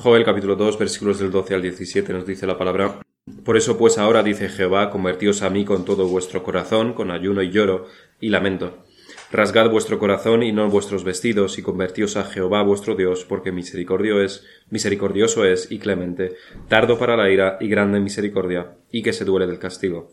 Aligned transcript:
Joel 0.00 0.24
capítulo 0.24 0.54
2 0.54 0.78
versículos 0.78 1.18
del 1.18 1.32
12 1.32 1.56
al 1.56 1.62
17 1.62 2.12
nos 2.12 2.24
dice 2.24 2.46
la 2.46 2.56
palabra 2.56 3.00
Por 3.44 3.56
eso 3.56 3.76
pues 3.76 3.98
ahora 3.98 4.22
dice 4.22 4.48
Jehová, 4.48 4.90
convertíos 4.90 5.42
a 5.42 5.50
mí 5.50 5.64
con 5.64 5.84
todo 5.84 6.06
vuestro 6.06 6.44
corazón, 6.44 6.92
con 6.92 7.10
ayuno 7.10 7.42
y 7.42 7.50
lloro 7.50 7.88
y 8.20 8.28
lamento. 8.28 8.84
Rasgad 9.32 9.70
vuestro 9.70 9.98
corazón 9.98 10.44
y 10.44 10.52
no 10.52 10.70
vuestros 10.70 11.02
vestidos, 11.02 11.58
y 11.58 11.62
convertíos 11.62 12.16
a 12.16 12.22
Jehová 12.22 12.62
vuestro 12.62 12.94
Dios, 12.94 13.24
porque 13.24 13.50
misericordio 13.50 14.22
es, 14.22 14.46
misericordioso 14.70 15.44
es 15.44 15.68
y 15.72 15.80
clemente, 15.80 16.36
tardo 16.68 16.96
para 16.96 17.16
la 17.16 17.28
ira 17.28 17.58
y 17.60 17.66
grande 17.66 17.98
misericordia, 17.98 18.76
y 18.92 19.02
que 19.02 19.12
se 19.12 19.24
duele 19.24 19.48
del 19.48 19.58
castigo. 19.58 20.12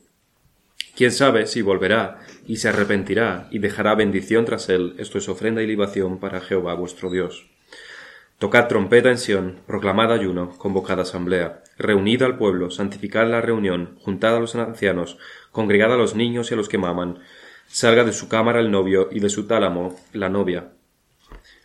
Quién 0.96 1.12
sabe 1.12 1.46
si 1.46 1.62
volverá 1.62 2.26
y 2.48 2.58
se 2.58 2.70
arrepentirá 2.70 3.50
y 3.52 3.60
dejará 3.60 3.94
bendición 3.94 4.46
tras 4.46 4.68
él, 4.68 4.96
esto 4.98 5.20
es 5.20 5.30
ofrenda 5.30 5.62
y 5.62 5.68
libación 5.68 6.20
para 6.20 6.42
Jehová 6.42 6.74
vuestro 6.74 7.12
Dios. 7.12 7.55
Tocad 8.38 8.68
trompeta 8.68 9.10
en 9.10 9.18
Sión, 9.18 9.62
proclamad 9.66 10.12
ayuno, 10.12 10.58
convocad 10.58 11.00
asamblea, 11.00 11.64
reunid 11.78 12.22
al 12.22 12.38
pueblo, 12.38 12.70
santificad 12.70 13.30
la 13.30 13.40
reunión, 13.40 13.98
juntad 14.02 14.36
a 14.36 14.42
los 14.42 14.56
ancianos, 14.56 15.18
congregad 15.52 15.94
a 15.94 15.98
los 15.98 16.16
niños 16.16 16.52
y 16.52 16.54
a 16.54 16.58
los 16.58 16.68
que 16.68 16.78
maman, 16.78 17.20
salga 17.68 18.04
de 18.04 18.12
su 18.12 18.28
cámara 18.28 18.60
el 18.60 18.72
novio 18.72 19.08
y 19.10 19.22
de 19.22 19.30
su 19.30 19.48
tálamo 19.48 19.96
la 20.12 20.28
novia. 20.28 20.74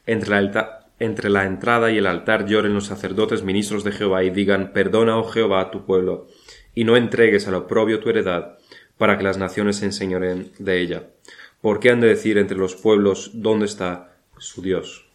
Entre 0.07 0.31
la, 0.31 0.87
entre 1.01 1.29
la 1.29 1.45
entrada 1.45 1.91
y 1.91 1.99
el 1.99 2.07
altar 2.07 2.47
lloren 2.47 2.75
los 2.75 2.87
sacerdotes 2.87 3.43
ministros 3.43 3.83
de 3.83 3.91
Jehová 3.91 4.23
y 4.23 4.31
digan, 4.31 4.73
perdona, 4.73 5.19
oh 5.19 5.25
Jehová, 5.25 5.63
a 5.63 5.71
tu 5.73 5.85
pueblo, 5.85 6.29
y 6.73 6.85
no 6.85 6.97
entregues 6.97 7.49
al 7.49 7.55
oprobio 7.55 7.99
tu 7.99 8.11
heredad, 8.11 8.59
para 8.97 9.19
que 9.19 9.25
las 9.25 9.39
naciones 9.39 9.79
se 9.79 9.87
enseñoren 9.87 10.53
de 10.61 10.81
ella. 10.81 11.09
¿Por 11.61 11.81
qué 11.81 11.91
han 11.91 12.01
de 12.01 12.07
decir 12.07 12.39
entre 12.39 12.57
los 12.57 12.77
pueblos 12.77 13.33
dónde 13.35 13.67
está 13.67 14.15
su 14.39 14.63
Dios? 14.63 15.10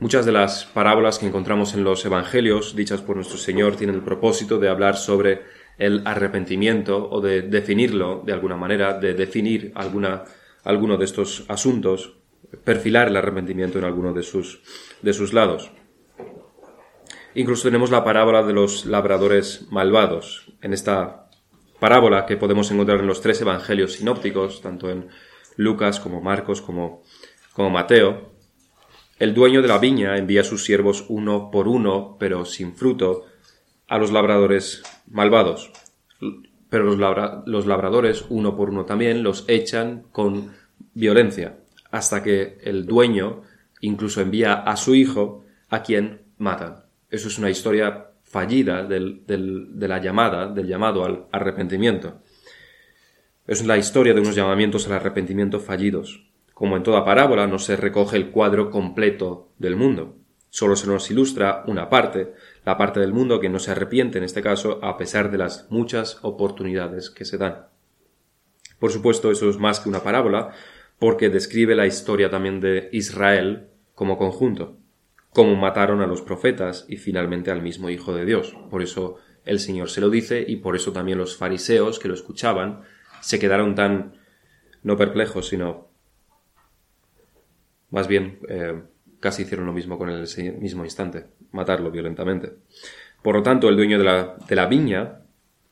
Muchas 0.00 0.26
de 0.26 0.32
las 0.32 0.64
parábolas 0.64 1.18
que 1.18 1.26
encontramos 1.26 1.74
en 1.74 1.84
los 1.84 2.04
Evangelios, 2.04 2.74
dichas 2.74 3.00
por 3.00 3.16
nuestro 3.16 3.38
Señor, 3.38 3.76
tienen 3.76 3.96
el 3.96 4.02
propósito 4.02 4.58
de 4.58 4.68
hablar 4.68 4.96
sobre 4.96 5.42
el 5.78 6.02
arrepentimiento 6.04 7.08
o 7.10 7.20
de 7.20 7.42
definirlo 7.42 8.22
de 8.24 8.32
alguna 8.32 8.56
manera, 8.56 8.98
de 8.98 9.14
definir 9.14 9.72
alguna, 9.74 10.24
alguno 10.64 10.96
de 10.96 11.04
estos 11.04 11.44
asuntos, 11.48 12.14
perfilar 12.64 13.08
el 13.08 13.16
arrepentimiento 13.16 13.78
en 13.78 13.84
alguno 13.84 14.12
de 14.12 14.22
sus, 14.22 14.62
de 15.00 15.12
sus 15.12 15.32
lados. 15.32 15.70
Incluso 17.34 17.64
tenemos 17.64 17.90
la 17.90 18.04
parábola 18.04 18.42
de 18.42 18.52
los 18.52 18.86
labradores 18.86 19.66
malvados. 19.70 20.52
En 20.60 20.72
esta 20.72 21.30
parábola 21.78 22.26
que 22.26 22.36
podemos 22.36 22.70
encontrar 22.70 23.00
en 23.00 23.06
los 23.06 23.20
tres 23.20 23.40
evangelios 23.40 23.94
sinópticos, 23.94 24.60
tanto 24.60 24.90
en 24.90 25.08
Lucas 25.56 26.00
como 26.00 26.20
Marcos 26.20 26.60
como, 26.60 27.02
como 27.52 27.70
Mateo, 27.70 28.33
el 29.18 29.34
dueño 29.34 29.62
de 29.62 29.68
la 29.68 29.78
viña 29.78 30.16
envía 30.16 30.40
a 30.40 30.44
sus 30.44 30.64
siervos 30.64 31.04
uno 31.08 31.50
por 31.50 31.68
uno, 31.68 32.16
pero 32.18 32.44
sin 32.44 32.74
fruto, 32.74 33.24
a 33.86 33.98
los 33.98 34.10
labradores 34.10 34.82
malvados. 35.08 35.70
Pero 36.68 36.84
los, 36.84 37.46
los 37.46 37.66
labradores, 37.66 38.24
uno 38.28 38.56
por 38.56 38.70
uno 38.70 38.84
también, 38.84 39.22
los 39.22 39.44
echan 39.48 40.04
con 40.10 40.52
violencia, 40.94 41.58
hasta 41.90 42.22
que 42.22 42.58
el 42.62 42.86
dueño 42.86 43.42
incluso 43.80 44.20
envía 44.20 44.54
a 44.54 44.76
su 44.76 44.94
hijo 44.94 45.44
a 45.68 45.82
quien 45.82 46.22
matan. 46.38 46.84
Eso 47.10 47.28
es 47.28 47.38
una 47.38 47.50
historia 47.50 48.08
fallida 48.22 48.82
del, 48.84 49.22
de 49.26 49.88
la 49.88 50.00
llamada, 50.00 50.48
del 50.48 50.66
llamado 50.66 51.04
al 51.04 51.26
arrepentimiento. 51.30 52.20
Es 53.46 53.64
la 53.64 53.76
historia 53.76 54.14
de 54.14 54.20
unos 54.20 54.34
llamamientos 54.34 54.86
al 54.86 54.94
arrepentimiento 54.94 55.60
fallidos. 55.60 56.26
Como 56.54 56.76
en 56.76 56.84
toda 56.84 57.04
parábola, 57.04 57.46
no 57.46 57.58
se 57.58 57.76
recoge 57.76 58.16
el 58.16 58.30
cuadro 58.30 58.70
completo 58.70 59.50
del 59.58 59.76
mundo. 59.76 60.16
Solo 60.50 60.76
se 60.76 60.86
nos 60.86 61.10
ilustra 61.10 61.64
una 61.66 61.90
parte, 61.90 62.32
la 62.64 62.78
parte 62.78 63.00
del 63.00 63.12
mundo 63.12 63.40
que 63.40 63.48
no 63.48 63.58
se 63.58 63.72
arrepiente 63.72 64.18
en 64.18 64.24
este 64.24 64.40
caso, 64.40 64.78
a 64.84 64.96
pesar 64.96 65.32
de 65.32 65.38
las 65.38 65.66
muchas 65.70 66.18
oportunidades 66.22 67.10
que 67.10 67.24
se 67.24 67.38
dan. 67.38 67.66
Por 68.78 68.92
supuesto, 68.92 69.32
eso 69.32 69.50
es 69.50 69.58
más 69.58 69.80
que 69.80 69.88
una 69.88 70.04
parábola, 70.04 70.52
porque 71.00 71.28
describe 71.28 71.74
la 71.74 71.86
historia 71.86 72.30
también 72.30 72.60
de 72.60 72.88
Israel 72.92 73.66
como 73.96 74.16
conjunto, 74.16 74.76
cómo 75.30 75.56
mataron 75.56 76.00
a 76.02 76.06
los 76.06 76.22
profetas 76.22 76.86
y 76.88 76.98
finalmente 76.98 77.50
al 77.50 77.62
mismo 77.62 77.90
Hijo 77.90 78.14
de 78.14 78.24
Dios. 78.24 78.56
Por 78.70 78.82
eso 78.82 79.16
el 79.44 79.58
Señor 79.58 79.90
se 79.90 80.00
lo 80.00 80.08
dice 80.08 80.44
y 80.46 80.56
por 80.56 80.76
eso 80.76 80.92
también 80.92 81.18
los 81.18 81.36
fariseos 81.36 81.98
que 81.98 82.08
lo 82.08 82.14
escuchaban 82.14 82.82
se 83.20 83.38
quedaron 83.38 83.74
tan 83.74 84.14
no 84.82 84.96
perplejos, 84.96 85.48
sino 85.48 85.88
más 87.90 88.08
bien, 88.08 88.38
eh, 88.48 88.82
casi 89.20 89.42
hicieron 89.42 89.66
lo 89.66 89.72
mismo 89.72 89.98
con 89.98 90.10
el 90.10 90.26
mismo 90.60 90.84
instante, 90.84 91.26
matarlo 91.52 91.90
violentamente. 91.90 92.52
Por 93.22 93.36
lo 93.36 93.42
tanto, 93.42 93.68
el 93.68 93.76
dueño 93.76 93.98
de 93.98 94.04
la, 94.04 94.36
de 94.48 94.56
la 94.56 94.66
viña, 94.66 95.20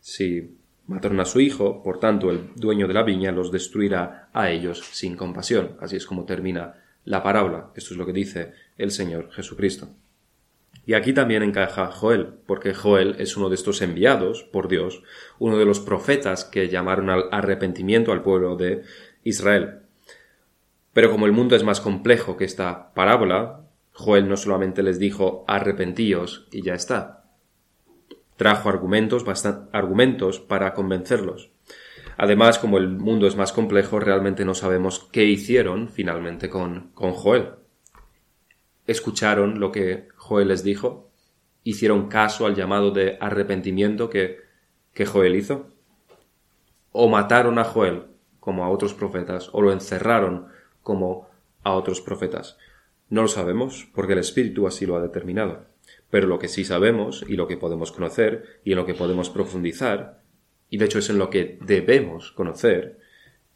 si 0.01 0.57
mataron 0.87 1.21
a 1.21 1.25
su 1.25 1.41
hijo, 1.41 1.83
por 1.83 2.01
tanto, 2.01 2.31
el 2.31 2.55
dueño 2.57 2.89
de 2.89 2.95
la 2.95 3.03
viña 3.03 3.33
los 3.33 3.53
destruirá 3.53 4.29
a 4.33 4.51
ellos 4.51 4.83
sin 4.93 5.17
compasión. 5.17 5.77
Así 5.81 5.97
es 5.97 6.07
como 6.07 6.25
termina 6.25 6.75
la 7.05 7.23
parábola. 7.23 7.71
Esto 7.75 7.95
es 7.95 7.99
lo 7.99 8.07
que 8.07 8.13
dice 8.13 8.53
el 8.79 8.91
Señor 8.91 9.31
Jesucristo. 9.33 9.89
Y 10.85 10.95
aquí 10.95 11.13
también 11.13 11.43
encaja 11.43 11.93
Joel, 11.93 12.29
porque 12.47 12.75
Joel 12.75 13.17
es 13.19 13.37
uno 13.37 13.49
de 13.49 13.55
estos 13.55 13.83
enviados 13.83 14.43
por 14.43 14.69
Dios, 14.69 15.03
uno 15.39 15.57
de 15.57 15.65
los 15.65 15.79
profetas 15.79 16.45
que 16.45 16.69
llamaron 16.69 17.09
al 17.09 17.29
arrepentimiento 17.31 18.11
al 18.11 18.23
pueblo 18.23 18.57
de 18.57 18.83
Israel. 19.23 19.82
Pero 20.93 21.11
como 21.11 21.27
el 21.27 21.33
mundo 21.33 21.57
es 21.57 21.65
más 21.65 21.81
complejo 21.81 22.37
que 22.37 22.45
esta 22.45 22.93
parábola, 22.93 23.61
Joel 23.93 24.29
no 24.29 24.37
solamente 24.37 24.83
les 24.83 24.99
dijo 24.99 25.45
arrepentíos 25.47 26.49
y 26.51 26.63
ya 26.63 26.75
está. 26.75 27.25
Trajo 28.37 28.69
argumentos, 28.69 29.25
argumentos 29.73 30.41
para 30.41 30.75
convencerlos. 30.75 31.51
Además, 32.17 32.59
como 32.59 32.79
el 32.79 32.89
mundo 32.89 33.27
es 33.27 33.37
más 33.37 33.53
complejo, 33.53 34.01
realmente 34.01 34.45
no 34.45 34.55
sabemos 34.55 35.09
qué 35.13 35.25
hicieron 35.25 35.89
finalmente 35.89 36.49
con, 36.49 36.91
con 36.95 37.13
Joel. 37.13 37.51
¿Escucharon 38.87 39.61
lo 39.61 39.73
que 39.73 40.09
Joel 40.17 40.49
les 40.49 40.63
dijo? 40.63 41.11
¿Hicieron 41.65 42.09
caso 42.09 42.47
al 42.47 42.55
llamado 42.55 42.91
de 42.91 43.17
arrepentimiento 43.21 44.11
que, 44.11 44.41
que 44.93 45.07
Joel 45.07 45.37
hizo? 45.37 45.69
¿O 46.91 47.09
mataron 47.09 47.59
a 47.59 47.65
Joel 47.65 48.05
como 48.41 48.65
a 48.65 48.69
otros 48.69 48.93
profetas? 48.93 49.49
¿O 49.53 49.63
lo 49.63 49.73
encerraron 49.73 50.49
como 50.83 51.29
a 51.63 51.75
otros 51.75 52.01
profetas. 52.01 52.57
No 53.09 53.23
lo 53.23 53.29
sabemos 53.29 53.89
porque 53.95 54.15
el 54.15 54.19
Espíritu 54.21 54.67
así 54.67 54.87
lo 54.87 54.97
ha 54.97 55.03
determinado. 55.03 55.67
Pero 56.11 56.27
lo 56.27 56.39
que 56.39 56.49
sí 56.49 56.65
sabemos 56.65 57.25
y 57.29 57.37
lo 57.37 57.47
que 57.47 57.57
podemos 57.57 57.93
conocer 57.93 58.61
y 58.65 58.73
en 58.73 58.79
lo 58.79 58.87
que 58.87 58.95
podemos 58.95 59.31
profundizar, 59.31 60.23
y 60.69 60.79
de 60.79 60.85
hecho 60.85 60.99
es 60.99 61.11
en 61.11 61.19
lo 61.19 61.31
que 61.31 61.59
debemos 61.61 62.33
conocer, 62.33 62.99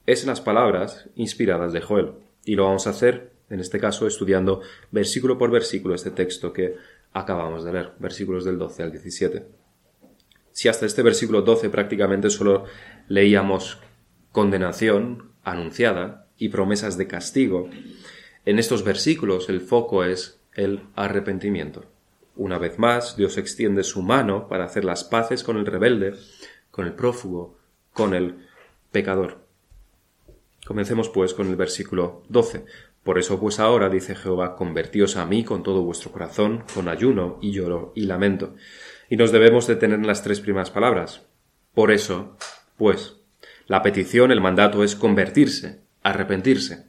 es 0.06 0.22
en 0.22 0.28
las 0.28 0.40
palabras 0.40 1.08
inspiradas 1.14 1.72
de 1.72 1.80
Joel. 1.80 2.12
Y 2.44 2.54
lo 2.54 2.64
vamos 2.64 2.86
a 2.86 2.90
hacer, 2.90 3.32
en 3.50 3.60
este 3.60 3.78
caso, 3.78 4.06
estudiando 4.06 4.60
versículo 4.90 5.38
por 5.38 5.50
versículo 5.50 5.94
este 5.94 6.10
texto 6.10 6.52
que 6.52 6.76
acabamos 7.12 7.64
de 7.64 7.72
leer, 7.72 7.92
versículos 7.98 8.44
del 8.44 8.58
12 8.58 8.82
al 8.82 8.92
17. 8.92 9.46
Si 10.52 10.68
hasta 10.68 10.86
este 10.86 11.02
versículo 11.02 11.42
12 11.42 11.70
prácticamente 11.70 12.30
solo 12.30 12.64
leíamos 13.08 13.78
condenación 14.32 15.32
anunciada, 15.42 16.25
y 16.38 16.48
promesas 16.48 16.96
de 16.96 17.06
castigo, 17.06 17.68
en 18.44 18.58
estos 18.58 18.84
versículos 18.84 19.48
el 19.48 19.60
foco 19.60 20.04
es 20.04 20.40
el 20.54 20.82
arrepentimiento. 20.94 21.84
Una 22.36 22.58
vez 22.58 22.78
más, 22.78 23.16
Dios 23.16 23.38
extiende 23.38 23.82
su 23.82 24.02
mano 24.02 24.46
para 24.48 24.64
hacer 24.64 24.84
las 24.84 25.04
paces 25.04 25.42
con 25.42 25.56
el 25.56 25.66
rebelde, 25.66 26.14
con 26.70 26.86
el 26.86 26.92
prófugo, 26.92 27.56
con 27.92 28.14
el 28.14 28.46
pecador. 28.92 29.46
Comencemos 30.66 31.08
pues 31.08 31.32
con 31.32 31.48
el 31.48 31.56
versículo 31.56 32.22
12. 32.28 32.66
Por 33.02 33.18
eso 33.18 33.40
pues 33.40 33.60
ahora, 33.60 33.88
dice 33.88 34.14
Jehová, 34.14 34.56
convertíos 34.56 35.16
a 35.16 35.24
mí 35.26 35.44
con 35.44 35.62
todo 35.62 35.82
vuestro 35.82 36.12
corazón, 36.12 36.64
con 36.74 36.88
ayuno 36.88 37.38
y 37.40 37.52
lloro 37.52 37.92
y 37.94 38.02
lamento. 38.02 38.54
Y 39.08 39.16
nos 39.16 39.32
debemos 39.32 39.66
detener 39.66 40.00
en 40.00 40.06
las 40.06 40.22
tres 40.22 40.40
primeras 40.40 40.70
palabras. 40.70 41.24
Por 41.72 41.92
eso, 41.92 42.36
pues, 42.76 43.16
la 43.66 43.82
petición, 43.82 44.32
el 44.32 44.40
mandato 44.40 44.82
es 44.82 44.96
convertirse, 44.96 45.85
arrepentirse. 46.08 46.86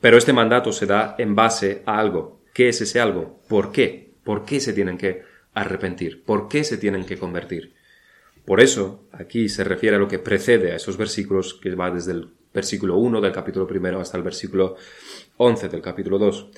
Pero 0.00 0.18
este 0.18 0.32
mandato 0.32 0.72
se 0.72 0.86
da 0.86 1.14
en 1.18 1.34
base 1.34 1.82
a 1.86 1.98
algo. 1.98 2.42
¿Qué 2.52 2.68
es 2.68 2.80
ese 2.80 3.00
algo? 3.00 3.40
¿Por 3.48 3.72
qué? 3.72 4.14
¿Por 4.24 4.44
qué 4.44 4.60
se 4.60 4.72
tienen 4.72 4.98
que 4.98 5.22
arrepentir? 5.54 6.24
¿Por 6.24 6.48
qué 6.48 6.64
se 6.64 6.76
tienen 6.76 7.04
que 7.04 7.18
convertir? 7.18 7.74
Por 8.44 8.60
eso, 8.60 9.04
aquí 9.12 9.48
se 9.48 9.62
refiere 9.62 9.96
a 9.96 9.98
lo 10.00 10.08
que 10.08 10.18
precede 10.18 10.72
a 10.72 10.76
esos 10.76 10.96
versículos, 10.96 11.54
que 11.54 11.74
va 11.74 11.90
desde 11.90 12.12
el 12.12 12.30
versículo 12.52 12.96
1 12.96 13.20
del 13.20 13.32
capítulo 13.32 13.66
primero 13.66 14.00
hasta 14.00 14.16
el 14.16 14.24
versículo 14.24 14.76
11 15.36 15.68
del 15.68 15.80
capítulo 15.80 16.18
2. 16.18 16.50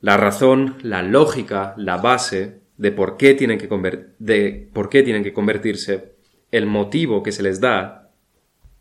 La 0.00 0.16
razón, 0.16 0.78
la 0.82 1.02
lógica, 1.02 1.74
la 1.76 1.98
base 1.98 2.60
de 2.78 2.92
por 2.92 3.18
qué 3.18 3.34
tienen 3.34 3.58
que, 3.58 3.68
de 4.18 4.70
por 4.72 4.88
qué 4.88 5.02
tienen 5.02 5.22
que 5.22 5.34
convertirse, 5.34 6.14
el 6.50 6.64
motivo 6.64 7.22
que 7.22 7.32
se 7.32 7.42
les 7.42 7.60
da 7.60 8.10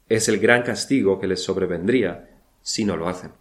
es 0.08 0.30
el 0.30 0.40
gran 0.40 0.64
castigo 0.64 1.20
que 1.20 1.28
les 1.28 1.44
sobrevendría 1.44 2.29
si 2.70 2.86
no 2.86 2.96
lo 2.96 3.10
hacen. 3.10 3.32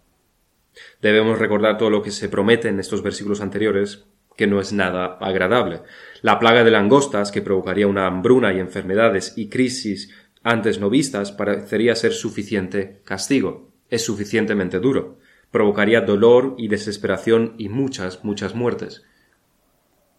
Debemos 1.03 1.37
recordar 1.37 1.77
todo 1.77 1.91
lo 1.91 2.01
que 2.01 2.09
se 2.09 2.29
promete 2.29 2.67
en 2.67 2.79
estos 2.79 3.03
versículos 3.03 3.41
anteriores, 3.41 4.05
que 4.35 4.47
no 4.47 4.59
es 4.59 4.73
nada 4.73 5.19
agradable. 5.21 5.83
La 6.23 6.39
plaga 6.39 6.63
de 6.63 6.71
langostas, 6.71 7.31
que 7.31 7.43
provocaría 7.43 7.85
una 7.85 8.07
hambruna 8.07 8.51
y 8.53 8.59
enfermedades 8.59 9.33
y 9.35 9.47
crisis 9.47 10.15
antes 10.41 10.79
no 10.79 10.89
vistas, 10.89 11.31
parecería 11.31 11.95
ser 11.95 12.13
suficiente 12.13 13.01
castigo. 13.03 13.69
Es 13.91 14.03
suficientemente 14.03 14.79
duro. 14.79 15.19
Provocaría 15.51 16.01
dolor 16.01 16.55
y 16.57 16.67
desesperación 16.67 17.53
y 17.59 17.69
muchas, 17.69 18.23
muchas 18.23 18.55
muertes. 18.55 19.03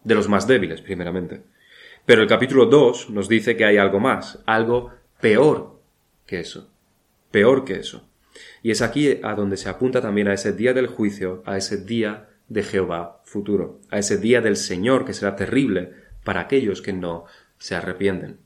De 0.05 0.15
los 0.15 0.29
más 0.29 0.47
débiles, 0.47 0.81
primeramente. 0.81 1.43
Pero 2.05 2.21
el 2.21 2.29
capítulo 2.29 2.65
2 2.67 3.09
nos 3.09 3.27
dice 3.27 3.57
que 3.57 3.65
hay 3.65 3.77
algo 3.77 3.99
más, 3.99 4.39
algo 4.45 4.91
peor 5.19 5.81
que 6.25 6.39
eso. 6.39 6.71
Peor 7.29 7.65
que 7.65 7.75
eso. 7.75 8.10
Y 8.63 8.71
es 8.71 8.81
aquí 8.81 9.19
a 9.23 9.35
donde 9.35 9.57
se 9.57 9.69
apunta 9.69 10.01
también 10.01 10.27
a 10.27 10.33
ese 10.33 10.53
día 10.53 10.73
del 10.73 10.87
juicio, 10.87 11.43
a 11.45 11.57
ese 11.57 11.77
día 11.77 12.29
de 12.47 12.63
Jehová 12.63 13.21
futuro, 13.23 13.79
a 13.89 13.99
ese 13.99 14.17
día 14.17 14.41
del 14.41 14.57
Señor 14.57 15.05
que 15.05 15.13
será 15.13 15.35
terrible 15.35 15.93
para 16.23 16.41
aquellos 16.41 16.81
que 16.81 16.93
no 16.93 17.25
se 17.57 17.75
arrepienten. 17.75 18.39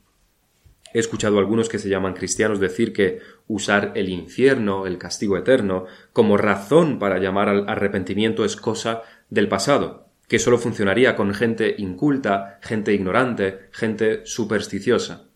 He 0.92 0.98
escuchado 0.98 1.36
a 1.36 1.40
algunos 1.40 1.68
que 1.68 1.78
se 1.78 1.88
llaman 1.88 2.14
cristianos 2.14 2.60
decir 2.60 2.92
que 2.92 3.20
usar 3.48 3.92
el 3.96 4.08
infierno, 4.08 4.86
el 4.86 4.98
castigo 4.98 5.36
eterno, 5.36 5.84
como 6.12 6.36
razón 6.36 6.98
para 6.98 7.18
llamar 7.18 7.48
al 7.48 7.68
arrepentimiento 7.68 8.44
es 8.44 8.56
cosa 8.56 9.02
del 9.28 9.48
pasado, 9.48 10.08
que 10.28 10.38
solo 10.38 10.58
funcionaría 10.58 11.16
con 11.16 11.34
gente 11.34 11.74
inculta, 11.78 12.58
gente 12.62 12.94
ignorante, 12.94 13.68
gente 13.72 14.24
supersticiosa. 14.24 15.28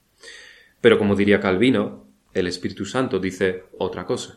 Pero 0.81 0.99
como 0.99 1.15
diría 1.15 1.41
Calvino, 1.41 2.07
el 2.35 2.47
Espíritu 2.47 2.85
Santo 2.85 3.19
dice 3.19 3.65
otra 3.79 4.07
cosa. 4.07 4.37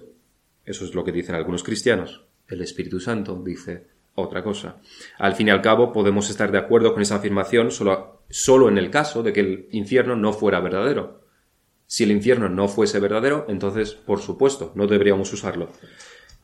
Eso 0.65 0.85
es 0.85 0.95
lo 0.95 1.03
que 1.03 1.11
dicen 1.11 1.35
algunos 1.35 1.63
cristianos. 1.63 2.23
El 2.47 2.61
Espíritu 2.61 2.99
Santo 2.99 3.41
dice 3.43 3.87
otra 4.15 4.43
cosa. 4.43 4.77
Al 5.17 5.35
fin 5.35 5.47
y 5.47 5.51
al 5.51 5.61
cabo, 5.61 5.91
podemos 5.91 6.29
estar 6.29 6.51
de 6.51 6.57
acuerdo 6.57 6.93
con 6.93 7.01
esa 7.01 7.15
afirmación 7.15 7.71
solo, 7.71 8.21
solo 8.29 8.69
en 8.69 8.77
el 8.77 8.89
caso 8.89 9.23
de 9.23 9.33
que 9.33 9.39
el 9.39 9.67
infierno 9.71 10.15
no 10.15 10.33
fuera 10.33 10.59
verdadero. 10.59 11.21
Si 11.87 12.03
el 12.03 12.11
infierno 12.11 12.49
no 12.49 12.67
fuese 12.67 12.99
verdadero, 12.99 13.45
entonces, 13.49 13.93
por 13.93 14.19
supuesto, 14.19 14.71
no 14.75 14.87
deberíamos 14.87 15.31
usarlo. 15.33 15.69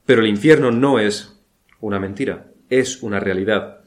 Pero 0.06 0.22
el 0.22 0.28
infierno 0.28 0.72
no 0.72 1.00
es 1.00 1.40
una 1.80 2.00
mentira, 2.00 2.52
es 2.70 3.02
una 3.02 3.20
realidad. 3.20 3.80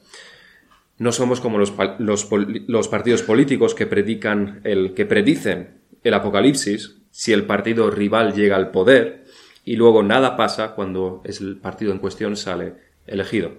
No 0.97 1.11
somos 1.11 1.41
como 1.41 1.57
los, 1.57 1.73
los 1.99 2.87
partidos 2.87 3.23
políticos 3.23 3.75
que 3.75 3.87
predican 3.87 4.61
el 4.63 4.93
que 4.93 5.05
predicen 5.05 5.81
el 6.03 6.13
apocalipsis 6.13 7.02
si 7.13 7.31
el 7.31 7.45
partido 7.45 7.91
rival 7.91 8.33
llega 8.33 8.55
al 8.55 8.71
poder 8.71 9.25
y 9.63 9.75
luego 9.75 10.01
nada 10.01 10.35
pasa 10.35 10.73
cuando 10.73 11.21
el 11.25 11.57
partido 11.57 11.91
en 11.91 11.99
cuestión 11.99 12.35
sale 12.35 12.73
elegido. 13.05 13.51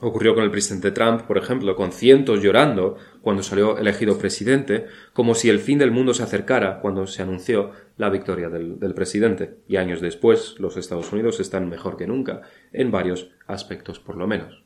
Ocurrió 0.00 0.34
con 0.34 0.42
el 0.42 0.50
presidente 0.50 0.90
Trump, 0.90 1.22
por 1.22 1.38
ejemplo, 1.38 1.76
con 1.76 1.92
cientos 1.92 2.42
llorando 2.42 2.96
cuando 3.22 3.44
salió 3.44 3.78
elegido 3.78 4.18
presidente, 4.18 4.86
como 5.12 5.36
si 5.36 5.48
el 5.48 5.60
fin 5.60 5.78
del 5.78 5.92
mundo 5.92 6.12
se 6.12 6.24
acercara 6.24 6.80
cuando 6.80 7.06
se 7.06 7.22
anunció 7.22 7.70
la 7.96 8.10
victoria 8.10 8.48
del, 8.48 8.80
del, 8.80 8.94
presidente. 8.94 9.58
Y 9.68 9.76
años 9.76 10.00
después, 10.00 10.56
los 10.58 10.76
Estados 10.76 11.12
Unidos 11.12 11.38
están 11.38 11.68
mejor 11.68 11.96
que 11.96 12.08
nunca, 12.08 12.42
en 12.72 12.90
varios 12.90 13.30
aspectos 13.46 14.00
por 14.00 14.16
lo 14.16 14.26
menos. 14.26 14.64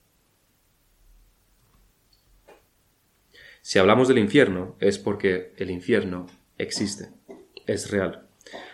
Si 3.61 3.79
hablamos 3.79 4.09
del 4.09 4.19
infierno, 4.19 4.77
es 4.81 4.99
porque 4.99 5.53
el 5.59 5.71
infierno 5.71 6.27
existe, 6.59 7.09
es 7.67 7.91
real, 7.91 8.27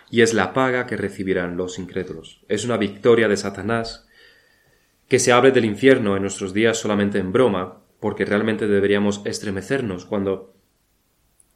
y 0.09 0.21
es 0.21 0.33
la 0.33 0.53
paga 0.53 0.85
que 0.85 0.97
recibirán 0.97 1.57
los 1.57 1.79
incrédulos. 1.79 2.43
Es 2.47 2.65
una 2.65 2.77
victoria 2.77 3.27
de 3.27 3.37
Satanás 3.37 4.07
que 5.07 5.19
se 5.19 5.31
hable 5.31 5.51
del 5.51 5.65
infierno 5.65 6.15
en 6.15 6.21
nuestros 6.21 6.53
días 6.53 6.77
solamente 6.77 7.19
en 7.19 7.31
broma, 7.31 7.81
porque 7.99 8.25
realmente 8.25 8.67
deberíamos 8.67 9.21
estremecernos 9.25 10.05
cuando 10.05 10.55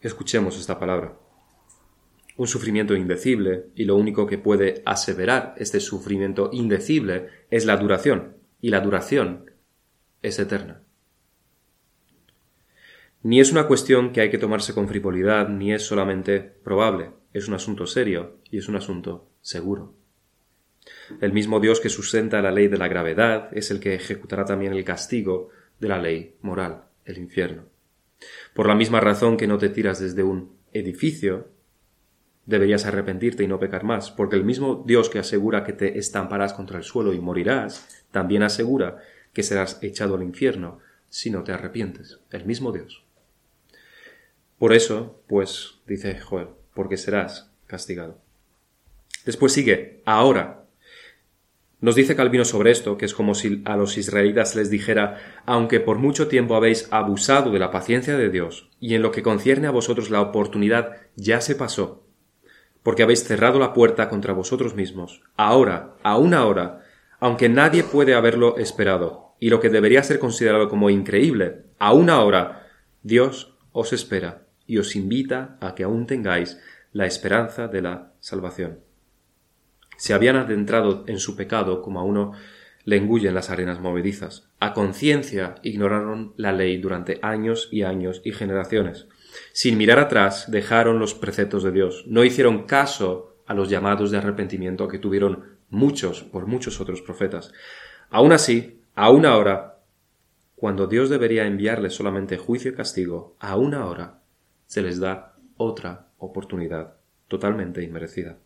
escuchemos 0.01 0.59
esta 0.59 0.77
palabra. 0.77 1.17
Un 2.37 2.47
sufrimiento 2.47 2.95
indecible, 2.95 3.67
y 3.75 3.85
lo 3.85 3.95
único 3.95 4.27
que 4.27 4.37
puede 4.37 4.83
aseverar 4.85 5.55
este 5.57 5.79
sufrimiento 5.79 6.49
indecible 6.51 7.29
es 7.49 7.65
la 7.65 7.77
duración, 7.77 8.35
y 8.59 8.69
la 8.69 8.81
duración 8.81 9.51
es 10.21 10.37
eterna. 10.37 10.81
Ni 13.23 13.39
es 13.39 13.51
una 13.51 13.67
cuestión 13.67 14.11
que 14.11 14.21
hay 14.21 14.29
que 14.29 14.37
tomarse 14.37 14.73
con 14.73 14.87
frivolidad, 14.87 15.47
ni 15.49 15.73
es 15.73 15.83
solamente 15.83 16.41
probable, 16.41 17.11
es 17.37 17.49
un 17.49 17.53
asunto 17.53 17.85
serio 17.85 18.37
y 18.49 18.59
es 18.59 18.69
un 18.69 18.77
asunto 18.77 19.29
seguro. 19.41 19.93
El 21.19 21.33
mismo 21.33 21.59
Dios 21.59 21.81
que 21.81 21.89
sustenta 21.89 22.41
la 22.41 22.51
ley 22.51 22.69
de 22.69 22.77
la 22.77 22.87
gravedad 22.87 23.49
es 23.51 23.71
el 23.71 23.81
que 23.81 23.93
ejecutará 23.93 24.45
también 24.45 24.71
el 24.71 24.85
castigo 24.85 25.49
de 25.81 25.89
la 25.89 26.01
ley 26.01 26.37
moral, 26.41 26.85
el 27.03 27.17
infierno. 27.17 27.65
Por 28.53 28.67
la 28.67 28.75
misma 28.75 29.01
razón 29.01 29.35
que 29.35 29.47
no 29.47 29.57
te 29.57 29.67
tiras 29.67 29.99
desde 29.99 30.23
un 30.23 30.55
edificio, 30.71 31.49
deberías 32.45 32.85
arrepentirte 32.85 33.43
y 33.43 33.47
no 33.47 33.59
pecar 33.59 33.83
más, 33.83 34.11
porque 34.11 34.37
el 34.37 34.45
mismo 34.45 34.85
Dios 34.87 35.09
que 35.09 35.19
asegura 35.19 35.65
que 35.65 35.73
te 35.73 35.97
estamparás 35.97 36.53
contra 36.53 36.77
el 36.77 36.85
suelo 36.85 37.11
y 37.11 37.19
morirás, 37.19 38.05
también 38.11 38.43
asegura 38.43 38.99
que 39.33 39.43
serás 39.43 39.77
echado 39.81 40.15
al 40.15 40.23
infierno 40.23 40.79
si 41.09 41.31
no 41.31 41.43
te 41.43 41.51
arrepientes. 41.51 42.21
El 42.31 42.45
mismo 42.45 42.71
Dios. 42.71 43.03
Por 44.57 44.71
eso, 44.71 45.21
pues, 45.27 45.81
dice 45.85 46.17
Joel, 46.17 46.47
porque 46.75 46.97
serás 46.97 47.49
castigado. 47.65 48.19
Después 49.25 49.53
sigue, 49.53 50.01
ahora, 50.05 50.65
nos 51.81 51.95
dice 51.95 52.15
Calvino 52.15 52.45
sobre 52.45 52.71
esto, 52.71 52.97
que 52.97 53.05
es 53.05 53.13
como 53.13 53.33
si 53.33 53.61
a 53.65 53.75
los 53.75 53.97
israelitas 53.97 54.55
les 54.55 54.69
dijera, 54.69 55.41
aunque 55.45 55.79
por 55.79 55.97
mucho 55.97 56.27
tiempo 56.27 56.55
habéis 56.55 56.87
abusado 56.91 57.51
de 57.51 57.59
la 57.59 57.71
paciencia 57.71 58.17
de 58.17 58.29
Dios, 58.29 58.69
y 58.79 58.93
en 58.93 59.01
lo 59.01 59.11
que 59.11 59.23
concierne 59.23 59.67
a 59.67 59.71
vosotros 59.71 60.09
la 60.09 60.21
oportunidad 60.21 60.97
ya 61.15 61.41
se 61.41 61.55
pasó, 61.55 62.03
porque 62.83 63.03
habéis 63.03 63.23
cerrado 63.23 63.57
la 63.57 63.73
puerta 63.73 64.09
contra 64.09 64.33
vosotros 64.33 64.75
mismos, 64.75 65.23
ahora, 65.37 65.95
aún 66.03 66.33
ahora, 66.33 66.83
aunque 67.19 67.49
nadie 67.49 67.83
puede 67.83 68.13
haberlo 68.13 68.57
esperado, 68.57 69.33
y 69.39 69.49
lo 69.49 69.59
que 69.59 69.69
debería 69.69 70.03
ser 70.03 70.19
considerado 70.19 70.69
como 70.69 70.89
increíble, 70.89 71.63
aún 71.79 72.09
ahora, 72.09 72.67
Dios 73.03 73.55
os 73.73 73.91
espera 73.91 74.44
y 74.67 74.77
os 74.77 74.95
invita 74.95 75.57
a 75.61 75.75
que 75.75 75.83
aún 75.83 76.07
tengáis 76.07 76.59
la 76.93 77.05
esperanza 77.05 77.67
de 77.67 77.81
la 77.81 78.13
salvación 78.19 78.85
se 79.97 80.13
habían 80.13 80.35
adentrado 80.35 81.03
en 81.07 81.19
su 81.19 81.35
pecado 81.35 81.81
como 81.81 81.99
a 81.99 82.03
uno 82.03 82.33
le 82.83 82.97
engullen 82.97 83.33
las 83.33 83.49
arenas 83.49 83.79
movedizas. 83.79 84.47
A 84.59 84.73
conciencia 84.73 85.55
ignoraron 85.63 86.33
la 86.37 86.51
ley 86.51 86.77
durante 86.77 87.19
años 87.21 87.67
y 87.71 87.81
años 87.83 88.21
y 88.23 88.31
generaciones. 88.31 89.07
Sin 89.53 89.77
mirar 89.77 89.99
atrás 89.99 90.51
dejaron 90.51 90.99
los 90.99 91.15
preceptos 91.15 91.63
de 91.63 91.71
Dios. 91.71 92.03
No 92.07 92.23
hicieron 92.23 92.63
caso 92.63 93.37
a 93.47 93.53
los 93.53 93.69
llamados 93.69 94.11
de 94.11 94.17
arrepentimiento 94.17 94.87
que 94.87 94.99
tuvieron 94.99 95.55
muchos 95.69 96.23
por 96.23 96.45
muchos 96.45 96.79
otros 96.79 97.01
profetas. 97.01 97.51
Aún 98.09 98.33
así, 98.33 98.81
aún 98.93 99.25
ahora, 99.25 99.79
cuando 100.55 100.87
Dios 100.87 101.09
debería 101.09 101.47
enviarles 101.47 101.93
solamente 101.93 102.37
juicio 102.37 102.71
y 102.71 102.75
castigo, 102.75 103.35
aún 103.39 103.73
ahora 103.73 104.19
se 104.67 104.81
les 104.81 104.99
da 104.99 105.35
otra 105.57 106.07
oportunidad 106.17 106.95
totalmente 107.27 107.83
inmerecida. 107.83 108.37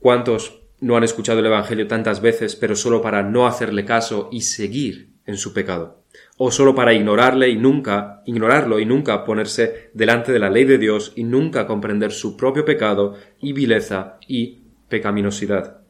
¿Cuántos 0.00 0.62
no 0.80 0.96
han 0.96 1.04
escuchado 1.04 1.40
el 1.40 1.46
Evangelio 1.46 1.86
tantas 1.86 2.20
veces, 2.20 2.56
pero 2.56 2.76
solo 2.76 3.00
para 3.00 3.22
no 3.22 3.46
hacerle 3.46 3.84
caso 3.84 4.28
y 4.30 4.42
seguir 4.42 5.10
en 5.24 5.36
su 5.36 5.52
pecado? 5.52 6.02
O 6.38 6.50
solo 6.50 6.74
para 6.74 6.94
ignorarle 6.94 7.48
y 7.48 7.56
nunca, 7.56 8.22
ignorarlo 8.26 8.78
y 8.78 8.86
nunca 8.86 9.24
ponerse 9.24 9.90
delante 9.94 10.32
de 10.32 10.38
la 10.38 10.50
ley 10.50 10.64
de 10.64 10.78
Dios 10.78 11.12
y 11.16 11.24
nunca 11.24 11.66
comprender 11.66 12.12
su 12.12 12.36
propio 12.36 12.64
pecado 12.64 13.14
y 13.40 13.52
vileza 13.52 14.18
y 14.26 14.60
pecaminosidad. 14.88 15.80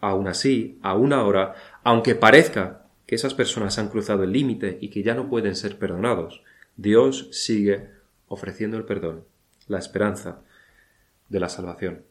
Aún 0.00 0.28
así, 0.28 0.78
aún 0.82 1.12
ahora, 1.12 1.54
aunque 1.82 2.14
parezca 2.14 2.86
que 3.06 3.14
esas 3.14 3.34
personas 3.34 3.78
han 3.78 3.88
cruzado 3.88 4.22
el 4.22 4.32
límite 4.32 4.78
y 4.80 4.88
que 4.90 5.02
ya 5.02 5.14
no 5.14 5.28
pueden 5.28 5.56
ser 5.56 5.78
perdonados, 5.78 6.42
Dios 6.76 7.28
sigue 7.32 7.97
ofreciendo 8.28 8.76
el 8.76 8.84
perdón, 8.84 9.24
la 9.66 9.78
esperanza 9.78 10.42
de 11.28 11.40
la 11.40 11.48
salvación. 11.48 12.04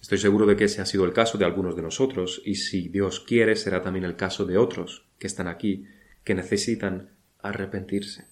Estoy 0.00 0.18
seguro 0.18 0.46
de 0.46 0.56
que 0.56 0.64
ese 0.64 0.80
ha 0.80 0.86
sido 0.86 1.04
el 1.04 1.12
caso 1.12 1.36
de 1.36 1.44
algunos 1.44 1.76
de 1.76 1.82
nosotros, 1.82 2.42
y 2.44 2.54
si 2.54 2.88
Dios 2.88 3.20
quiere 3.20 3.54
será 3.56 3.82
también 3.82 4.04
el 4.04 4.16
caso 4.16 4.44
de 4.46 4.56
otros 4.56 5.06
que 5.18 5.26
están 5.26 5.46
aquí, 5.46 5.86
que 6.24 6.34
necesitan 6.34 7.10
arrepentirse. 7.42 8.26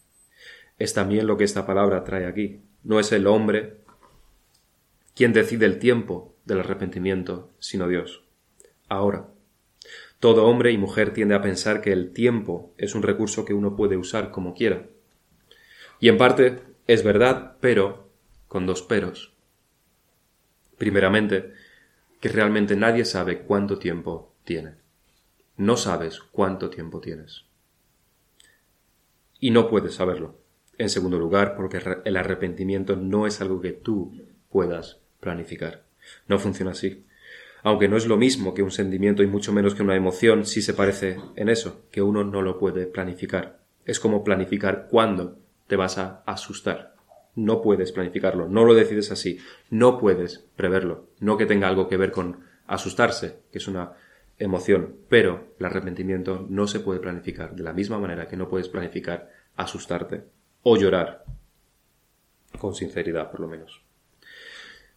Es 0.79 0.95
también 0.95 1.27
lo 1.27 1.37
que 1.37 1.45
esta 1.45 1.67
palabra 1.67 2.05
trae 2.05 2.27
aquí. 2.27 2.63
No 2.85 3.01
es 3.01 3.13
el 3.13 3.27
hombre 3.27 3.79
quien 5.15 5.33
decide 5.33 5.67
el 5.67 5.79
tiempo 5.79 6.37
del 6.45 6.61
arrepentimiento, 6.61 7.51
sino 7.59 7.89
Dios. 7.89 8.25
Ahora, 8.89 9.29
todo 10.21 10.47
hombre 10.47 10.73
y 10.73 10.79
mujer 10.79 11.13
tiende 11.13 11.35
a 11.35 11.43
pensar 11.43 11.81
que 11.81 11.93
el 11.93 12.13
tiempo 12.13 12.73
es 12.79 12.95
un 12.95 13.03
recurso 13.03 13.45
que 13.45 13.55
uno 13.55 13.77
puede 13.77 13.97
usar 13.97 14.31
como 14.31 14.55
quiera. 14.55 14.87
Y 16.01 16.09
en 16.09 16.19
parte 16.19 16.61
es 16.87 17.03
verdad, 17.03 17.57
pero 17.61 18.09
con 18.47 18.67
dos 18.67 18.83
peros. 18.83 19.35
Primeramente, 20.77 21.53
que 22.21 22.29
realmente 22.29 22.77
nadie 22.77 23.05
sabe 23.05 23.41
cuánto 23.41 23.79
tiempo 23.79 24.35
tiene. 24.45 24.75
No 25.57 25.77
sabes 25.77 26.21
cuánto 26.21 26.71
tiempo 26.71 27.01
tienes. 27.01 27.45
Y 29.41 29.51
no 29.51 29.69
puedes 29.69 29.95
saberlo. 29.95 30.39
En 30.79 30.89
segundo 30.89 31.19
lugar, 31.19 31.57
porque 31.57 31.81
el 32.05 32.17
arrepentimiento 32.17 32.95
no 32.97 33.27
es 33.27 33.41
algo 33.41 33.61
que 33.61 33.73
tú 33.73 34.17
puedas 34.51 35.01
planificar. 35.21 35.85
No 36.29 36.39
funciona 36.39 36.71
así. 36.71 37.05
Aunque 37.65 37.89
no 37.89 37.97
es 37.97 38.07
lo 38.07 38.17
mismo 38.17 38.55
que 38.55 38.63
un 38.63 38.71
sentimiento 38.71 39.25
y 39.25 39.27
mucho 39.27 39.53
menos 39.53 39.75
que 39.75 39.83
una 39.83 39.97
emoción, 39.97 40.47
sí 40.47 40.63
se 40.63 40.75
parece 40.75 41.19
en 41.35 41.49
eso, 41.49 41.83
que 41.91 42.03
uno 42.03 42.23
no 42.23 42.41
lo 42.41 42.59
puede 42.59 42.87
planificar. 42.87 43.61
Es 43.85 43.99
como 43.99 44.23
planificar 44.23 44.87
cuándo 44.89 45.39
te 45.69 45.77
vas 45.77 45.99
a 45.99 46.23
asustar. 46.27 46.97
No 47.37 47.63
puedes 47.63 47.93
planificarlo, 47.93 48.49
no 48.49 48.65
lo 48.65 48.75
decides 48.75 49.13
así, 49.13 49.39
no 49.71 49.99
puedes 49.99 50.47
preverlo, 50.57 51.11
no 51.21 51.37
que 51.37 51.47
tenga 51.47 51.69
algo 51.69 51.89
que 51.89 51.97
ver 51.97 52.11
con 52.11 52.41
asustarse, 52.67 53.43
que 53.53 53.59
es 53.59 53.69
una 53.69 53.93
emoción, 54.39 54.97
pero 55.09 55.55
el 55.59 55.67
arrepentimiento 55.67 56.47
no 56.49 56.67
se 56.67 56.81
puede 56.81 57.01
planificar 57.01 57.55
de 57.55 57.63
la 57.63 57.73
misma 57.73 57.99
manera 57.99 58.27
que 58.27 58.37
no 58.37 58.49
puedes 58.49 58.69
planificar 58.69 59.31
asustarte 59.57 60.25
o 60.63 60.77
llorar, 60.77 61.25
con 62.59 62.75
sinceridad 62.75 63.31
por 63.31 63.41
lo 63.41 63.49
menos. 63.49 63.83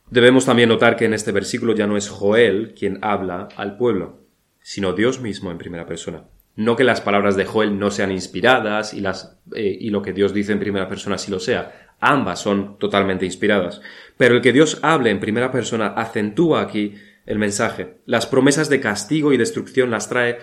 Debemos 0.10 0.46
también 0.46 0.70
notar 0.70 0.96
que 0.96 1.06
en 1.06 1.14
este 1.14 1.32
versículo 1.32 1.74
ya 1.74 1.88
no 1.88 1.96
es 1.96 2.10
Joel 2.10 2.74
quien 2.74 3.00
habla 3.02 3.50
al 3.56 3.78
pueblo, 3.78 4.22
sino 4.62 4.94
Dios 4.94 5.22
mismo 5.22 5.52
en 5.52 5.58
primera 5.58 5.86
persona. 5.86 6.26
No 6.62 6.76
que 6.76 6.84
las 6.84 7.02
palabras 7.02 7.36
de 7.36 7.46
Joel 7.46 7.80
no 7.80 7.90
sean 7.90 8.12
inspiradas 8.12 8.94
y, 8.94 9.02
las, 9.02 9.40
eh, 9.56 9.78
y 9.80 9.90
lo 9.90 10.04
que 10.04 10.14
Dios 10.14 10.32
dice 10.32 10.52
en 10.52 10.60
primera 10.60 10.88
persona 10.88 11.18
sí 11.18 11.32
lo 11.32 11.40
sea. 11.40 11.96
Ambas 12.00 12.40
son 12.40 12.78
totalmente 12.78 13.26
inspiradas. 13.26 13.82
Pero 14.16 14.36
el 14.36 14.42
que 14.42 14.54
Dios 14.54 14.78
hable 14.84 15.10
en 15.10 15.20
primera 15.20 15.52
persona 15.52 15.88
acentúa 15.88 16.62
aquí 16.62 16.96
el 17.26 17.40
mensaje. 17.40 17.98
Las 18.06 18.28
promesas 18.28 18.70
de 18.70 18.80
castigo 18.80 19.34
y 19.34 19.38
destrucción 19.38 19.90
las 19.90 20.08
trae 20.08 20.38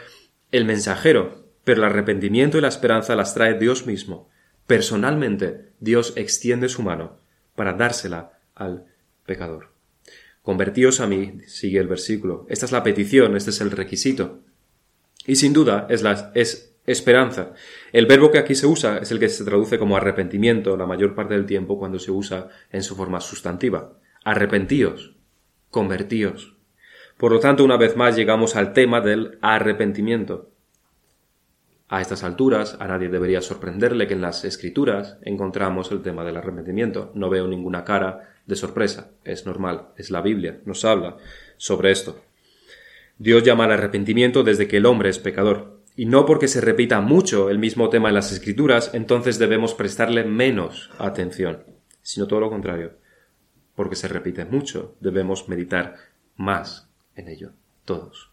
el 0.50 0.64
mensajero, 0.64 1.52
pero 1.62 1.78
el 1.78 1.84
arrepentimiento 1.84 2.58
y 2.58 2.62
la 2.62 2.68
esperanza 2.68 3.14
las 3.14 3.34
trae 3.34 3.56
Dios 3.56 3.87
mismo. 3.87 4.28
Personalmente, 4.66 5.70
Dios 5.78 6.14
extiende 6.16 6.68
su 6.68 6.82
mano 6.82 7.20
para 7.54 7.75
dársela 7.75 8.40
al 8.56 8.87
pecador. 9.25 9.72
Convertíos 10.42 11.00
a 11.00 11.06
mí, 11.06 11.42
sigue 11.46 11.78
el 11.78 11.87
versículo. 11.87 12.44
Esta 12.48 12.66
es 12.66 12.72
la 12.72 12.82
petición, 12.82 13.37
este 13.37 13.50
es 13.50 13.60
el 13.60 13.70
requisito. 13.70 14.40
Y 15.28 15.37
sin 15.37 15.52
duda 15.52 15.87
es, 15.90 16.02
la, 16.02 16.32
es 16.35 16.75
esperanza. 16.87 17.52
El 17.92 18.06
verbo 18.06 18.30
que 18.30 18.38
aquí 18.38 18.54
se 18.54 18.66
usa 18.66 18.97
es 18.97 19.11
el 19.11 19.20
que 19.20 19.28
se 19.28 19.44
traduce 19.44 19.78
como 19.78 19.94
arrepentimiento 19.94 20.75
la 20.78 20.87
mayor 20.87 21.14
parte 21.14 21.35
del 21.35 21.44
tiempo 21.44 21.78
cuando 21.78 21.99
se 21.99 22.11
usa 22.11 22.49
en 22.73 22.82
su 22.82 22.97
forma 22.97 23.20
sustantiva. 23.20 23.92
Arrepentíos, 24.25 25.16
convertíos. 25.70 26.56
Por 27.18 27.30
lo 27.30 27.40
tanto, 27.40 27.62
una 27.62 27.76
vez 27.76 27.94
más 27.94 28.16
llegamos 28.16 28.56
al 28.56 28.73
tema 28.73 29.02
del 29.02 29.37
arrepentimiento. 29.42 30.49
A 31.90 32.00
estas 32.00 32.25
alturas, 32.25 32.78
a 32.80 32.87
nadie 32.87 33.11
debería 33.11 33.42
sorprenderle 33.42 34.06
que 34.06 34.14
en 34.14 34.23
las 34.23 34.47
escrituras 34.47 35.18
encontramos 35.20 35.92
el 35.92 36.00
tema 36.00 36.25
del 36.25 36.38
arrepentimiento. 36.38 37.12
No 37.14 37.28
veo 37.28 37.47
ninguna 37.47 37.85
cara 37.85 38.35
de 38.47 38.56
sorpresa. 38.56 39.11
Es 39.25 39.44
normal, 39.44 39.88
es 39.99 40.11
la 40.11 40.23
Biblia, 40.23 40.61
nos 40.64 40.87
habla 40.87 41.18
sobre 41.58 41.90
esto. 41.90 42.18
Dios 43.18 43.42
llama 43.42 43.64
al 43.64 43.72
arrepentimiento 43.72 44.44
desde 44.44 44.68
que 44.68 44.76
el 44.76 44.87
hombre 44.87 45.10
es 45.10 45.18
pecador. 45.18 45.82
Y 45.96 46.06
no 46.06 46.25
porque 46.25 46.46
se 46.46 46.60
repita 46.60 47.00
mucho 47.00 47.50
el 47.50 47.58
mismo 47.58 47.88
tema 47.88 48.08
en 48.08 48.14
las 48.14 48.30
escrituras, 48.30 48.92
entonces 48.94 49.40
debemos 49.40 49.75
prestarle 49.75 50.22
menos 50.22 50.90
atención, 50.98 51.64
sino 52.02 52.28
todo 52.28 52.38
lo 52.38 52.50
contrario. 52.50 52.92
Porque 53.75 53.96
se 53.96 54.06
repite 54.06 54.44
mucho, 54.44 54.94
debemos 55.00 55.48
meditar 55.48 55.96
más 56.37 56.88
en 57.16 57.28
ello, 57.28 57.50
todos. 57.84 58.30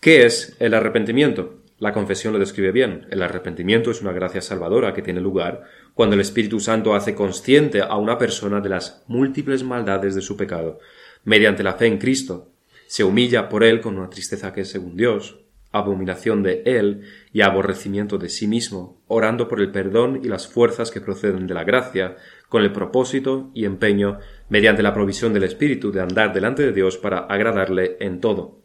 ¿Qué 0.00 0.26
es 0.26 0.54
el 0.60 0.74
arrepentimiento? 0.74 1.60
La 1.78 1.94
confesión 1.94 2.34
lo 2.34 2.38
describe 2.38 2.72
bien. 2.72 3.06
El 3.10 3.22
arrepentimiento 3.22 3.90
es 3.90 4.02
una 4.02 4.12
gracia 4.12 4.42
salvadora 4.42 4.92
que 4.92 5.00
tiene 5.00 5.22
lugar 5.22 5.64
cuando 5.94 6.14
el 6.14 6.20
Espíritu 6.20 6.60
Santo 6.60 6.94
hace 6.94 7.14
consciente 7.14 7.80
a 7.80 7.96
una 7.96 8.18
persona 8.18 8.60
de 8.60 8.68
las 8.68 9.02
múltiples 9.06 9.64
maldades 9.64 10.14
de 10.14 10.20
su 10.20 10.36
pecado. 10.36 10.78
Mediante 11.24 11.62
la 11.62 11.72
fe 11.72 11.86
en 11.86 11.96
Cristo, 11.96 12.49
se 12.90 13.04
humilla 13.04 13.48
por 13.48 13.62
él 13.62 13.80
con 13.80 13.96
una 13.98 14.10
tristeza 14.10 14.52
que 14.52 14.62
es 14.62 14.68
según 14.68 14.96
Dios, 14.96 15.38
abominación 15.70 16.42
de 16.42 16.64
él 16.66 17.02
y 17.32 17.42
aborrecimiento 17.42 18.18
de 18.18 18.28
sí 18.28 18.48
mismo, 18.48 19.00
orando 19.06 19.46
por 19.46 19.60
el 19.60 19.70
perdón 19.70 20.22
y 20.24 20.26
las 20.26 20.48
fuerzas 20.48 20.90
que 20.90 21.00
proceden 21.00 21.46
de 21.46 21.54
la 21.54 21.62
gracia, 21.62 22.16
con 22.48 22.64
el 22.64 22.72
propósito 22.72 23.52
y 23.54 23.64
empeño, 23.64 24.18
mediante 24.48 24.82
la 24.82 24.92
provisión 24.92 25.32
del 25.32 25.44
Espíritu, 25.44 25.92
de 25.92 26.00
andar 26.00 26.32
delante 26.32 26.64
de 26.64 26.72
Dios 26.72 26.98
para 26.98 27.18
agradarle 27.18 27.96
en 28.00 28.20
todo. 28.20 28.58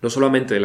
No 0.00 0.08
solamente 0.08 0.56
el 0.56 0.64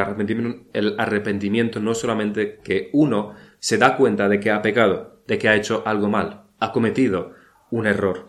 arrepentimiento, 0.98 1.82
no 1.82 1.94
solamente 1.94 2.62
que 2.64 2.90
uno 2.94 3.36
se 3.60 3.78
da 3.78 3.98
cuenta 3.98 4.30
de 4.30 4.40
que 4.40 4.52
ha 4.52 4.62
pecado, 4.62 5.20
de 5.28 5.38
que 5.38 5.50
ha 5.50 5.58
hecho 5.58 5.84
algo 5.86 6.08
mal, 6.08 6.44
ha 6.60 6.72
cometido 6.72 7.34
un 7.72 7.88
error, 7.88 8.26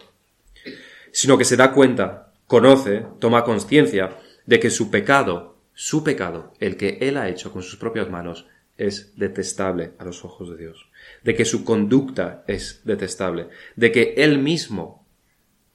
sino 1.13 1.39
que 1.39 1.45
se 1.45 1.57
da 1.57 1.71
cuenta, 1.71 2.33
conoce, 2.49 3.07
toma 3.21 3.45
conciencia 3.45 4.17
de 4.47 4.61
que 4.61 4.71
su 4.71 4.91
pecado, 4.91 5.59
su 5.75 6.05
pecado, 6.05 6.55
el 6.61 6.77
que 6.77 6.99
él 7.01 7.17
ha 7.17 7.29
hecho 7.29 7.53
con 7.53 7.63
sus 7.63 7.77
propias 7.77 8.11
manos, 8.11 8.47
es 8.77 9.17
detestable 9.17 9.93
a 9.99 10.05
los 10.05 10.25
ojos 10.25 10.51
de 10.51 10.57
Dios, 10.57 10.89
de 11.23 11.35
que 11.35 11.45
su 11.45 11.65
conducta 11.65 12.45
es 12.47 12.81
detestable, 12.85 13.49
de 13.77 13.93
que 13.93 14.15
él 14.17 14.39
mismo 14.39 15.07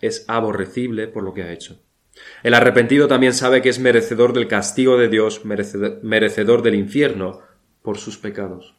es 0.01 0.25
aborrecible 0.27 1.07
por 1.07 1.24
lo 1.24 1.34
que 1.34 1.43
ha 1.43 1.53
hecho. 1.53 1.81
El 2.43 2.53
arrepentido 2.53 3.07
también 3.07 3.34
sabe 3.34 3.62
que 3.62 3.69
es 3.69 3.79
merecedor 3.79 4.34
del 4.34 4.48
castigo 4.48 4.98
de 4.98 5.10
Dios, 5.10 5.43
merecedor 5.45 6.62
del 6.62 6.75
infierno 6.75 7.41
por 7.81 7.98
sus 7.98 8.17
pecados. 8.17 8.75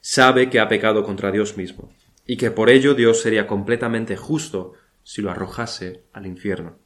Sabe 0.00 0.50
que 0.50 0.60
ha 0.60 0.68
pecado 0.68 1.02
contra 1.04 1.32
Dios 1.32 1.56
mismo 1.56 1.92
y 2.26 2.36
que 2.36 2.50
por 2.50 2.70
ello 2.70 2.94
Dios 2.94 3.20
sería 3.20 3.46
completamente 3.46 4.16
justo 4.16 4.74
si 5.02 5.20
lo 5.20 5.30
arrojase 5.30 6.04
al 6.12 6.26
infierno. 6.26 6.78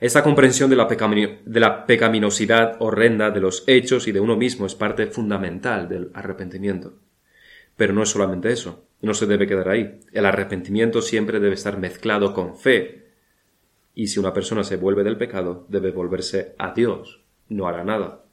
Esta 0.00 0.22
comprensión 0.22 0.70
de 0.70 0.76
la, 0.76 0.86
de 0.86 1.60
la, 1.60 1.86
pecaminosidad 1.86 2.76
horrenda 2.80 3.30
de 3.30 3.40
los 3.40 3.64
hechos 3.66 4.08
y 4.08 4.12
de 4.12 4.20
uno 4.20 4.36
mismo 4.36 4.66
es 4.66 4.74
parte 4.74 5.06
fundamental 5.06 5.88
del 5.88 6.10
arrepentimiento. 6.14 6.94
Pero 7.76 7.92
no 7.92 8.02
es 8.02 8.10
solamente 8.10 8.50
eso, 8.50 8.86
no 9.02 9.14
se 9.14 9.26
debe 9.26 9.46
quedar 9.46 9.68
ahí. 9.68 10.00
El 10.12 10.26
arrepentimiento 10.26 11.00
siempre 11.00 11.40
debe 11.40 11.54
estar 11.54 11.78
mezclado 11.78 12.34
con 12.34 12.56
fe, 12.56 13.04
y 13.94 14.08
si 14.08 14.18
una 14.18 14.32
persona 14.32 14.64
se 14.64 14.76
vuelve 14.76 15.04
del 15.04 15.16
pecado, 15.16 15.66
debe 15.68 15.92
volverse 15.92 16.54
a 16.58 16.72
Dios, 16.72 17.22
no 17.48 17.68
hará 17.68 17.84
nada. 17.84 18.24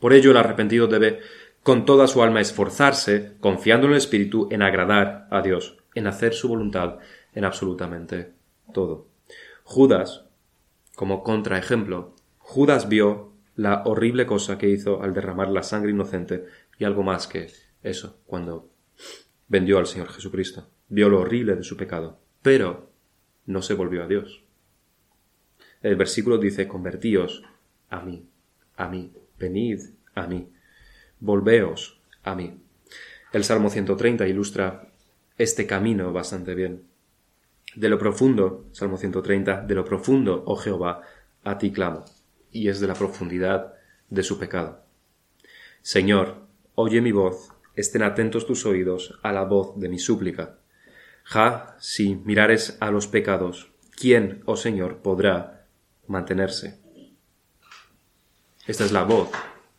Por 0.00 0.12
ello 0.12 0.30
el 0.30 0.36
arrepentido 0.36 0.86
debe 0.86 1.20
con 1.62 1.84
toda 1.84 2.06
su 2.06 2.22
alma 2.22 2.40
esforzarse, 2.40 3.36
confiando 3.40 3.86
en 3.86 3.92
el 3.92 3.98
Espíritu, 3.98 4.48
en 4.50 4.62
agradar 4.62 5.28
a 5.30 5.42
Dios, 5.42 5.78
en 5.94 6.06
hacer 6.06 6.34
su 6.34 6.48
voluntad 6.48 6.98
en 7.34 7.44
absolutamente 7.44 8.32
todo. 8.72 9.06
Judas, 9.64 10.24
como 11.00 11.22
contraejemplo, 11.22 12.14
Judas 12.36 12.90
vio 12.90 13.32
la 13.56 13.84
horrible 13.86 14.26
cosa 14.26 14.58
que 14.58 14.68
hizo 14.68 15.02
al 15.02 15.14
derramar 15.14 15.48
la 15.48 15.62
sangre 15.62 15.92
inocente 15.92 16.44
y 16.78 16.84
algo 16.84 17.02
más 17.02 17.26
que 17.26 17.48
eso 17.82 18.20
cuando 18.26 18.68
vendió 19.48 19.78
al 19.78 19.86
Señor 19.86 20.10
Jesucristo. 20.10 20.68
Vio 20.90 21.08
lo 21.08 21.20
horrible 21.20 21.56
de 21.56 21.62
su 21.62 21.78
pecado, 21.78 22.20
pero 22.42 22.90
no 23.46 23.62
se 23.62 23.72
volvió 23.72 24.04
a 24.04 24.08
Dios. 24.08 24.44
El 25.80 25.96
versículo 25.96 26.36
dice, 26.36 26.68
convertíos 26.68 27.44
a 27.88 28.02
mí, 28.02 28.28
a 28.76 28.86
mí, 28.86 29.10
venid 29.38 29.80
a 30.14 30.26
mí, 30.26 30.52
volveos 31.18 31.98
a 32.24 32.34
mí. 32.34 32.60
El 33.32 33.44
Salmo 33.44 33.70
130 33.70 34.28
ilustra 34.28 34.92
este 35.38 35.66
camino 35.66 36.12
bastante 36.12 36.54
bien. 36.54 36.89
De 37.76 37.88
lo 37.88 37.98
profundo, 37.98 38.66
Salmo 38.72 38.96
130, 38.96 39.62
de 39.62 39.74
lo 39.74 39.84
profundo, 39.84 40.42
oh 40.46 40.56
Jehová, 40.56 41.02
a 41.44 41.58
ti 41.58 41.72
clamo, 41.72 42.04
y 42.50 42.68
es 42.68 42.80
de 42.80 42.88
la 42.88 42.94
profundidad 42.94 43.74
de 44.08 44.22
su 44.22 44.38
pecado. 44.38 44.84
Señor, 45.82 46.46
oye 46.74 47.00
mi 47.00 47.12
voz, 47.12 47.50
estén 47.76 48.02
atentos 48.02 48.46
tus 48.46 48.66
oídos 48.66 49.18
a 49.22 49.32
la 49.32 49.44
voz 49.44 49.78
de 49.78 49.88
mi 49.88 49.98
súplica. 49.98 50.58
Ja, 51.22 51.76
si 51.78 52.16
mirares 52.16 52.76
a 52.80 52.90
los 52.90 53.06
pecados, 53.06 53.72
¿quién, 53.96 54.42
oh 54.46 54.56
Señor, 54.56 54.98
podrá 54.98 55.66
mantenerse. 56.08 56.80
Esta 58.66 58.84
es 58.84 58.92
la 58.92 59.04
voz 59.04 59.30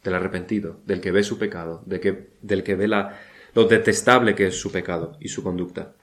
del 0.04 0.16
arrepentido, 0.16 0.80
del 0.86 1.02
que 1.02 1.12
ve 1.12 1.24
su 1.24 1.38
pecado, 1.38 1.84
de 1.86 2.00
que, 2.00 2.32
del 2.42 2.64
que 2.64 2.76
ve 2.76 2.88
la, 2.88 3.20
lo 3.54 3.66
detestable 3.66 4.34
que 4.34 4.48
es 4.48 4.60
su 4.60 4.72
pecado 4.72 5.18
y 5.20 5.28
su 5.28 5.44
conducta. 5.44 5.94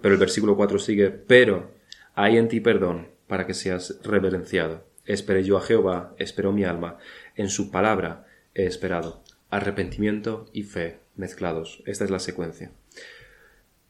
Pero 0.00 0.14
el 0.14 0.20
versículo 0.20 0.56
4 0.56 0.78
sigue, 0.78 1.10
pero 1.10 1.70
hay 2.14 2.36
en 2.36 2.48
ti 2.48 2.60
perdón 2.60 3.08
para 3.26 3.46
que 3.46 3.54
seas 3.54 3.98
reverenciado. 4.02 4.84
Esperé 5.04 5.44
yo 5.44 5.56
a 5.56 5.62
Jehová, 5.62 6.14
esperó 6.18 6.52
mi 6.52 6.64
alma, 6.64 6.98
en 7.36 7.48
su 7.48 7.70
palabra 7.70 8.26
he 8.54 8.66
esperado. 8.66 9.22
Arrepentimiento 9.50 10.46
y 10.52 10.62
fe 10.62 11.00
mezclados. 11.16 11.82
Esta 11.86 12.04
es 12.04 12.10
la 12.10 12.18
secuencia. 12.18 12.70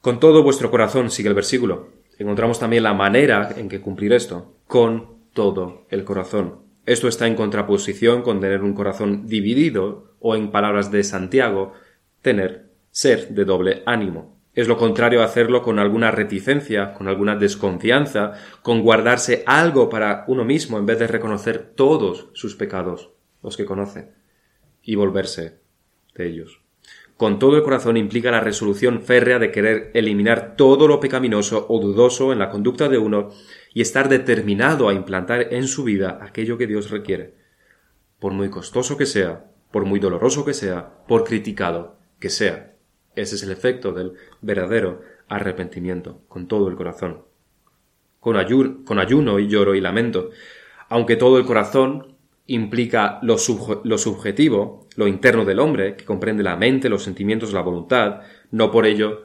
Con 0.00 0.20
todo 0.20 0.42
vuestro 0.42 0.70
corazón, 0.70 1.11
sigue 1.11 1.28
el 1.28 1.34
versículo. 1.34 1.90
Encontramos 2.18 2.58
también 2.58 2.82
la 2.82 2.94
manera 2.94 3.54
en 3.56 3.68
que 3.68 3.80
cumplir 3.80 4.12
esto, 4.12 4.54
con 4.66 5.18
todo 5.32 5.87
el 5.90 6.04
corazón. 6.04 6.61
Esto 6.87 7.06
está 7.06 7.26
en 7.26 7.37
contraposición 7.37 8.22
con 8.22 8.40
tener 8.40 8.62
un 8.62 8.75
corazón 8.75 9.26
dividido 9.26 10.14
o, 10.18 10.34
en 10.34 10.50
palabras 10.50 10.90
de 10.90 11.04
Santiago, 11.04 11.72
tener 12.22 12.70
ser 12.90 13.28
de 13.28 13.44
doble 13.44 13.82
ánimo. 13.87 14.37
Es 14.54 14.68
lo 14.68 14.76
contrario 14.76 15.23
hacerlo 15.23 15.62
con 15.62 15.78
alguna 15.78 16.11
reticencia, 16.11 16.92
con 16.92 17.09
alguna 17.09 17.37
desconfianza, 17.37 18.32
con 18.61 18.82
guardarse 18.82 19.42
algo 19.47 19.88
para 19.88 20.25
uno 20.28 20.44
mismo 20.44 20.78
en 20.78 20.85
vez 20.85 20.99
de 20.99 21.06
reconocer 21.06 21.73
todos 21.75 22.28
sus 22.35 22.54
pecados, 22.54 23.11
los 23.42 23.56
que 23.56 23.64
conoce, 23.64 24.11
y 24.82 24.94
volverse 24.94 25.61
de 26.14 26.26
ellos. 26.26 26.61
Con 27.16 27.38
todo 27.38 27.56
el 27.56 27.62
corazón 27.62 27.97
implica 27.97 28.30
la 28.30 28.40
resolución 28.40 29.00
férrea 29.00 29.38
de 29.38 29.50
querer 29.50 29.90
eliminar 29.94 30.56
todo 30.56 30.87
lo 30.87 31.00
pecaminoso 31.00 31.66
o 31.68 31.80
dudoso 31.80 32.32
en 32.32 32.38
la 32.38 32.50
conducta 32.50 32.88
de 32.88 32.99
uno 32.99 33.30
y 33.73 33.80
estar 33.80 34.09
determinado 34.11 34.88
a 34.88 34.94
implantar 34.94 35.54
en 35.54 35.66
su 35.66 35.85
vida 35.85 36.18
aquello 36.21 36.59
que 36.59 36.66
Dios 36.66 36.90
requiere, 36.90 37.35
por 38.18 38.32
muy 38.32 38.50
costoso 38.50 38.99
que 38.99 39.06
sea, 39.06 39.47
por 39.71 39.87
muy 39.87 39.99
doloroso 39.99 40.44
que 40.44 40.52
sea, 40.52 41.04
por 41.06 41.25
criticado 41.25 41.97
que 42.18 42.28
sea. 42.28 42.72
Ese 43.14 43.37
es 43.37 43.42
el 43.42 43.50
efecto 43.50 43.92
del 43.92 44.14
verdadero 44.40 45.02
arrepentimiento, 45.28 46.23
con 46.28 46.49
todo 46.49 46.69
el 46.69 46.76
corazón. 46.76 47.25
Con, 48.21 48.85
con 48.85 48.99
ayuno 48.99 49.38
y 49.38 49.49
lloro 49.49 49.75
y 49.75 49.81
lamento. 49.81 50.31
Aunque 50.88 51.16
todo 51.16 51.38
el 51.38 51.45
corazón 51.45 52.16
implica 52.47 53.19
lo, 53.23 53.37
lo 53.85 53.99
subjetivo, 53.99 54.88
lo 54.97 55.07
interno 55.07 55.45
del 55.45 55.59
hombre, 55.59 55.97
que 55.97 56.04
comprende 56.04 56.42
la 56.42 56.57
mente, 56.57 56.88
los 56.88 57.02
sentimientos, 57.02 57.52
la 57.52 57.62
voluntad, 57.62 58.21
no 58.50 58.71
por 58.71 58.87
ello 58.87 59.25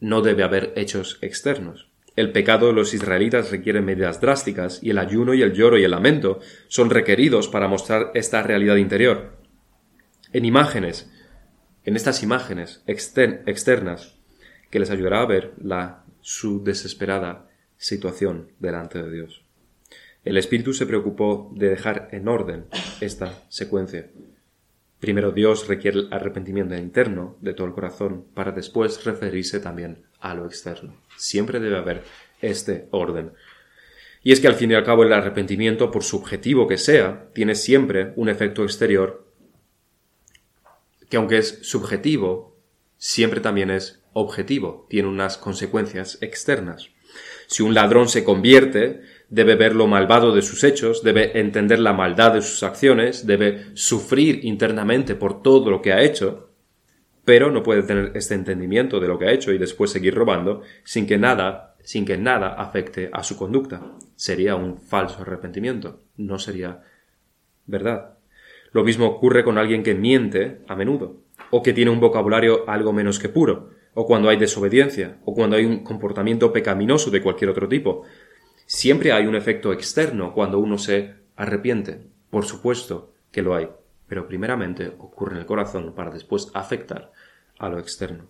no 0.00 0.20
debe 0.20 0.42
haber 0.42 0.72
hechos 0.76 1.18
externos. 1.22 1.88
El 2.14 2.32
pecado 2.32 2.68
de 2.68 2.72
los 2.72 2.94
israelitas 2.94 3.50
requiere 3.50 3.82
medidas 3.82 4.20
drásticas 4.20 4.82
y 4.82 4.90
el 4.90 4.98
ayuno 4.98 5.34
y 5.34 5.42
el 5.42 5.52
lloro 5.52 5.78
y 5.78 5.84
el 5.84 5.90
lamento 5.90 6.40
son 6.68 6.88
requeridos 6.90 7.48
para 7.48 7.68
mostrar 7.68 8.10
esta 8.14 8.42
realidad 8.42 8.76
interior. 8.76 9.36
En 10.32 10.44
imágenes, 10.44 11.12
en 11.86 11.94
estas 11.94 12.22
imágenes 12.22 12.82
externas 12.86 14.16
que 14.70 14.80
les 14.80 14.90
ayudará 14.90 15.22
a 15.22 15.26
ver 15.26 15.54
la, 15.62 16.04
su 16.20 16.62
desesperada 16.62 17.48
situación 17.76 18.50
delante 18.58 19.02
de 19.02 19.10
Dios. 19.10 19.44
El 20.24 20.36
Espíritu 20.36 20.74
se 20.74 20.86
preocupó 20.86 21.52
de 21.54 21.68
dejar 21.68 22.08
en 22.10 22.26
orden 22.26 22.66
esta 23.00 23.44
secuencia. 23.48 24.10
Primero 24.98 25.30
Dios 25.30 25.68
requiere 25.68 26.00
el 26.00 26.12
arrepentimiento 26.12 26.74
interno 26.74 27.36
de 27.40 27.54
todo 27.54 27.68
el 27.68 27.74
corazón 27.74 28.24
para 28.34 28.50
después 28.50 29.04
referirse 29.04 29.60
también 29.60 30.06
a 30.18 30.34
lo 30.34 30.46
externo. 30.46 30.96
Siempre 31.16 31.60
debe 31.60 31.78
haber 31.78 32.02
este 32.42 32.88
orden. 32.90 33.30
Y 34.24 34.32
es 34.32 34.40
que 34.40 34.48
al 34.48 34.56
fin 34.56 34.72
y 34.72 34.74
al 34.74 34.82
cabo 34.82 35.04
el 35.04 35.12
arrepentimiento, 35.12 35.92
por 35.92 36.02
subjetivo 36.02 36.66
que 36.66 36.78
sea, 36.78 37.28
tiene 37.32 37.54
siempre 37.54 38.12
un 38.16 38.28
efecto 38.28 38.64
exterior 38.64 39.25
que 41.08 41.16
aunque 41.16 41.38
es 41.38 41.60
subjetivo, 41.62 42.56
siempre 42.96 43.40
también 43.40 43.70
es 43.70 44.02
objetivo, 44.12 44.86
tiene 44.88 45.08
unas 45.08 45.36
consecuencias 45.38 46.18
externas. 46.20 46.90
Si 47.46 47.62
un 47.62 47.74
ladrón 47.74 48.08
se 48.08 48.24
convierte, 48.24 49.02
debe 49.28 49.54
ver 49.54 49.74
lo 49.74 49.86
malvado 49.86 50.34
de 50.34 50.42
sus 50.42 50.64
hechos, 50.64 51.02
debe 51.02 51.38
entender 51.38 51.78
la 51.78 51.92
maldad 51.92 52.34
de 52.34 52.42
sus 52.42 52.62
acciones, 52.62 53.26
debe 53.26 53.66
sufrir 53.74 54.44
internamente 54.44 55.14
por 55.14 55.42
todo 55.42 55.70
lo 55.70 55.82
que 55.82 55.92
ha 55.92 56.02
hecho, 56.02 56.50
pero 57.24 57.50
no 57.50 57.62
puede 57.62 57.82
tener 57.82 58.12
este 58.14 58.34
entendimiento 58.34 59.00
de 59.00 59.08
lo 59.08 59.18
que 59.18 59.26
ha 59.26 59.32
hecho 59.32 59.52
y 59.52 59.58
después 59.58 59.90
seguir 59.90 60.14
robando 60.14 60.62
sin 60.84 61.06
que 61.06 61.18
nada, 61.18 61.76
sin 61.82 62.04
que 62.04 62.16
nada 62.16 62.54
afecte 62.54 63.10
a 63.12 63.22
su 63.22 63.36
conducta. 63.36 63.82
Sería 64.14 64.54
un 64.54 64.78
falso 64.78 65.22
arrepentimiento, 65.22 66.02
no 66.16 66.38
sería 66.38 66.82
verdad. 67.66 68.15
Lo 68.76 68.84
mismo 68.84 69.06
ocurre 69.06 69.42
con 69.42 69.56
alguien 69.56 69.82
que 69.82 69.94
miente 69.94 70.60
a 70.68 70.76
menudo, 70.76 71.22
o 71.48 71.62
que 71.62 71.72
tiene 71.72 71.90
un 71.90 71.98
vocabulario 71.98 72.68
algo 72.68 72.92
menos 72.92 73.18
que 73.18 73.30
puro, 73.30 73.70
o 73.94 74.04
cuando 74.04 74.28
hay 74.28 74.36
desobediencia, 74.36 75.16
o 75.24 75.32
cuando 75.32 75.56
hay 75.56 75.64
un 75.64 75.82
comportamiento 75.82 76.52
pecaminoso 76.52 77.10
de 77.10 77.22
cualquier 77.22 77.48
otro 77.48 77.70
tipo. 77.70 78.02
Siempre 78.66 79.12
hay 79.12 79.24
un 79.24 79.34
efecto 79.34 79.72
externo 79.72 80.34
cuando 80.34 80.58
uno 80.58 80.76
se 80.76 81.14
arrepiente. 81.36 82.02
Por 82.28 82.44
supuesto 82.44 83.14
que 83.30 83.40
lo 83.40 83.54
hay, 83.54 83.66
pero 84.08 84.28
primeramente 84.28 84.88
ocurre 84.98 85.36
en 85.36 85.38
el 85.38 85.46
corazón 85.46 85.94
para 85.94 86.10
después 86.10 86.50
afectar 86.52 87.12
a 87.58 87.70
lo 87.70 87.78
externo. 87.78 88.26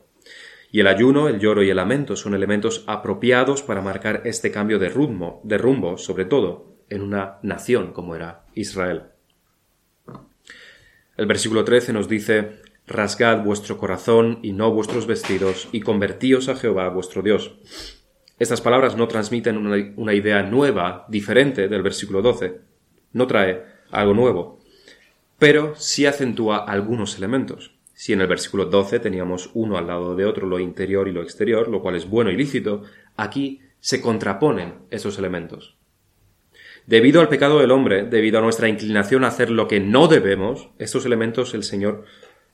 Y 0.71 0.79
el 0.79 0.87
ayuno, 0.87 1.29
el 1.29 1.40
lloro 1.40 1.64
y 1.64 1.71
el 1.71 1.77
lamento 1.77 2.14
son 2.14 2.35
elementos 2.35 2.85
apropiados 2.87 3.64
para 3.64 3.83
marcar 3.83 4.23
este 4.25 4.53
cambio 4.53 4.79
de 4.79 4.90
rumbo, 4.90 5.40
de 5.42 5.59
rumbo, 5.59 5.99
sobre 5.99 6.25
todo 6.25 6.77
en 6.88 7.03
una 7.03 7.40
nación 7.42 7.92
como 7.92 8.14
era 8.14 8.44
Israel. 8.55 9.15
El 11.16 11.26
versículo 11.26 11.64
13 11.64 11.94
nos 11.94 12.09
dice, 12.09 12.61
Rasgad 12.87 13.42
vuestro 13.42 13.79
corazón 13.79 14.38
y 14.42 14.52
no 14.52 14.70
vuestros 14.70 15.07
vestidos, 15.07 15.68
y 15.72 15.81
convertíos 15.81 16.48
a 16.48 16.57
Jehová 16.57 16.88
vuestro 16.90 17.22
Dios. 17.22 17.55
Estas 18.38 18.61
palabras 18.61 18.96
no 18.96 19.09
transmiten 19.09 19.57
una, 19.57 20.14
idea 20.14 20.42
nueva, 20.42 21.07
diferente 21.09 21.68
del 21.68 21.83
versículo 21.83 22.20
12. 22.20 22.61
No 23.14 23.26
trae 23.26 23.64
algo 23.90 24.12
nuevo, 24.12 24.61
pero 25.38 25.74
sí 25.76 26.05
acentúa 26.05 26.59
algunos 26.59 27.16
elementos. 27.16 27.72
Si 27.94 28.12
en 28.12 28.20
el 28.20 28.26
versículo 28.26 28.66
12 28.66 29.00
teníamos 29.00 29.50
uno 29.55 29.79
al 29.79 29.87
lado 29.87 30.14
de 30.16 30.26
otro, 30.26 30.46
lo 30.46 30.61
interior 30.61 31.09
y 31.09 31.12
lo 31.12 31.22
exterior, 31.22 31.68
lo 31.68 31.81
cual 31.81 31.96
es 31.96 32.07
bueno 32.07 32.31
y 32.31 32.37
lícito, 32.37 32.83
aquí 33.16 33.62
se 33.81 34.02
contraponen 34.02 34.74
esos 34.90 35.18
elementos. 35.18 35.76
Debido 36.87 37.20
al 37.20 37.29
pecado 37.29 37.59
del 37.59 37.72
hombre, 37.72 38.05
debido 38.05 38.38
a 38.38 38.42
nuestra 38.42 38.68
inclinación 38.68 39.25
a 39.25 39.29
hacer 39.29 39.51
lo 39.51 39.66
que 39.66 39.81
no 39.81 40.07
debemos, 40.07 40.70
estos 40.79 41.05
elementos 41.05 41.53
el 41.55 41.64
Señor 41.64 42.05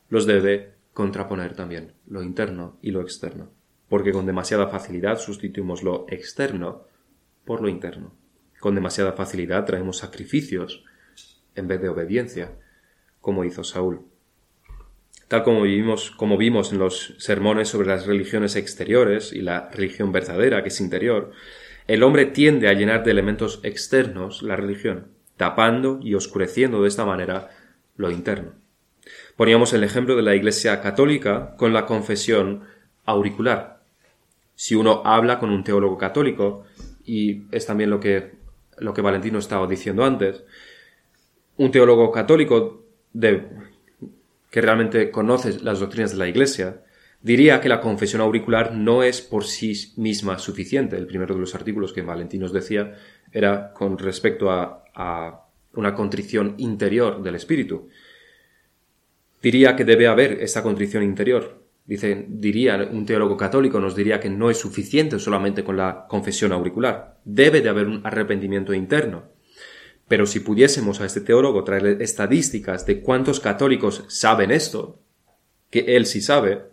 los 0.09 0.25
debe 0.25 0.73
contraponer 0.95 1.55
también, 1.55 1.93
lo 2.07 2.23
interno 2.23 2.79
y 2.81 2.93
lo 2.93 3.03
externo, 3.03 3.51
porque 3.89 4.13
con 4.13 4.25
demasiada 4.25 4.69
facilidad 4.69 5.19
sustituimos 5.19 5.83
lo 5.83 6.07
externo 6.09 6.85
por 7.45 7.61
lo 7.61 7.69
interno. 7.69 8.15
Con 8.59 8.75
demasiada 8.75 9.13
facilidad 9.13 9.67
traemos 9.67 9.99
sacrificios 9.99 10.85
en 11.55 11.69
vez 11.69 11.83
de 11.83 11.91
obediencia, 11.91 12.53
como 13.21 13.45
hizo 13.45 13.65
Saúl. 13.65 14.01
Tal 15.29 15.43
como 15.43 15.63
vimos, 15.63 16.11
como 16.11 16.39
vimos 16.39 16.73
en 16.73 16.79
los 16.79 17.17
sermones 17.19 17.69
sobre 17.69 17.89
las 17.89 18.07
religiones 18.07 18.57
exteriores 18.57 19.33
y 19.33 19.43
la 19.43 19.69
religión 19.71 20.11
verdadera, 20.11 20.63
que 20.63 20.69
es 20.69 20.81
interior, 20.81 21.33
el 21.87 22.03
hombre 22.03 22.27
tiende 22.27 22.69
a 22.69 22.73
llenar 22.73 23.05
de 23.05 23.11
elementos 23.11 23.61
externos 23.63 24.43
la 24.43 24.57
religión, 24.57 25.09
tapando 25.37 26.01
y 26.03 26.15
oscureciendo 26.15 26.83
de 26.83 26.89
esta 26.89 27.05
manera 27.05 27.51
lo 27.97 28.11
interno. 28.11 28.53
Poníamos 29.37 29.73
el 29.73 29.85
ejemplo 29.85 30.15
de 30.17 30.23
la 30.23 30.35
Iglesia 30.35 30.81
católica 30.81 31.57
con 31.57 31.73
la 31.73 31.87
confesión 31.87 32.63
auricular. 33.05 33.83
Si 34.55 34.75
uno 34.75 35.03
habla 35.05 35.39
con 35.39 35.51
un 35.51 35.65
teólogo 35.65 35.99
católico, 35.99 36.65
y 37.05 37.45
es 37.51 37.67
también 37.67 37.91
lo 37.91 37.99
que, 37.99 38.33
lo 38.79 38.95
que 38.95 39.03
Valentino 39.03 39.39
estaba 39.39 39.67
diciendo 39.67 40.05
antes, 40.05 40.45
un 41.57 41.71
teólogo 41.71 42.13
católico 42.13 42.85
de, 43.13 43.49
que 44.51 44.61
realmente 44.61 45.11
conoce 45.11 45.59
las 45.61 45.81
doctrinas 45.81 46.13
de 46.13 46.19
la 46.19 46.29
Iglesia, 46.29 46.82
Diría 47.23 47.61
que 47.61 47.69
la 47.69 47.81
confesión 47.81 48.21
auricular 48.21 48.75
no 48.75 49.05
es 49.05 49.23
por 49.23 49.45
sí 49.45 49.93
misma 49.97 50.41
suficiente. 50.41 50.97
El 50.97 51.07
primero 51.07 51.35
de 51.35 51.41
los 51.41 51.55
artículos 51.55 51.93
que 51.93 52.03
Valentín 52.03 52.41
nos 52.41 52.53
decía 52.53 52.95
era 53.31 53.73
con 53.73 53.97
respecto 53.97 54.51
a, 54.51 55.49
una 55.75 55.95
contrición 55.95 56.55
interior 56.59 57.23
del 57.23 57.37
espíritu. 57.37 57.89
Diría 59.41 59.75
que 59.75 59.85
debe 59.85 60.07
haber 60.07 60.43
esa 60.43 60.63
contrición 60.63 61.03
interior. 61.03 61.63
Dice, 61.87 62.27
diría, 62.29 62.89
un 62.93 63.07
teólogo 63.07 63.37
católico 63.37 63.81
nos 63.81 63.97
diría 63.97 64.21
que 64.21 64.29
no 64.29 64.51
es 64.51 64.59
suficiente 64.59 65.19
solamente 65.19 65.65
con 65.65 65.77
la 65.77 66.07
confesión 66.09 66.53
auricular. 66.53 67.21
Debe 67.25 67.63
de 67.63 67.69
haber 67.69 67.87
un 67.87 68.03
arrepentimiento 68.05 68.75
interno. 68.75 69.31
Pero 70.09 70.27
si 70.27 70.41
pudiésemos 70.41 71.01
a 71.01 71.07
este 71.07 71.23
teólogo 71.23 71.65
traerle 71.65 72.05
estadísticas 72.05 72.85
de 72.85 73.01
cuántos 73.01 73.41
católicos 73.41 74.05
saben 74.09 74.51
esto, 74.51 75.01
que 75.71 75.97
él 75.97 76.05
sí 76.05 76.21
sabe, 76.21 76.72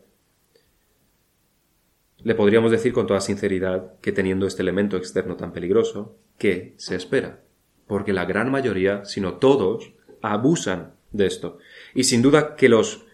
le 2.23 2.35
podríamos 2.35 2.71
decir 2.71 2.93
con 2.93 3.07
toda 3.07 3.21
sinceridad 3.21 3.93
que 4.01 4.11
teniendo 4.11 4.45
este 4.45 4.61
elemento 4.61 4.97
externo 4.97 5.35
tan 5.35 5.53
peligroso, 5.53 6.17
¿qué 6.37 6.73
se 6.77 6.95
espera? 6.95 7.41
Porque 7.87 8.13
la 8.13 8.25
gran 8.25 8.51
mayoría, 8.51 9.05
si 9.05 9.21
no 9.21 9.35
todos, 9.35 9.93
abusan 10.21 10.95
de 11.11 11.25
esto. 11.25 11.57
Y 11.93 12.03
sin 12.03 12.21
duda 12.21 12.55
que 12.55 12.69
los, 12.69 13.05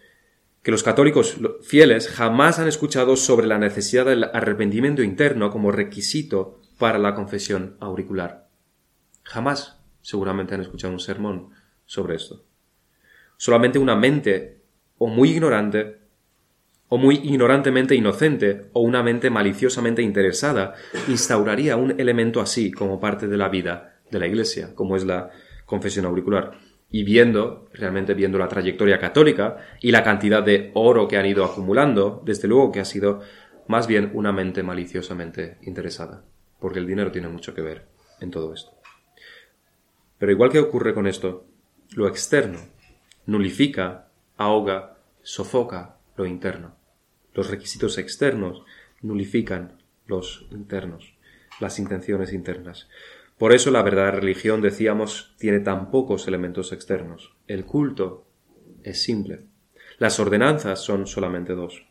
que 0.62 0.70
los 0.70 0.82
católicos 0.82 1.36
fieles 1.62 2.08
jamás 2.08 2.58
han 2.58 2.68
escuchado 2.68 3.16
sobre 3.16 3.46
la 3.46 3.58
necesidad 3.58 4.06
del 4.06 4.24
arrepentimiento 4.24 5.02
interno 5.02 5.50
como 5.50 5.72
requisito 5.72 6.60
para 6.78 6.98
la 6.98 7.14
confesión 7.14 7.76
auricular. 7.80 8.48
Jamás 9.22 9.80
seguramente 10.02 10.54
han 10.54 10.60
escuchado 10.60 10.92
un 10.92 11.00
sermón 11.00 11.50
sobre 11.84 12.16
esto. 12.16 12.44
Solamente 13.36 13.78
una 13.78 13.96
mente 13.96 14.62
o 14.98 15.06
muy 15.06 15.30
ignorante 15.30 16.05
o 16.88 16.98
muy 16.98 17.16
ignorantemente 17.16 17.94
inocente 17.94 18.66
o 18.72 18.80
una 18.80 19.02
mente 19.02 19.30
maliciosamente 19.30 20.02
interesada 20.02 20.74
instauraría 21.08 21.76
un 21.76 21.98
elemento 21.98 22.40
así 22.40 22.70
como 22.70 23.00
parte 23.00 23.26
de 23.26 23.36
la 23.36 23.48
vida 23.48 23.98
de 24.10 24.20
la 24.20 24.26
Iglesia, 24.26 24.74
como 24.74 24.96
es 24.96 25.04
la 25.04 25.30
confesión 25.64 26.06
auricular. 26.06 26.52
Y 26.88 27.02
viendo, 27.02 27.68
realmente 27.72 28.14
viendo 28.14 28.38
la 28.38 28.46
trayectoria 28.46 28.98
católica 28.98 29.56
y 29.80 29.90
la 29.90 30.04
cantidad 30.04 30.42
de 30.42 30.70
oro 30.74 31.08
que 31.08 31.16
han 31.16 31.26
ido 31.26 31.44
acumulando, 31.44 32.22
desde 32.24 32.46
luego 32.46 32.70
que 32.70 32.80
ha 32.80 32.84
sido 32.84 33.20
más 33.66 33.88
bien 33.88 34.12
una 34.14 34.30
mente 34.32 34.62
maliciosamente 34.62 35.58
interesada, 35.62 36.22
porque 36.60 36.78
el 36.78 36.86
dinero 36.86 37.10
tiene 37.10 37.28
mucho 37.28 37.52
que 37.54 37.62
ver 37.62 37.86
en 38.20 38.30
todo 38.30 38.54
esto. 38.54 38.70
Pero 40.18 40.30
igual 40.30 40.50
que 40.50 40.60
ocurre 40.60 40.94
con 40.94 41.08
esto, 41.08 41.44
lo 41.96 42.06
externo 42.06 42.60
nulifica, 43.26 44.08
ahoga, 44.36 44.96
sofoca 45.22 45.96
lo 46.16 46.26
interno. 46.26 46.75
Los 47.36 47.50
requisitos 47.50 47.98
externos 47.98 48.62
nulifican 49.02 49.76
los 50.06 50.46
internos, 50.50 51.14
las 51.60 51.78
intenciones 51.78 52.32
internas. 52.32 52.88
Por 53.36 53.52
eso 53.52 53.70
la 53.70 53.82
verdadera 53.82 54.18
religión, 54.18 54.62
decíamos, 54.62 55.34
tiene 55.38 55.60
tan 55.60 55.90
pocos 55.90 56.26
elementos 56.26 56.72
externos. 56.72 57.36
El 57.46 57.66
culto 57.66 58.26
es 58.82 59.02
simple. 59.02 59.42
Las 59.98 60.18
ordenanzas 60.18 60.82
son 60.82 61.06
solamente 61.06 61.54
dos. 61.54 61.84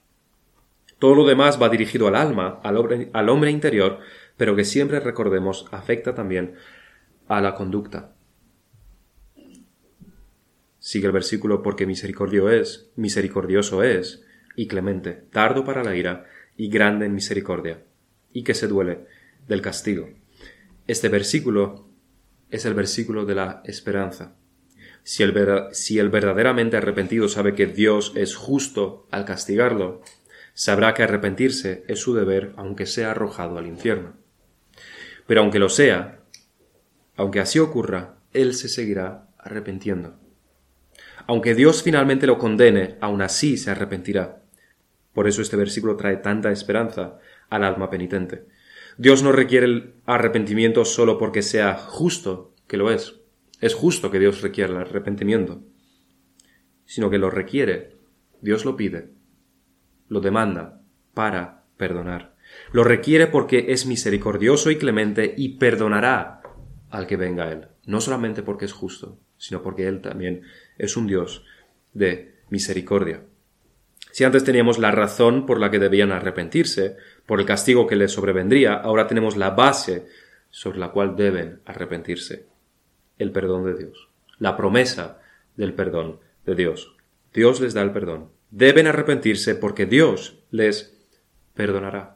Todo 0.97 1.13
lo 1.13 1.27
demás 1.27 1.61
va 1.61 1.69
dirigido 1.69 2.07
al 2.07 2.15
alma, 2.15 2.59
al 2.63 2.77
hombre, 2.77 3.11
al 3.13 3.29
hombre 3.29 3.51
interior, 3.51 3.99
pero 4.37 4.55
que 4.55 4.65
siempre 4.65 4.99
recordemos 4.99 5.67
afecta 5.71 6.15
también 6.15 6.55
a 7.27 7.39
la 7.39 7.53
conducta. 7.53 8.15
Sigue 10.79 11.05
el 11.05 11.11
versículo 11.13 11.61
porque 11.61 11.85
misericordio 11.85 12.49
es, 12.49 12.91
misericordioso 12.95 13.83
es, 13.83 14.24
y 14.55 14.67
clemente, 14.67 15.13
tardo 15.31 15.63
para 15.63 15.83
la 15.83 15.95
ira, 15.95 16.25
y 16.57 16.69
grande 16.69 17.05
en 17.05 17.13
misericordia, 17.13 17.83
y 18.31 18.43
que 18.43 18.53
se 18.53 18.67
duele 18.67 19.05
del 19.47 19.61
castigo. 19.61 20.09
Este 20.87 21.09
versículo 21.09 21.89
es 22.49 22.65
el 22.65 22.73
versículo 22.73 23.25
de 23.25 23.35
la 23.35 23.61
esperanza. 23.65 24.35
Si 25.03 25.23
el, 25.23 25.33
si 25.71 25.99
el 25.99 26.09
verdaderamente 26.09 26.77
arrepentido 26.77 27.27
sabe 27.27 27.53
que 27.53 27.67
Dios 27.67 28.13
es 28.15 28.35
justo 28.35 29.07
al 29.11 29.25
castigarlo, 29.25 30.01
sabrá 30.53 30.93
que 30.93 31.03
arrepentirse 31.03 31.83
es 31.87 31.99
su 31.99 32.15
deber 32.15 32.53
aunque 32.55 32.85
sea 32.85 33.11
arrojado 33.11 33.57
al 33.57 33.67
infierno. 33.67 34.13
Pero 35.27 35.41
aunque 35.41 35.59
lo 35.59 35.69
sea, 35.69 36.21
aunque 37.15 37.39
así 37.39 37.59
ocurra, 37.59 38.17
él 38.33 38.53
se 38.53 38.69
seguirá 38.69 39.29
arrepintiendo. 39.37 40.19
Aunque 41.27 41.55
Dios 41.55 41.83
finalmente 41.83 42.27
lo 42.27 42.37
condene, 42.37 42.97
aún 43.01 43.21
así 43.21 43.57
se 43.57 43.71
arrepentirá. 43.71 44.43
Por 45.15 45.29
eso 45.29 45.41
este 45.41 45.55
versículo 45.55 45.95
trae 45.95 46.17
tanta 46.17 46.51
esperanza 46.51 47.19
al 47.49 47.63
alma 47.63 47.89
penitente. 47.89 48.47
Dios 48.97 49.23
no 49.23 49.31
requiere 49.31 49.65
el 49.65 49.93
arrepentimiento 50.05 50.83
solo 50.83 51.17
porque 51.17 51.41
sea 51.41 51.75
justo, 51.75 52.53
que 52.67 52.75
lo 52.75 52.91
es. 52.91 53.21
Es 53.61 53.73
justo 53.73 54.11
que 54.11 54.19
Dios 54.19 54.41
requiera 54.41 54.73
el 54.73 54.81
arrepentimiento, 54.81 55.63
sino 56.83 57.09
que 57.09 57.17
lo 57.17 57.29
requiere, 57.29 57.95
Dios 58.41 58.65
lo 58.65 58.75
pide, 58.75 59.13
lo 60.09 60.19
demanda 60.19 60.81
para 61.13 61.63
perdonar. 61.77 62.35
Lo 62.73 62.83
requiere 62.83 63.27
porque 63.27 63.67
es 63.69 63.85
misericordioso 63.85 64.69
y 64.69 64.77
clemente 64.77 65.33
y 65.37 65.57
perdonará 65.57 66.41
al 66.89 67.07
que 67.07 67.15
venga 67.15 67.45
a 67.45 67.51
él, 67.53 67.67
no 67.85 68.01
solamente 68.01 68.43
porque 68.43 68.65
es 68.65 68.73
justo, 68.73 69.17
sino 69.37 69.61
porque 69.61 69.87
él 69.87 70.01
también 70.01 70.41
es 70.77 70.97
un 70.97 71.07
Dios 71.07 71.45
de 71.93 72.35
misericordia. 72.49 73.23
Si 74.15 74.23
antes 74.23 74.45
teníamos 74.45 74.79
la 74.79 74.91
razón 74.91 75.45
por 75.45 75.59
la 75.59 75.69
que 75.69 75.77
debían 75.77 76.13
arrepentirse, 76.13 76.95
por 77.25 77.41
el 77.41 77.45
castigo 77.45 77.85
que 77.85 77.97
les 77.97 78.13
sobrevendría, 78.13 78.73
ahora 78.75 79.07
tenemos 79.07 79.35
la 79.35 79.49
base 79.49 80.05
sobre 80.49 80.79
la 80.79 80.91
cual 80.91 81.17
deben 81.17 81.59
arrepentirse, 81.65 82.45
el 83.17 83.33
perdón 83.33 83.65
de 83.65 83.75
Dios, 83.75 84.07
la 84.39 84.55
promesa 84.55 85.19
del 85.57 85.73
perdón 85.73 86.21
de 86.45 86.55
Dios. 86.55 86.95
Dios 87.33 87.59
les 87.59 87.73
da 87.73 87.81
el 87.81 87.91
perdón. 87.91 88.29
Deben 88.51 88.87
arrepentirse 88.87 89.53
porque 89.53 89.85
Dios 89.85 90.39
les 90.49 90.97
perdonará. 91.53 92.15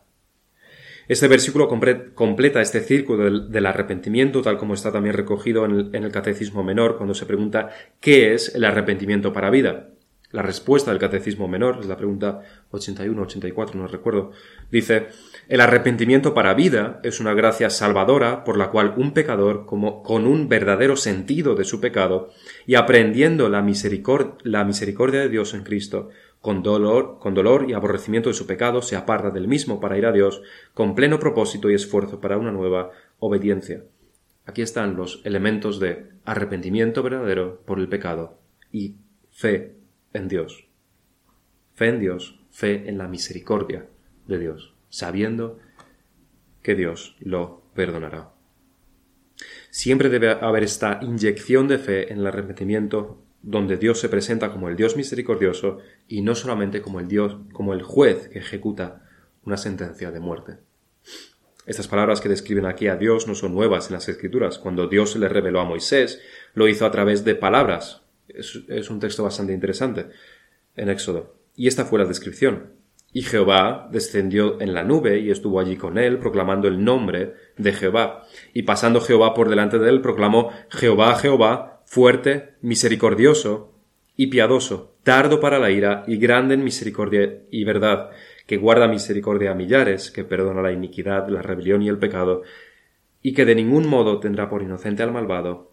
Este 1.10 1.28
versículo 1.28 1.68
completa 1.68 2.62
este 2.62 2.80
círculo 2.80 3.42
del, 3.42 3.66
arrepentimiento, 3.66 4.42
tal 4.42 4.58
como 4.58 4.74
está 4.74 4.94
también 4.94 5.16
recogido 5.16 5.66
en 5.66 5.94
el, 5.94 6.12
Catecismo 6.14 6.64
Menor, 6.64 6.96
cuando 6.96 7.14
se 7.14 7.26
pregunta 7.26 7.72
¿qué 8.00 8.34
es 8.34 8.56
el 8.56 8.64
arrepentimiento 8.64 9.34
para 9.34 9.50
vida? 9.50 9.90
La 10.32 10.44
respuesta 10.44 10.92
del 10.92 11.00
Catecismo 11.00 11.48
Menor, 11.48 11.80
es 11.80 11.88
la 11.88 11.98
pregunta 11.98 12.44
81, 12.70 13.20
84, 13.20 13.80
no 13.80 13.88
recuerdo, 13.88 14.32
dice, 14.72 15.08
el 15.48 15.60
arrepentimiento 15.60 16.36
para 16.36 16.54
vida 16.54 17.00
es 17.04 17.20
una 17.20 17.34
gracia 17.34 17.72
salvadora 17.72 18.44
por 18.44 18.56
la 18.56 18.70
cual 18.70 18.94
un 18.98 19.13
pecador, 19.13 19.65
como, 19.65 20.04
con 20.04 20.28
un 20.28 20.48
verdadero 20.48 20.96
sentido 20.98 21.56
de 21.56 21.63
su 21.63 21.82
pecado 21.82 22.30
y 22.68 22.76
aprendiendo 22.76 23.50
la, 23.50 23.65
la 24.44 24.63
misericordia 24.65 25.20
de 25.20 25.30
Dios 25.30 25.56
en 25.56 25.63
Cristo, 25.63 26.10
con 26.42 26.62
dolor, 26.62 27.18
con 27.20 27.34
dolor 27.34 27.65
y 27.68 27.74
aborrecimiento 27.74 28.30
de 28.30 28.36
su 28.36 28.46
pecado, 28.46 28.84
se 28.84 28.96
aparta 28.96 29.32
del 29.32 29.48
mismo 29.48 29.80
para 29.80 29.98
ir 29.98 30.06
a 30.06 30.12
Dios, 30.12 30.44
con 30.76 30.94
pleno 30.94 31.20
propósito 31.20 31.72
y 31.72 31.74
esfuerzo 31.74 32.22
para 32.22 32.38
una 32.38 32.52
nueva 32.52 32.92
obediencia. 33.18 33.84
Aquí 34.46 34.62
están 34.62 34.96
los 34.96 35.22
elementos 35.24 35.80
de 35.80 36.12
arrepentimiento 36.24 37.02
verdadero 37.02 37.62
por 37.65 37.80
el 37.80 37.89
pecado 37.89 38.38
y 38.72 38.96
fe 39.32 39.79
en 40.13 40.28
Dios. 40.28 40.67
Fe 41.74 41.88
en 41.88 42.00
Dios, 42.00 42.39
fe 42.52 42.89
en 42.89 42.98
la 42.98 43.08
misericordia 43.08 43.88
de 44.28 44.39
Dios, 44.39 44.74
sabiendo 44.89 45.60
que 46.62 46.76
Dios 46.76 47.15
lo 47.19 47.63
perdonará. 47.74 48.32
Siempre 49.69 50.10
debe 50.10 50.32
haber 50.32 50.63
esta 50.63 51.00
inyección 51.02 51.67
de 51.67 51.78
fe 51.78 52.12
en 52.12 52.19
el 52.19 52.28
arrepentimiento 52.28 53.24
donde 53.41 53.78
Dios 53.78 54.00
se 54.00 54.10
presenta 54.10 54.52
como 54.52 54.67
el 54.67 54.76
Dios 54.76 54.98
misericordioso 54.98 55.80
y 56.08 56.22
no 56.22 56.36
solamente 56.36 56.82
como 56.82 57.00
el 57.00 57.08
Dios, 57.08 57.38
como 57.54 57.74
el 57.74 57.84
juez 57.84 58.28
que 58.28 58.39
ejecuta 58.39 59.06
una 59.43 59.58
sentencia 59.58 60.12
de 60.12 60.19
muerte. 60.19 60.58
Estas 61.65 61.88
palabras 61.88 62.19
que 62.19 62.30
describen 62.30 62.65
aquí 62.65 62.88
a 62.88 62.95
Dios 62.95 63.28
no 63.28 63.36
son 63.36 63.54
nuevas 63.54 63.88
en 63.88 63.93
las 63.93 64.10
Escrituras. 64.10 64.58
Cuando 64.58 64.88
Dios 64.88 65.12
se 65.12 65.19
le 65.19 65.30
reveló 65.30 65.60
a 65.60 65.65
Moisés, 65.65 66.19
lo 66.54 66.67
hizo 66.67 66.86
a 66.86 66.91
través 66.91 67.24
de 67.24 67.36
palabras, 67.36 68.02
es, 68.39 68.89
un 68.89 68.99
texto 68.99 69.23
bastante 69.23 69.54
interesante 69.54 70.08
en 70.75 70.89
Éxodo. 70.89 71.36
Y 71.56 71.67
esta 71.67 71.86
fue 71.86 71.99
la 71.99 72.06
descripción. 72.06 72.73
Y 73.12 73.23
Jehová 73.23 73.89
descendió 73.91 74.62
en 74.62 74.73
la 74.73 74.84
nube 74.84 75.19
y 75.19 75.32
estuvo 75.32 75.60
allí 75.60 75.78
con 75.78 75.97
él, 75.97 76.19
proclamando 76.19 76.67
el 76.67 76.84
nombre 76.84 77.34
de 77.58 77.73
Jehová. 77.73 78.23
Y 78.54 78.63
pasando 78.63 79.02
Jehová 79.02 79.34
por 79.34 79.49
delante 79.49 79.80
de 79.80 79.89
él, 79.89 80.02
proclamó 80.02 80.52
Jehová, 80.69 81.15
Jehová, 81.15 81.82
fuerte, 81.86 82.54
misericordioso 82.62 83.73
y 84.15 84.28
piadoso, 84.28 84.95
tardo 85.04 85.39
para 85.39 85.60
la 85.60 85.71
ira 85.71 86.04
y 86.06 86.17
grande 86.17 86.54
en 86.54 86.63
misericordia 86.63 87.41
y 87.49 87.63
verdad, 87.63 88.12
que 88.45 88.58
guarda 88.58 88.88
misericordia 88.88 89.52
a 89.52 89.56
millares, 89.56 90.12
que 90.12 90.23
perdona 90.23 90.62
la 90.62 90.71
iniquidad, 90.71 91.30
la 91.30 91.41
rebelión 91.41 91.82
y 91.82 91.88
el 91.88 91.97
pecado, 91.97 92.43
y 93.21 93.34
que 93.34 93.45
de 93.45 93.56
ningún 93.56 93.88
modo 93.88 94.19
tendrá 94.19 94.49
por 94.49 94.62
inocente 94.62 95.04
al 95.04 95.12
malvado, 95.12 95.68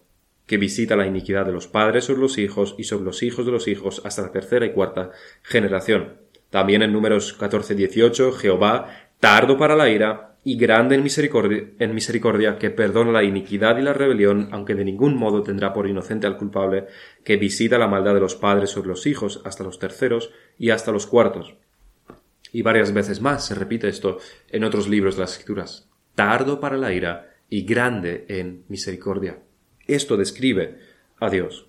que 0.47 0.57
visita 0.57 0.95
la 0.95 1.05
iniquidad 1.05 1.45
de 1.45 1.51
los 1.51 1.67
padres 1.67 2.05
sobre 2.05 2.21
los 2.21 2.37
hijos 2.37 2.73
y 2.77 2.85
sobre 2.85 3.05
los 3.05 3.21
hijos 3.21 3.45
de 3.45 3.51
los 3.51 3.67
hijos 3.67 4.01
hasta 4.05 4.23
la 4.23 4.31
tercera 4.31 4.65
y 4.65 4.71
cuarta 4.71 5.11
generación. 5.43 6.15
También 6.49 6.81
en 6.81 6.93
números 6.93 7.37
14-18, 7.37 8.33
Jehová, 8.33 8.87
tardo 9.19 9.57
para 9.57 9.75
la 9.75 9.89
ira 9.89 10.37
y 10.45 10.57
grande 10.57 10.95
en 10.95 11.03
misericordia, 11.03 11.65
en 11.77 11.93
misericordia, 11.93 12.57
que 12.57 12.69
perdona 12.69 13.11
la 13.11 13.23
iniquidad 13.23 13.77
y 13.77 13.81
la 13.81 13.91
rebelión, 13.91 14.47
aunque 14.53 14.75
de 14.75 14.85
ningún 14.85 15.17
modo 15.17 15.43
tendrá 15.43 15.73
por 15.73 15.89
inocente 15.89 16.25
al 16.25 16.37
culpable, 16.37 16.85
que 17.25 17.35
visita 17.35 17.77
la 17.77 17.89
maldad 17.89 18.13
de 18.13 18.21
los 18.21 18.35
padres 18.35 18.69
sobre 18.69 18.87
los 18.87 19.05
hijos 19.05 19.41
hasta 19.43 19.65
los 19.65 19.77
terceros 19.77 20.31
y 20.57 20.69
hasta 20.69 20.93
los 20.93 21.05
cuartos. 21.05 21.55
Y 22.53 22.61
varias 22.61 22.93
veces 22.93 23.19
más 23.19 23.45
se 23.45 23.55
repite 23.55 23.89
esto 23.89 24.19
en 24.49 24.63
otros 24.63 24.87
libros 24.87 25.17
de 25.17 25.21
las 25.21 25.33
Escrituras. 25.33 25.89
Tardo 26.15 26.61
para 26.61 26.77
la 26.77 26.93
ira 26.93 27.35
y 27.49 27.65
grande 27.65 28.25
en 28.29 28.63
misericordia. 28.69 29.39
Esto 29.87 30.17
describe 30.17 30.79
a 31.19 31.29
Dios. 31.29 31.65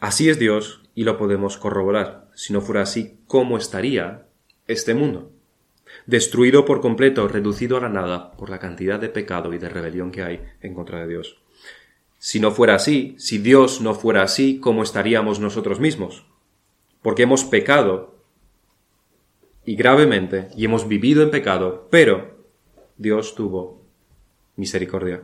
Así 0.00 0.28
es 0.28 0.38
Dios 0.38 0.82
y 0.94 1.04
lo 1.04 1.18
podemos 1.18 1.56
corroborar. 1.56 2.30
Si 2.34 2.52
no 2.52 2.60
fuera 2.60 2.82
así, 2.82 3.18
¿cómo 3.26 3.58
estaría 3.58 4.26
este 4.66 4.94
mundo? 4.94 5.30
Destruido 6.06 6.64
por 6.64 6.80
completo, 6.80 7.28
reducido 7.28 7.76
a 7.76 7.80
la 7.80 7.88
nada 7.88 8.32
por 8.32 8.50
la 8.50 8.58
cantidad 8.58 8.98
de 8.98 9.08
pecado 9.08 9.52
y 9.52 9.58
de 9.58 9.68
rebelión 9.68 10.10
que 10.10 10.22
hay 10.22 10.42
en 10.60 10.74
contra 10.74 11.00
de 11.00 11.08
Dios. 11.08 11.38
Si 12.18 12.40
no 12.40 12.50
fuera 12.50 12.74
así, 12.74 13.14
si 13.18 13.38
Dios 13.38 13.80
no 13.80 13.94
fuera 13.94 14.22
así, 14.22 14.58
¿cómo 14.58 14.82
estaríamos 14.82 15.38
nosotros 15.38 15.80
mismos? 15.80 16.26
Porque 17.02 17.22
hemos 17.22 17.44
pecado 17.44 18.16
y 19.64 19.76
gravemente 19.76 20.48
y 20.56 20.64
hemos 20.64 20.88
vivido 20.88 21.22
en 21.22 21.30
pecado, 21.30 21.88
pero 21.90 22.36
Dios 22.96 23.34
tuvo 23.34 23.82
misericordia 24.56 25.22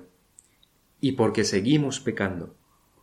y 1.02 1.12
porque 1.12 1.42
seguimos 1.42 1.98
pecando, 1.98 2.54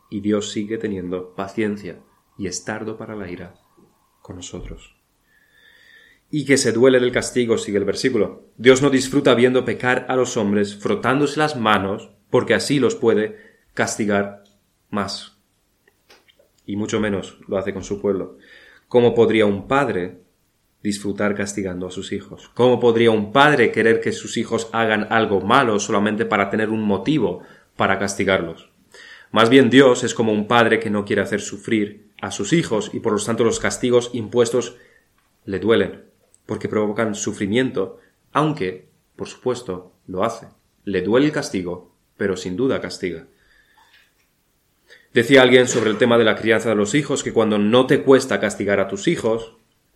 y 0.09 0.21
Dios 0.21 0.51
sigue 0.51 0.77
teniendo 0.77 1.35
paciencia 1.35 1.99
y 2.37 2.47
estardo 2.47 2.97
para 2.97 3.13
la 3.13 3.29
ira 3.29 3.55
con 4.21 4.37
nosotros. 4.37 4.95
Y 6.31 6.45
que 6.45 6.55
se 6.55 6.71
duele 6.71 7.01
del 7.01 7.11
castigo, 7.11 7.57
sigue 7.57 7.77
el 7.77 7.83
versículo. 7.83 8.45
Dios 8.55 8.81
no 8.81 8.89
disfruta 8.89 9.33
viendo 9.35 9.65
pecar 9.65 10.05
a 10.07 10.15
los 10.15 10.37
hombres 10.37 10.77
frotándose 10.77 11.37
las 11.39 11.57
manos, 11.57 12.11
porque 12.29 12.53
así 12.53 12.79
los 12.79 12.95
puede 12.95 13.35
castigar 13.73 14.45
más. 14.89 15.37
Y 16.65 16.77
mucho 16.77 17.01
menos 17.01 17.37
lo 17.49 17.57
hace 17.57 17.73
con 17.73 17.83
su 17.83 17.99
pueblo. 17.99 18.37
¿Cómo 18.87 19.13
podría 19.13 19.45
un 19.45 19.67
padre 19.67 20.21
disfrutar 20.81 21.35
castigando 21.35 21.85
a 21.87 21.91
sus 21.91 22.13
hijos? 22.13 22.49
¿Cómo 22.53 22.79
podría 22.79 23.11
un 23.11 23.33
padre 23.33 23.73
querer 23.73 23.99
que 23.99 24.13
sus 24.13 24.37
hijos 24.37 24.69
hagan 24.71 25.07
algo 25.09 25.41
malo 25.41 25.79
solamente 25.79 26.25
para 26.25 26.49
tener 26.49 26.69
un 26.69 26.83
motivo 26.83 27.43
para 27.79 27.97
castigarlos? 27.97 28.69
Más 29.31 29.49
bien 29.49 29.69
Dios 29.69 30.03
es 30.03 30.13
como 30.13 30.33
un 30.33 30.49
padre 30.49 30.81
que 30.81 30.89
no 30.89 31.05
quiere 31.05 31.21
hacer 31.21 31.39
sufrir 31.39 32.09
a 32.21 32.29
sus 32.29 32.51
hijos 32.51 32.91
y 32.93 32.99
por 32.99 33.13
lo 33.13 33.23
tanto 33.23 33.45
los 33.45 33.61
castigos 33.61 34.09
impuestos 34.11 34.75
le 35.45 35.59
duelen, 35.59 36.03
porque 36.45 36.67
provocan 36.67 37.15
sufrimiento, 37.15 37.97
aunque, 38.33 38.89
por 39.15 39.29
supuesto, 39.29 39.93
lo 40.07 40.25
hace. 40.25 40.47
Le 40.83 41.01
duele 41.01 41.27
el 41.27 41.31
castigo, 41.31 41.95
pero 42.17 42.35
sin 42.35 42.57
duda 42.57 42.81
castiga. 42.81 43.27
Decía 45.13 45.41
alguien 45.41 45.69
sobre 45.69 45.89
el 45.89 45.97
tema 45.97 46.17
de 46.17 46.25
la 46.25 46.35
crianza 46.35 46.67
de 46.67 46.75
los 46.75 46.93
hijos 46.95 47.23
que 47.23 47.31
cuando 47.31 47.57
no 47.57 47.87
te 47.87 48.03
cuesta 48.03 48.41
castigar 48.41 48.81
a 48.81 48.89
tus 48.89 49.07
hijos, 49.07 49.55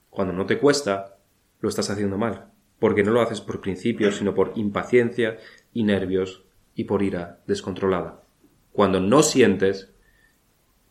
cuando 0.09 0.33
no 0.33 0.45
te 0.45 0.57
cuesta, 0.57 1.17
lo 1.59 1.67
estás 1.67 1.89
haciendo 1.89 2.17
mal, 2.17 2.45
porque 2.79 3.03
no 3.03 3.11
lo 3.11 3.19
haces 3.19 3.41
por 3.41 3.59
principio, 3.59 4.13
sino 4.13 4.33
por 4.33 4.53
impaciencia 4.55 5.37
y 5.73 5.83
nervios 5.83 6.42
y 6.75 6.85
por 6.85 7.03
ira 7.03 7.41
descontrolada. 7.47 8.23
Cuando 8.71 8.99
no 8.99 9.21
sientes 9.23 9.93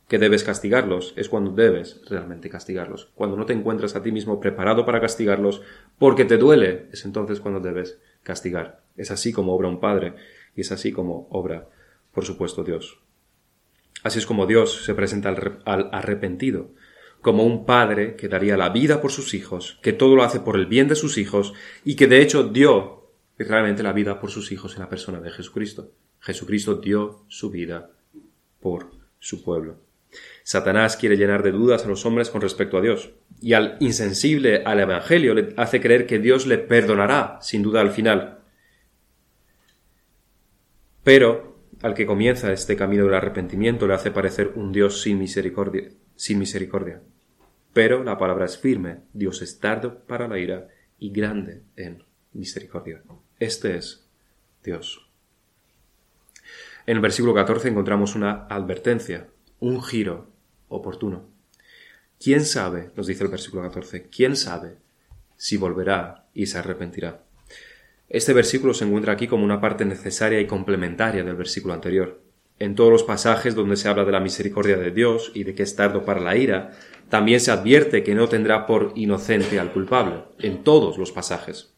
que 0.08 0.18
debes 0.18 0.44
castigarlos, 0.44 1.14
es 1.16 1.28
cuando 1.28 1.52
debes 1.52 2.02
realmente 2.08 2.50
castigarlos. 2.50 3.10
Cuando 3.14 3.36
no 3.36 3.46
te 3.46 3.54
encuentras 3.54 3.96
a 3.96 4.02
ti 4.02 4.12
mismo 4.12 4.40
preparado 4.40 4.84
para 4.84 5.00
castigarlos 5.00 5.62
porque 5.98 6.24
te 6.24 6.36
duele, 6.36 6.88
es 6.92 7.04
entonces 7.04 7.40
cuando 7.40 7.60
debes 7.60 7.98
castigar. 8.22 8.82
Es 8.96 9.10
así 9.10 9.32
como 9.32 9.54
obra 9.54 9.68
un 9.68 9.80
padre 9.80 10.14
y 10.54 10.60
es 10.60 10.70
así 10.70 10.92
como 10.92 11.28
obra, 11.30 11.68
por 12.12 12.24
supuesto, 12.24 12.62
Dios. 12.62 13.00
Así 14.02 14.18
es 14.18 14.26
como 14.26 14.46
Dios 14.46 14.84
se 14.84 14.94
presenta 14.94 15.30
al, 15.64 15.88
arrepentido, 15.92 16.72
como 17.20 17.44
un 17.44 17.64
padre 17.64 18.16
que 18.16 18.28
daría 18.28 18.56
la 18.56 18.68
vida 18.68 19.00
por 19.00 19.12
sus 19.12 19.32
hijos, 19.32 19.78
que 19.82 19.92
todo 19.92 20.16
lo 20.16 20.24
hace 20.24 20.40
por 20.40 20.56
el 20.56 20.66
bien 20.66 20.88
de 20.88 20.96
sus 20.96 21.18
hijos 21.18 21.54
y 21.84 21.94
que 21.94 22.08
de 22.08 22.20
hecho 22.20 22.44
dio 22.44 23.01
realmente 23.44 23.82
la 23.82 23.92
vida 23.92 24.20
por 24.20 24.30
sus 24.30 24.52
hijos 24.52 24.74
en 24.74 24.80
la 24.80 24.88
persona 24.88 25.20
de 25.20 25.30
Jesucristo. 25.30 25.92
Jesucristo 26.20 26.76
dio 26.76 27.24
su 27.28 27.50
vida 27.50 27.90
por 28.60 28.90
su 29.18 29.42
pueblo. 29.42 29.78
Satanás 30.42 30.96
quiere 30.96 31.16
llenar 31.16 31.42
de 31.42 31.52
dudas 31.52 31.84
a 31.84 31.88
los 31.88 32.04
hombres 32.04 32.30
con 32.30 32.40
respecto 32.40 32.76
a 32.76 32.80
Dios, 32.80 33.12
y 33.40 33.54
al 33.54 33.76
insensible 33.80 34.62
al 34.64 34.80
Evangelio 34.80 35.34
le 35.34 35.54
hace 35.56 35.80
creer 35.80 36.06
que 36.06 36.18
Dios 36.18 36.46
le 36.46 36.58
perdonará, 36.58 37.38
sin 37.40 37.62
duda 37.62 37.80
al 37.80 37.90
final. 37.90 38.40
Pero 41.02 41.58
al 41.82 41.94
que 41.94 42.06
comienza 42.06 42.52
este 42.52 42.76
camino 42.76 43.04
del 43.04 43.14
arrepentimiento 43.14 43.86
le 43.86 43.94
hace 43.94 44.10
parecer 44.10 44.52
un 44.54 44.72
Dios 44.72 45.00
sin 45.02 45.18
misericordia, 45.18 45.90
sin 46.14 46.38
misericordia. 46.38 47.00
Pero 47.72 48.04
la 48.04 48.18
palabra 48.18 48.44
es 48.44 48.58
firme, 48.58 48.98
Dios 49.12 49.42
es 49.42 49.58
tardo 49.58 50.04
para 50.06 50.28
la 50.28 50.38
ira 50.38 50.68
y 50.98 51.10
grande 51.10 51.62
en 51.76 52.04
misericordia. 52.32 53.02
Este 53.42 53.76
es 53.76 54.04
Dios. 54.62 55.10
En 56.86 56.94
el 56.94 57.02
versículo 57.02 57.34
14 57.34 57.70
encontramos 57.70 58.14
una 58.14 58.46
advertencia, 58.48 59.26
un 59.58 59.82
giro 59.82 60.28
oportuno. 60.68 61.24
¿Quién 62.22 62.44
sabe, 62.44 62.92
nos 62.94 63.08
dice 63.08 63.24
el 63.24 63.30
versículo 63.30 63.62
14, 63.62 64.10
quién 64.10 64.36
sabe 64.36 64.76
si 65.36 65.56
volverá 65.56 66.28
y 66.32 66.46
se 66.46 66.58
arrepentirá? 66.58 67.24
Este 68.08 68.32
versículo 68.32 68.74
se 68.74 68.84
encuentra 68.84 69.14
aquí 69.14 69.26
como 69.26 69.44
una 69.44 69.60
parte 69.60 69.84
necesaria 69.84 70.40
y 70.40 70.46
complementaria 70.46 71.24
del 71.24 71.34
versículo 71.34 71.74
anterior. 71.74 72.22
En 72.60 72.76
todos 72.76 72.92
los 72.92 73.02
pasajes 73.02 73.56
donde 73.56 73.74
se 73.74 73.88
habla 73.88 74.04
de 74.04 74.12
la 74.12 74.20
misericordia 74.20 74.76
de 74.76 74.92
Dios 74.92 75.32
y 75.34 75.42
de 75.42 75.56
que 75.56 75.64
es 75.64 75.74
tardo 75.74 76.04
para 76.04 76.20
la 76.20 76.36
ira, 76.36 76.78
también 77.08 77.40
se 77.40 77.50
advierte 77.50 78.04
que 78.04 78.14
no 78.14 78.28
tendrá 78.28 78.68
por 78.68 78.92
inocente 78.94 79.58
al 79.58 79.72
culpable, 79.72 80.22
en 80.38 80.62
todos 80.62 80.96
los 80.96 81.10
pasajes. 81.10 81.74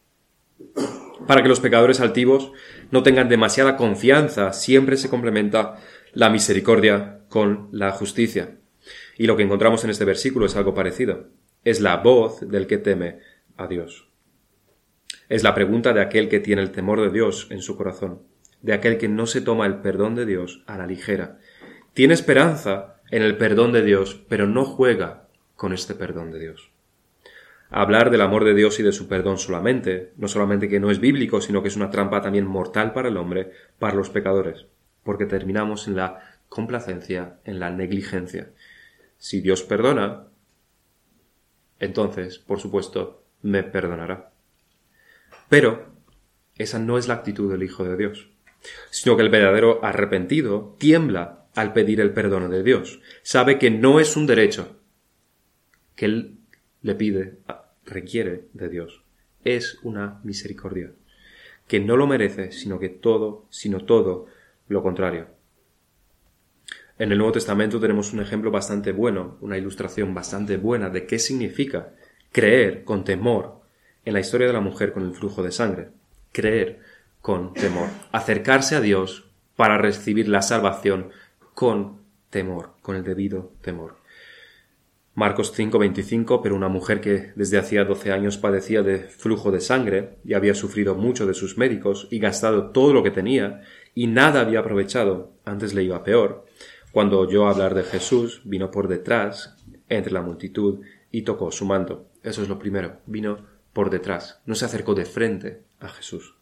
Para 1.27 1.41
que 1.41 1.49
los 1.49 1.59
pecadores 1.59 2.01
altivos 2.01 2.51
no 2.91 3.01
tengan 3.01 3.29
demasiada 3.29 3.77
confianza, 3.77 4.53
siempre 4.53 4.95
se 4.95 5.09
complementa 5.09 5.77
la 6.13 6.29
misericordia 6.29 7.21
con 7.29 7.67
la 7.71 7.91
justicia. 7.91 8.57
Y 9.17 9.25
lo 9.25 9.35
que 9.35 9.43
encontramos 9.43 9.83
en 9.83 9.89
este 9.89 10.05
versículo 10.05 10.45
es 10.45 10.55
algo 10.55 10.75
parecido. 10.75 11.29
Es 11.63 11.81
la 11.81 11.97
voz 11.97 12.47
del 12.47 12.67
que 12.67 12.77
teme 12.77 13.19
a 13.57 13.65
Dios. 13.67 14.07
Es 15.27 15.41
la 15.41 15.55
pregunta 15.55 15.93
de 15.93 16.01
aquel 16.01 16.29
que 16.29 16.39
tiene 16.39 16.61
el 16.61 16.71
temor 16.71 17.01
de 17.01 17.09
Dios 17.09 17.47
en 17.49 17.61
su 17.61 17.75
corazón, 17.75 18.21
de 18.61 18.73
aquel 18.73 18.99
que 18.99 19.07
no 19.07 19.25
se 19.25 19.41
toma 19.41 19.65
el 19.65 19.77
perdón 19.81 20.13
de 20.13 20.27
Dios 20.27 20.63
a 20.67 20.77
la 20.77 20.85
ligera. 20.85 21.39
Tiene 21.93 22.13
esperanza 22.13 23.01
en 23.09 23.23
el 23.23 23.37
perdón 23.37 23.71
de 23.71 23.83
Dios, 23.83 24.21
pero 24.29 24.45
no 24.45 24.63
juega 24.63 25.27
con 25.55 25.73
este 25.73 25.95
perdón 25.95 26.29
de 26.29 26.39
Dios 26.39 26.74
hablar 27.69 28.09
del 28.11 28.21
amor 28.21 28.43
de 28.43 28.53
Dios 28.53 28.79
y 28.79 28.83
de 28.83 28.91
su 28.91 29.07
perdón 29.07 29.37
solamente, 29.37 30.13
no 30.17 30.27
solamente 30.27 30.69
que 30.69 30.79
no 30.79 30.91
es 30.91 30.99
bíblico, 30.99 31.41
sino 31.41 31.61
que 31.61 31.69
es 31.69 31.75
una 31.75 31.89
trampa 31.89 32.21
también 32.21 32.45
mortal 32.45 32.93
para 32.93 33.09
el 33.09 33.17
hombre, 33.17 33.51
para 33.79 33.95
los 33.95 34.09
pecadores, 34.09 34.67
porque 35.03 35.25
terminamos 35.25 35.87
en 35.87 35.95
la 35.95 36.19
complacencia, 36.49 37.39
en 37.43 37.59
la 37.59 37.71
negligencia. 37.71 38.51
Si 39.17 39.41
Dios 39.41 39.63
perdona, 39.63 40.27
entonces, 41.79 42.39
por 42.39 42.59
supuesto, 42.59 43.23
me 43.41 43.63
perdonará. 43.63 44.31
Pero 45.49 45.93
esa 46.57 46.79
no 46.79 46.97
es 46.97 47.07
la 47.07 47.15
actitud 47.15 47.51
del 47.51 47.63
Hijo 47.63 47.83
de 47.83 47.97
Dios, 47.97 48.29
sino 48.89 49.15
que 49.15 49.23
el 49.23 49.29
verdadero 49.29 49.83
arrepentido 49.83 50.75
tiembla 50.79 51.45
al 51.55 51.73
pedir 51.73 52.01
el 52.01 52.13
perdón 52.13 52.49
de 52.49 52.63
Dios. 52.63 52.99
Sabe 53.23 53.59
que 53.59 53.71
no 53.71 53.99
es 53.99 54.15
un 54.15 54.27
derecho, 54.27 54.79
que 55.95 56.05
él 56.05 56.34
le 56.85 56.93
pide, 56.93 57.39
requiere 57.83 58.45
de 58.53 58.69
Dios. 58.69 59.01
Es 59.43 59.79
una 59.81 60.19
misericordia, 60.23 60.91
que 61.67 61.79
no 61.79 61.97
lo 61.97 62.05
merece, 62.05 62.51
sino 62.51 62.77
que 62.77 62.89
todo, 62.89 63.47
sino 63.49 63.85
todo 63.85 64.27
lo 64.67 64.83
contrario. 64.83 65.25
En 66.99 67.11
el 67.11 67.17
Nuevo 67.17 67.33
Testamento 67.33 67.79
tenemos 67.79 68.13
un 68.13 68.19
ejemplo 68.19 68.51
bastante 68.51 68.91
bueno, 68.91 69.39
una 69.41 69.57
ilustración 69.57 70.13
bastante 70.13 70.57
buena 70.57 70.91
de 70.91 71.07
qué 71.07 71.17
significa 71.17 71.95
creer 72.31 72.83
con 72.83 73.03
temor 73.03 73.61
en 74.05 74.13
la 74.13 74.19
historia 74.19 74.45
de 74.45 74.53
la 74.53 74.61
mujer 74.61 74.93
con 74.93 75.01
el 75.01 75.15
flujo 75.15 75.41
de 75.41 75.51
sangre. 75.51 75.89
Creer 76.31 76.81
con 77.19 77.55
temor. 77.55 77.89
Acercarse 78.11 78.75
a 78.75 78.81
Dios 78.81 79.25
para 79.55 79.79
recibir 79.79 80.27
la 80.27 80.43
salvación 80.43 81.09
con 81.55 82.01
temor, 82.29 82.73
con 82.83 82.95
el 82.95 83.03
debido 83.03 83.53
temor. 83.61 84.04
Marcos 85.15 85.53
5:25, 85.53 86.41
pero 86.43 86.57
una 86.57 86.67
mujer 86.67 86.99
que 86.99 87.31
desde 87.37 87.57
hacía 87.57 87.85
doce 87.85 88.11
años 88.11 88.37
padecía 88.37 88.83
de 88.83 88.99
flujo 88.99 89.49
de 89.49 89.61
sangre 89.61 90.17
y 90.25 90.33
había 90.33 90.53
sufrido 90.53 90.93
mucho 90.93 91.25
de 91.25 91.33
sus 91.33 91.57
médicos 91.57 92.09
y 92.11 92.19
gastado 92.19 92.71
todo 92.71 92.91
lo 92.91 93.01
que 93.01 93.11
tenía 93.11 93.61
y 93.93 94.07
nada 94.07 94.41
había 94.41 94.59
aprovechado, 94.59 95.31
antes 95.45 95.73
le 95.73 95.83
iba 95.83 96.03
peor, 96.03 96.45
cuando 96.91 97.17
oyó 97.17 97.47
hablar 97.47 97.75
de 97.75 97.83
Jesús, 97.83 98.41
vino 98.43 98.71
por 98.71 98.89
detrás, 98.89 99.55
entre 99.87 100.11
la 100.11 100.21
multitud, 100.21 100.81
y 101.11 101.21
tocó 101.21 101.49
su 101.49 101.63
manto. 101.63 102.09
Eso 102.21 102.43
es 102.43 102.49
lo 102.49 102.59
primero, 102.59 102.97
vino 103.05 103.37
por 103.71 103.89
detrás, 103.89 104.41
no 104.45 104.53
se 104.53 104.65
acercó 104.65 104.95
de 104.95 105.05
frente 105.05 105.63
a 105.79 105.87
Jesús. 105.87 106.35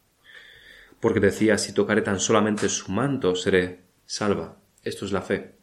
Porque 1.00 1.20
decía, 1.20 1.60
si 1.60 1.74
tocaré 1.74 2.02
tan 2.02 2.20
solamente 2.20 2.70
su 2.70 2.92
manto, 2.92 3.36
seré 3.36 3.82
salva. 4.08 4.58
Esto 4.84 5.06
es 5.06 5.12
la 5.12 5.22
fe 5.22 5.63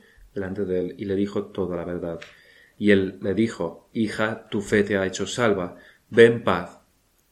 delante 0.33 0.65
de 0.65 0.79
él 0.79 0.95
y 0.97 1.05
le 1.05 1.15
dijo 1.15 1.45
toda 1.45 1.77
la 1.77 1.85
verdad. 1.85 2.19
Y 2.77 2.91
él 2.91 3.19
le 3.21 3.33
dijo, 3.33 3.89
Hija, 3.93 4.47
tu 4.49 4.61
fe 4.61 4.83
te 4.83 4.97
ha 4.97 5.05
hecho 5.05 5.27
salva, 5.27 5.77
ve 6.09 6.25
en 6.25 6.43
paz 6.43 6.79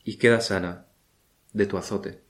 y 0.04 0.18
queda 0.18 0.42
sana 0.42 0.86
de 1.54 1.66
tu 1.66 1.78
azote. 1.78 2.22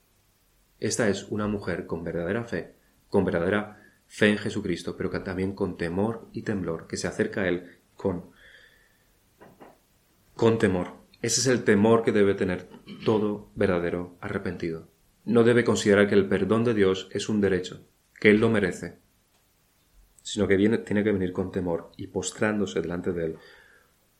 Esta 0.78 1.08
es 1.08 1.24
una 1.30 1.46
mujer 1.46 1.86
con 1.86 2.04
verdadera 2.04 2.44
fe, 2.44 2.74
con 3.08 3.24
verdadera 3.24 3.82
fe 4.06 4.28
en 4.28 4.38
Jesucristo, 4.38 4.96
pero 4.96 5.10
que 5.10 5.20
también 5.20 5.54
con 5.54 5.76
temor 5.76 6.28
y 6.32 6.42
temblor, 6.42 6.86
que 6.86 6.96
se 6.96 7.06
acerca 7.06 7.42
a 7.42 7.48
él 7.48 7.78
con, 7.94 8.30
con 10.34 10.58
temor. 10.58 11.00
Ese 11.22 11.40
es 11.42 11.46
el 11.48 11.64
temor 11.64 12.02
que 12.02 12.12
debe 12.12 12.34
tener 12.34 12.66
todo 13.04 13.50
verdadero 13.54 14.16
arrepentido. 14.20 14.88
No 15.26 15.44
debe 15.44 15.64
considerar 15.64 16.08
que 16.08 16.14
el 16.14 16.28
perdón 16.28 16.64
de 16.64 16.72
Dios 16.72 17.08
es 17.12 17.28
un 17.28 17.42
derecho, 17.42 17.86
que 18.18 18.30
Él 18.30 18.40
lo 18.40 18.48
merece, 18.48 18.99
sino 20.22 20.46
que 20.46 20.56
tiene 20.56 21.04
que 21.04 21.12
venir 21.12 21.32
con 21.32 21.50
temor 21.50 21.92
y 21.96 22.08
postrándose 22.08 22.80
delante 22.80 23.12
de 23.12 23.26
Él, 23.26 23.36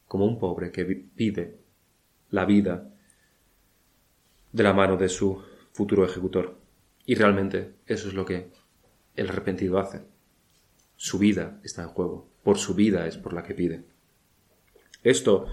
como 0.07 0.25
un 0.25 0.39
pobre 0.39 0.71
que 0.71 0.85
pide 0.85 1.59
la 2.31 2.45
vida 2.45 2.89
de 4.53 4.63
la 4.63 4.73
mano 4.73 4.97
de 4.97 5.09
su 5.09 5.43
futuro 5.73 6.05
ejecutor. 6.05 6.59
Y 7.07 7.15
realmente 7.15 7.75
eso 7.87 8.09
es 8.09 8.15
lo 8.15 8.25
que 8.25 8.51
el 9.17 9.29
arrepentido 9.29 9.79
hace. 9.79 10.03
Su 10.97 11.19
vida 11.19 11.61
está 11.63 11.83
en 11.83 11.89
juego. 11.89 12.29
Por 12.43 12.59
su 12.59 12.75
vida 12.75 13.07
es 13.07 13.17
por 13.17 13.33
la 13.33 13.43
que 13.43 13.55
pide. 13.55 13.85
Esto 15.03 15.47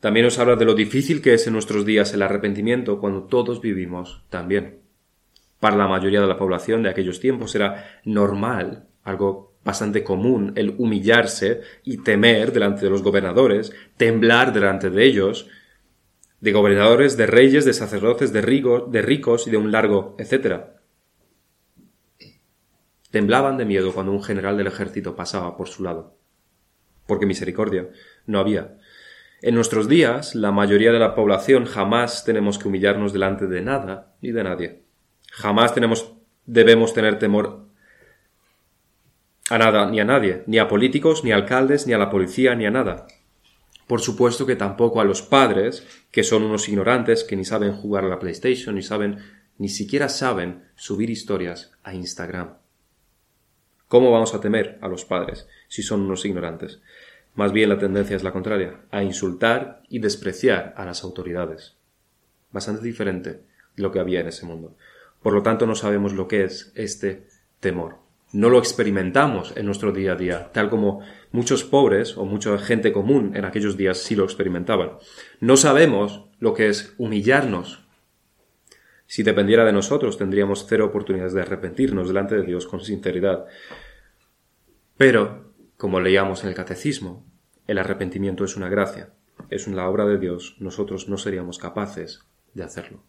también 0.00 0.24
nos 0.24 0.38
habla 0.38 0.56
de 0.56 0.64
lo 0.64 0.74
difícil 0.74 1.20
que 1.22 1.34
es 1.34 1.46
en 1.46 1.52
nuestros 1.52 1.84
días 1.84 2.12
el 2.14 2.22
arrepentimiento 2.22 3.00
cuando 3.00 3.24
todos 3.24 3.60
vivimos 3.60 4.24
también. 4.30 4.80
Para 5.58 5.76
la 5.76 5.88
mayoría 5.88 6.22
de 6.22 6.26
la 6.26 6.38
población 6.38 6.82
de 6.82 6.88
aquellos 6.88 7.20
tiempos 7.20 7.54
era 7.54 8.00
normal, 8.04 8.88
algo 9.04 9.49
bastante 9.64 10.02
común, 10.02 10.52
el 10.56 10.74
humillarse 10.78 11.60
y 11.84 11.98
temer 11.98 12.52
delante 12.52 12.82
de 12.82 12.90
los 12.90 13.02
gobernadores, 13.02 13.72
temblar 13.96 14.52
delante 14.52 14.90
de 14.90 15.04
ellos, 15.04 15.48
de 16.40 16.52
gobernadores, 16.52 17.16
de 17.16 17.26
reyes, 17.26 17.64
de 17.64 17.74
sacerdotes, 17.74 18.32
de, 18.32 18.40
de 18.40 19.02
ricos 19.02 19.46
y 19.46 19.50
de 19.50 19.56
un 19.58 19.70
largo 19.70 20.16
etcétera. 20.18 20.76
Temblaban 23.10 23.58
de 23.58 23.64
miedo 23.64 23.92
cuando 23.92 24.12
un 24.12 24.22
general 24.22 24.56
del 24.56 24.68
ejército 24.68 25.16
pasaba 25.16 25.56
por 25.56 25.68
su 25.68 25.82
lado. 25.82 26.16
Porque 27.06 27.26
misericordia 27.26 27.88
no 28.26 28.38
había. 28.38 28.78
En 29.42 29.54
nuestros 29.54 29.88
días, 29.88 30.34
la 30.34 30.52
mayoría 30.52 30.92
de 30.92 30.98
la 30.98 31.14
población 31.14 31.64
jamás 31.64 32.24
tenemos 32.24 32.58
que 32.58 32.68
humillarnos 32.68 33.12
delante 33.12 33.46
de 33.46 33.62
nada 33.62 34.14
ni 34.20 34.30
de 34.30 34.44
nadie. 34.44 34.82
Jamás 35.32 35.74
tenemos, 35.74 36.14
debemos 36.46 36.94
tener 36.94 37.18
temor 37.18 37.69
a 39.50 39.58
nada 39.58 39.90
ni 39.90 40.00
a 40.00 40.04
nadie, 40.04 40.44
ni 40.46 40.58
a 40.58 40.68
políticos, 40.68 41.24
ni 41.24 41.32
a 41.32 41.36
alcaldes, 41.36 41.86
ni 41.86 41.92
a 41.92 41.98
la 41.98 42.08
policía, 42.08 42.54
ni 42.54 42.66
a 42.66 42.70
nada. 42.70 43.06
Por 43.86 44.00
supuesto 44.00 44.46
que 44.46 44.54
tampoco 44.54 45.00
a 45.00 45.04
los 45.04 45.22
padres, 45.22 45.84
que 46.12 46.22
son 46.22 46.44
unos 46.44 46.68
ignorantes, 46.68 47.24
que 47.24 47.34
ni 47.36 47.44
saben 47.44 47.72
jugar 47.72 48.04
a 48.04 48.08
la 48.08 48.20
PlayStation, 48.20 48.76
ni 48.76 48.82
saben, 48.82 49.18
ni 49.58 49.68
siquiera 49.68 50.08
saben 50.08 50.64
subir 50.76 51.10
historias 51.10 51.72
a 51.82 51.92
Instagram. 51.92 52.58
¿Cómo 53.88 54.12
vamos 54.12 54.34
a 54.34 54.40
temer 54.40 54.78
a 54.82 54.86
los 54.86 55.04
padres 55.04 55.48
si 55.66 55.82
son 55.82 56.02
unos 56.02 56.24
ignorantes? 56.24 56.80
Más 57.34 57.52
bien 57.52 57.68
la 57.68 57.78
tendencia 57.78 58.14
es 58.14 58.22
la 58.22 58.32
contraria, 58.32 58.82
a 58.92 59.02
insultar 59.02 59.82
y 59.88 59.98
despreciar 59.98 60.74
a 60.76 60.84
las 60.84 61.02
autoridades. 61.02 61.74
Bastante 62.52 62.84
diferente 62.84 63.30
de 63.30 63.82
lo 63.82 63.90
que 63.90 63.98
había 63.98 64.20
en 64.20 64.28
ese 64.28 64.46
mundo. 64.46 64.76
Por 65.20 65.32
lo 65.32 65.42
tanto, 65.42 65.66
no 65.66 65.74
sabemos 65.74 66.12
lo 66.12 66.28
que 66.28 66.44
es 66.44 66.72
este 66.76 67.26
temor. 67.58 68.09
No 68.32 68.48
lo 68.48 68.58
experimentamos 68.58 69.52
en 69.56 69.66
nuestro 69.66 69.92
día 69.92 70.12
a 70.12 70.16
día, 70.16 70.52
tal 70.52 70.70
como 70.70 71.00
muchos 71.32 71.64
pobres 71.64 72.16
o 72.16 72.24
mucha 72.24 72.56
gente 72.58 72.92
común 72.92 73.32
en 73.34 73.44
aquellos 73.44 73.76
días 73.76 73.98
sí 73.98 74.14
lo 74.14 74.24
experimentaban. 74.24 74.92
No 75.40 75.56
sabemos 75.56 76.26
lo 76.38 76.54
que 76.54 76.68
es 76.68 76.94
humillarnos. 76.98 77.84
Si 79.06 79.24
dependiera 79.24 79.64
de 79.64 79.72
nosotros, 79.72 80.16
tendríamos 80.16 80.66
cero 80.68 80.86
oportunidades 80.86 81.32
de 81.32 81.42
arrepentirnos 81.42 82.06
delante 82.06 82.36
de 82.36 82.42
Dios 82.42 82.66
con 82.66 82.80
sinceridad. 82.80 83.46
Pero 84.96 85.52
como 85.76 86.00
leíamos 86.00 86.44
en 86.44 86.50
el 86.50 86.54
Catecismo, 86.54 87.26
el 87.66 87.78
arrepentimiento 87.78 88.44
es 88.44 88.56
una 88.56 88.68
gracia, 88.68 89.14
es 89.48 89.66
una 89.66 89.88
obra 89.88 90.04
de 90.04 90.18
Dios, 90.18 90.56
nosotros 90.60 91.08
no 91.08 91.16
seríamos 91.16 91.58
capaces 91.58 92.22
de 92.54 92.62
hacerlo. 92.62 93.02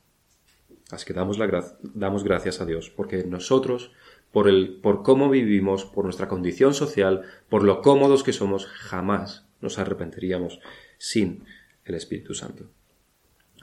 Así 0.89 1.05
que 1.05 1.13
damos, 1.13 1.37
la 1.37 1.63
damos 1.81 2.23
gracias 2.23 2.61
a 2.61 2.65
Dios, 2.65 2.89
porque 2.89 3.23
nosotros, 3.23 3.91
por, 4.31 4.47
el, 4.47 4.79
por 4.81 5.03
cómo 5.03 5.29
vivimos, 5.29 5.85
por 5.85 6.05
nuestra 6.05 6.27
condición 6.27 6.73
social, 6.73 7.23
por 7.49 7.63
lo 7.63 7.81
cómodos 7.81 8.23
que 8.23 8.33
somos, 8.33 8.65
jamás 8.65 9.45
nos 9.59 9.77
arrepentiríamos 9.79 10.59
sin 10.97 11.43
el 11.85 11.95
Espíritu 11.95 12.33
Santo. 12.33 12.69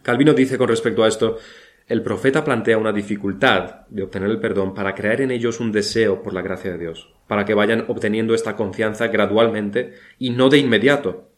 Calvino 0.02 0.32
dice 0.34 0.58
con 0.58 0.68
respecto 0.68 1.04
a 1.04 1.08
esto, 1.08 1.38
el 1.86 2.02
profeta 2.02 2.44
plantea 2.44 2.76
una 2.76 2.92
dificultad 2.92 3.86
de 3.88 4.02
obtener 4.02 4.28
el 4.28 4.40
perdón 4.40 4.74
para 4.74 4.94
crear 4.94 5.22
en 5.22 5.30
ellos 5.30 5.58
un 5.58 5.72
deseo 5.72 6.22
por 6.22 6.34
la 6.34 6.42
gracia 6.42 6.72
de 6.72 6.78
Dios, 6.78 7.14
para 7.26 7.46
que 7.46 7.54
vayan 7.54 7.86
obteniendo 7.88 8.34
esta 8.34 8.56
confianza 8.56 9.08
gradualmente 9.08 9.94
y 10.18 10.30
no 10.30 10.50
de 10.50 10.58
inmediato, 10.58 11.30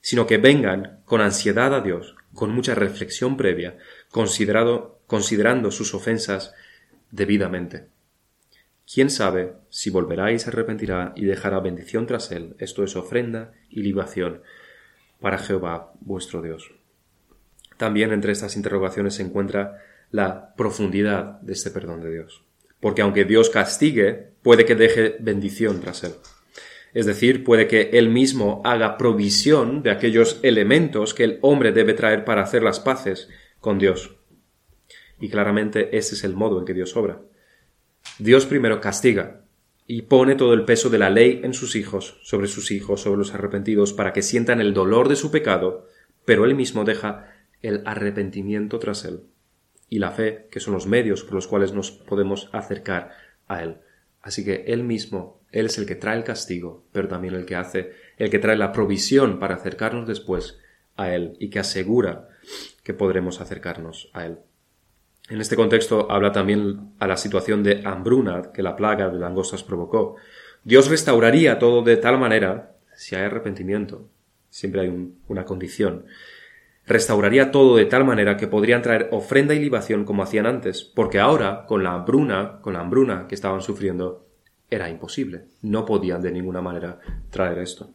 sino 0.00 0.26
que 0.26 0.38
vengan 0.38 1.00
con 1.04 1.20
ansiedad 1.20 1.74
a 1.74 1.80
Dios, 1.80 2.14
con 2.32 2.50
mucha 2.50 2.76
reflexión 2.76 3.36
previa, 3.36 3.76
considerado, 4.10 5.00
considerando 5.08 5.72
sus 5.72 5.92
ofensas 5.94 6.54
debidamente. 7.10 7.88
¿Quién 8.90 9.10
sabe 9.10 9.52
si 9.68 9.90
volverá 9.90 10.32
y 10.32 10.38
se 10.38 10.48
arrepentirá 10.48 11.12
y 11.14 11.26
dejará 11.26 11.60
bendición 11.60 12.06
tras 12.06 12.32
él? 12.32 12.56
Esto 12.58 12.84
es 12.84 12.96
ofrenda 12.96 13.52
y 13.68 13.82
libación 13.82 14.40
para 15.20 15.36
Jehová 15.36 15.92
vuestro 16.00 16.40
Dios. 16.40 16.70
También 17.76 18.12
entre 18.12 18.32
estas 18.32 18.56
interrogaciones 18.56 19.14
se 19.14 19.22
encuentra 19.22 19.76
la 20.10 20.54
profundidad 20.54 21.38
de 21.42 21.52
este 21.52 21.70
perdón 21.70 22.00
de 22.00 22.12
Dios. 22.12 22.42
Porque 22.80 23.02
aunque 23.02 23.26
Dios 23.26 23.50
castigue, 23.50 24.30
puede 24.42 24.64
que 24.64 24.74
deje 24.74 25.16
bendición 25.20 25.82
tras 25.82 26.04
él. 26.04 26.12
Es 26.94 27.04
decir, 27.04 27.44
puede 27.44 27.68
que 27.68 27.90
él 27.92 28.08
mismo 28.08 28.62
haga 28.64 28.96
provisión 28.96 29.82
de 29.82 29.90
aquellos 29.90 30.40
elementos 30.42 31.12
que 31.12 31.24
el 31.24 31.38
hombre 31.42 31.72
debe 31.72 31.92
traer 31.92 32.24
para 32.24 32.42
hacer 32.42 32.62
las 32.62 32.80
paces 32.80 33.28
con 33.60 33.78
Dios. 33.78 34.16
Y 35.20 35.28
claramente 35.28 35.98
ese 35.98 36.14
es 36.14 36.24
el 36.24 36.34
modo 36.34 36.58
en 36.58 36.64
que 36.64 36.72
Dios 36.72 36.96
obra. 36.96 37.20
Dios 38.18 38.46
primero 38.46 38.80
castiga 38.80 39.42
y 39.86 40.02
pone 40.02 40.34
todo 40.34 40.54
el 40.54 40.64
peso 40.64 40.90
de 40.90 40.98
la 40.98 41.10
ley 41.10 41.40
en 41.42 41.54
sus 41.54 41.76
hijos, 41.76 42.18
sobre 42.22 42.48
sus 42.48 42.70
hijos, 42.70 43.02
sobre 43.02 43.18
los 43.18 43.34
arrepentidos, 43.34 43.92
para 43.92 44.12
que 44.12 44.22
sientan 44.22 44.60
el 44.60 44.74
dolor 44.74 45.08
de 45.08 45.16
su 45.16 45.30
pecado, 45.30 45.86
pero 46.24 46.44
él 46.44 46.54
mismo 46.54 46.84
deja 46.84 47.32
el 47.62 47.82
arrepentimiento 47.86 48.78
tras 48.78 49.04
él 49.04 49.22
y 49.90 49.98
la 49.98 50.10
fe, 50.10 50.48
que 50.50 50.60
son 50.60 50.74
los 50.74 50.86
medios 50.86 51.24
por 51.24 51.34
los 51.34 51.46
cuales 51.46 51.72
nos 51.72 51.90
podemos 51.90 52.50
acercar 52.52 53.12
a 53.46 53.62
Él. 53.62 53.78
Así 54.20 54.44
que 54.44 54.64
Él 54.66 54.84
mismo, 54.84 55.40
Él 55.50 55.66
es 55.66 55.78
el 55.78 55.86
que 55.86 55.94
trae 55.94 56.16
el 56.16 56.24
castigo, 56.24 56.84
pero 56.92 57.08
también 57.08 57.34
el 57.34 57.46
que 57.46 57.56
hace, 57.56 57.92
el 58.18 58.30
que 58.30 58.38
trae 58.38 58.56
la 58.56 58.72
provisión 58.72 59.38
para 59.38 59.54
acercarnos 59.54 60.06
después 60.06 60.58
a 60.96 61.14
Él 61.14 61.36
y 61.38 61.50
que 61.50 61.60
asegura 61.60 62.28
que 62.82 62.94
podremos 62.94 63.40
acercarnos 63.40 64.10
a 64.12 64.26
Él. 64.26 64.38
En 65.28 65.40
este 65.40 65.56
contexto 65.56 66.10
habla 66.10 66.32
también 66.32 66.92
a 66.98 67.06
la 67.06 67.18
situación 67.18 67.62
de 67.62 67.82
hambruna 67.84 68.50
que 68.52 68.62
la 68.62 68.76
plaga 68.76 69.10
de 69.10 69.18
langostas 69.18 69.62
provocó. 69.62 70.16
Dios 70.64 70.88
restauraría 70.88 71.58
todo 71.58 71.82
de 71.82 71.98
tal 71.98 72.18
manera, 72.18 72.76
si 72.94 73.14
hay 73.14 73.24
arrepentimiento, 73.24 74.08
siempre 74.48 74.80
hay 74.82 75.12
una 75.28 75.44
condición, 75.44 76.06
restauraría 76.86 77.50
todo 77.50 77.76
de 77.76 77.84
tal 77.84 78.04
manera 78.04 78.38
que 78.38 78.46
podrían 78.46 78.80
traer 78.80 79.08
ofrenda 79.12 79.54
y 79.54 79.58
libación 79.58 80.04
como 80.04 80.22
hacían 80.22 80.46
antes, 80.46 80.82
porque 80.82 81.20
ahora, 81.20 81.66
con 81.66 81.84
la 81.84 81.92
hambruna, 81.92 82.60
con 82.62 82.72
la 82.72 82.80
hambruna 82.80 83.26
que 83.28 83.34
estaban 83.34 83.60
sufriendo, 83.60 84.26
era 84.70 84.88
imposible. 84.88 85.44
No 85.60 85.84
podían 85.84 86.22
de 86.22 86.32
ninguna 86.32 86.62
manera 86.62 87.00
traer 87.30 87.58
esto. 87.58 87.90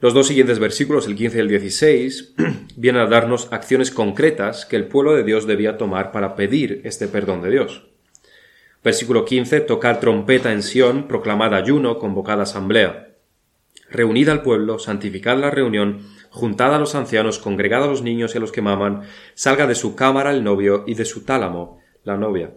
Los 0.00 0.12
dos 0.12 0.26
siguientes 0.26 0.58
versículos, 0.58 1.06
el 1.06 1.16
15 1.16 1.38
y 1.38 1.40
el 1.40 1.48
16, 1.48 2.34
vienen 2.76 3.02
a 3.02 3.06
darnos 3.06 3.48
acciones 3.50 3.90
concretas 3.90 4.66
que 4.66 4.76
el 4.76 4.86
pueblo 4.88 5.14
de 5.14 5.24
Dios 5.24 5.46
debía 5.46 5.78
tomar 5.78 6.12
para 6.12 6.36
pedir 6.36 6.82
este 6.84 7.08
perdón 7.08 7.42
de 7.42 7.50
Dios. 7.50 7.86
Versículo 8.84 9.24
15, 9.24 9.60
tocar 9.60 9.98
trompeta 9.98 10.52
en 10.52 10.62
Sión, 10.62 11.08
proclamad 11.08 11.54
ayuno, 11.54 11.98
convocada 11.98 12.42
asamblea. 12.42 13.14
Reunid 13.90 14.28
al 14.28 14.42
pueblo, 14.42 14.78
santificad 14.78 15.38
la 15.38 15.50
reunión, 15.50 16.02
juntad 16.30 16.74
a 16.74 16.78
los 16.78 16.94
ancianos, 16.94 17.38
congregad 17.38 17.84
a 17.84 17.86
los 17.86 18.02
niños 18.02 18.34
y 18.34 18.38
a 18.38 18.40
los 18.40 18.52
que 18.52 18.62
maman, 18.62 19.02
salga 19.34 19.66
de 19.66 19.74
su 19.74 19.96
cámara 19.96 20.30
el 20.30 20.44
novio 20.44 20.84
y 20.86 20.94
de 20.94 21.04
su 21.04 21.24
tálamo 21.24 21.80
la 22.04 22.16
novia. 22.16 22.52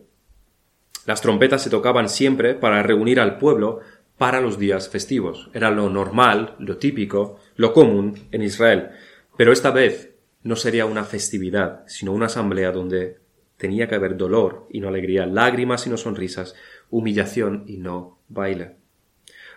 Las 1.06 1.22
trompetas 1.22 1.64
se 1.64 1.70
tocaban 1.70 2.10
siempre 2.10 2.54
para 2.54 2.84
reunir 2.84 3.20
al 3.20 3.38
pueblo 3.40 3.80
para 4.20 4.42
los 4.42 4.60
días 4.60 4.90
festivos. 4.90 5.50
Era 5.54 5.72
lo 5.72 5.90
normal, 5.90 6.56
lo 6.60 6.78
típico, 6.78 7.40
lo 7.56 7.74
común 7.74 8.28
en 8.32 8.44
Israel. 8.44 8.90
Pero 9.38 9.52
esta 9.52 9.72
vez 9.72 10.14
no 10.44 10.58
sería 10.58 10.86
una 10.86 11.06
festividad, 11.06 11.84
sino 11.88 12.12
una 12.12 12.28
asamblea 12.28 12.72
donde 12.72 13.18
tenía 13.58 13.88
que 13.88 13.96
haber 13.96 14.18
dolor 14.18 14.68
y 14.70 14.82
no 14.82 14.90
alegría, 14.90 15.26
lágrimas 15.26 15.88
y 15.88 15.90
no 15.90 15.98
sonrisas, 15.98 16.54
humillación 16.90 17.64
y 17.66 17.78
no 17.78 18.20
baile. 18.28 18.76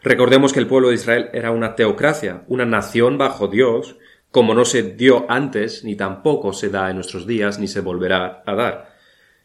Recordemos 0.03 0.53
que 0.53 0.61
el 0.61 0.69
pueblo 0.69 0.89
de 0.89 0.95
Israel 0.95 1.31
era 1.33 1.51
una 1.51 1.75
teocracia, 1.75 2.45
una 2.47 2.65
nación 2.65 3.19
bajo 3.19 3.49
Dios, 3.49 3.97
como 4.31 4.55
no 4.55 4.65
se 4.65 4.83
dio 4.83 5.27
antes, 5.29 5.83
ni 5.85 5.97
tampoco 5.97 6.53
se 6.53 6.71
da 6.71 6.89
en 6.89 6.97
nuestros 6.97 7.27
días, 7.27 7.59
ni 7.59 7.67
se 7.67 7.81
volverá 7.81 8.43
a 8.47 8.55
dar. 8.55 8.93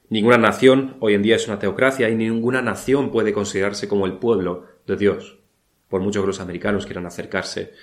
Ninguna 0.10 0.38
nación 0.38 0.96
hoy 1.00 1.16
en 1.16 1.24
día 1.24 1.36
es 1.36 1.48
una 1.48 1.60
teocracia 1.60 2.08
y 2.10 2.16
ninguna 2.16 2.62
nación 2.62 3.12
puede 3.12 3.34
considerarse 3.34 3.88
como 3.88 4.06
el 4.06 4.20
pueblo 4.20 4.77
de 4.88 4.96
Dios, 4.96 5.38
por 5.90 6.02
mucho 6.02 6.22
que 6.22 6.28
los 6.28 6.40
americanos 6.40 6.86
quieran 6.86 7.06
acercarse 7.06 7.74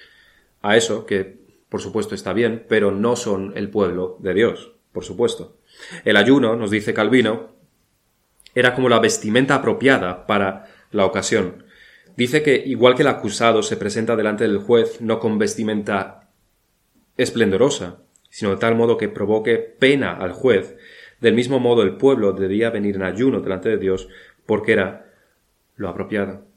a 0.63 0.77
eso, 0.77 1.07
que 1.07 1.45
por 1.69 1.81
supuesto 1.81 2.15
está 2.15 2.33
bien, 2.33 2.65
pero 2.69 2.91
no 2.91 3.17
son 3.17 3.53
el 3.57 3.69
pueblo 3.69 4.17
de 4.21 4.35
Dios, 4.35 4.73
por 4.93 5.05
supuesto. 5.05 5.59
El 6.05 6.17
ayuno, 6.17 6.57
nos 6.57 6.71
dice 6.71 6.95
Calvino, 6.95 7.55
era 8.55 8.75
como 8.75 8.89
la 8.89 9.01
vestimenta 9.01 9.57
apropiada 9.57 10.27
para 10.27 10.67
la 10.91 11.05
ocasión. 11.05 11.65
Dice 12.17 12.43
que 12.43 12.57
igual 12.57 12.95
que 12.95 13.03
el 13.03 13.09
acusado 13.09 13.63
se 13.63 13.77
presenta 13.77 14.15
delante 14.15 14.45
del 14.45 14.59
juez 14.59 15.01
no 15.01 15.19
con 15.19 15.39
vestimenta 15.39 16.29
esplendorosa, 17.17 17.99
sino 18.31 18.53
de 18.53 18.57
tal 18.57 18.77
modo 18.77 18.97
que 18.97 19.09
provoque 19.09 19.59
pena 19.59 20.13
al 20.13 20.33
juez, 20.33 20.77
del 21.21 21.35
mismo 21.35 21.59
modo 21.59 21.83
el 21.83 21.97
pueblo 21.97 22.33
debía 22.33 22.71
venir 22.71 22.97
en 22.97 23.03
ayuno 23.03 23.41
delante 23.41 23.69
de 23.69 23.79
Dios 23.79 24.09
porque 24.47 24.73
era 24.73 25.13
lo 25.77 25.89
apropiado. 25.89 26.54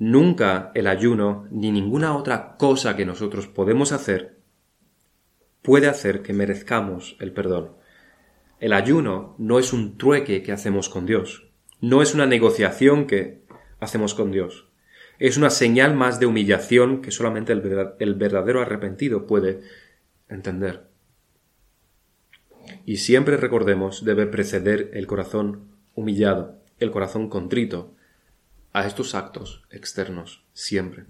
Nunca 0.00 0.72
el 0.74 0.86
ayuno 0.86 1.46
ni 1.50 1.70
ninguna 1.70 2.16
otra 2.16 2.56
cosa 2.56 2.96
que 2.96 3.04
nosotros 3.04 3.48
podemos 3.48 3.92
hacer 3.92 4.38
puede 5.60 5.88
hacer 5.88 6.22
que 6.22 6.32
merezcamos 6.32 7.18
el 7.20 7.32
perdón. 7.32 7.72
El 8.60 8.72
ayuno 8.72 9.34
no 9.36 9.58
es 9.58 9.74
un 9.74 9.98
trueque 9.98 10.42
que 10.42 10.52
hacemos 10.52 10.88
con 10.88 11.04
Dios, 11.04 11.50
no 11.82 12.00
es 12.00 12.14
una 12.14 12.24
negociación 12.24 13.06
que 13.06 13.42
hacemos 13.78 14.14
con 14.14 14.32
Dios. 14.32 14.70
Es 15.18 15.36
una 15.36 15.50
señal 15.50 15.94
más 15.94 16.18
de 16.18 16.24
humillación 16.24 17.02
que 17.02 17.10
solamente 17.10 17.52
el 17.52 18.14
verdadero 18.14 18.62
arrepentido 18.62 19.26
puede 19.26 19.60
entender. 20.30 20.88
Y 22.86 22.96
siempre 22.96 23.36
recordemos 23.36 24.02
debe 24.02 24.26
preceder 24.26 24.92
el 24.94 25.06
corazón 25.06 25.68
humillado, 25.94 26.58
el 26.78 26.90
corazón 26.90 27.28
contrito, 27.28 27.94
a 28.72 28.86
estos 28.86 29.14
actos 29.14 29.62
externos, 29.70 30.44
siempre. 30.52 31.04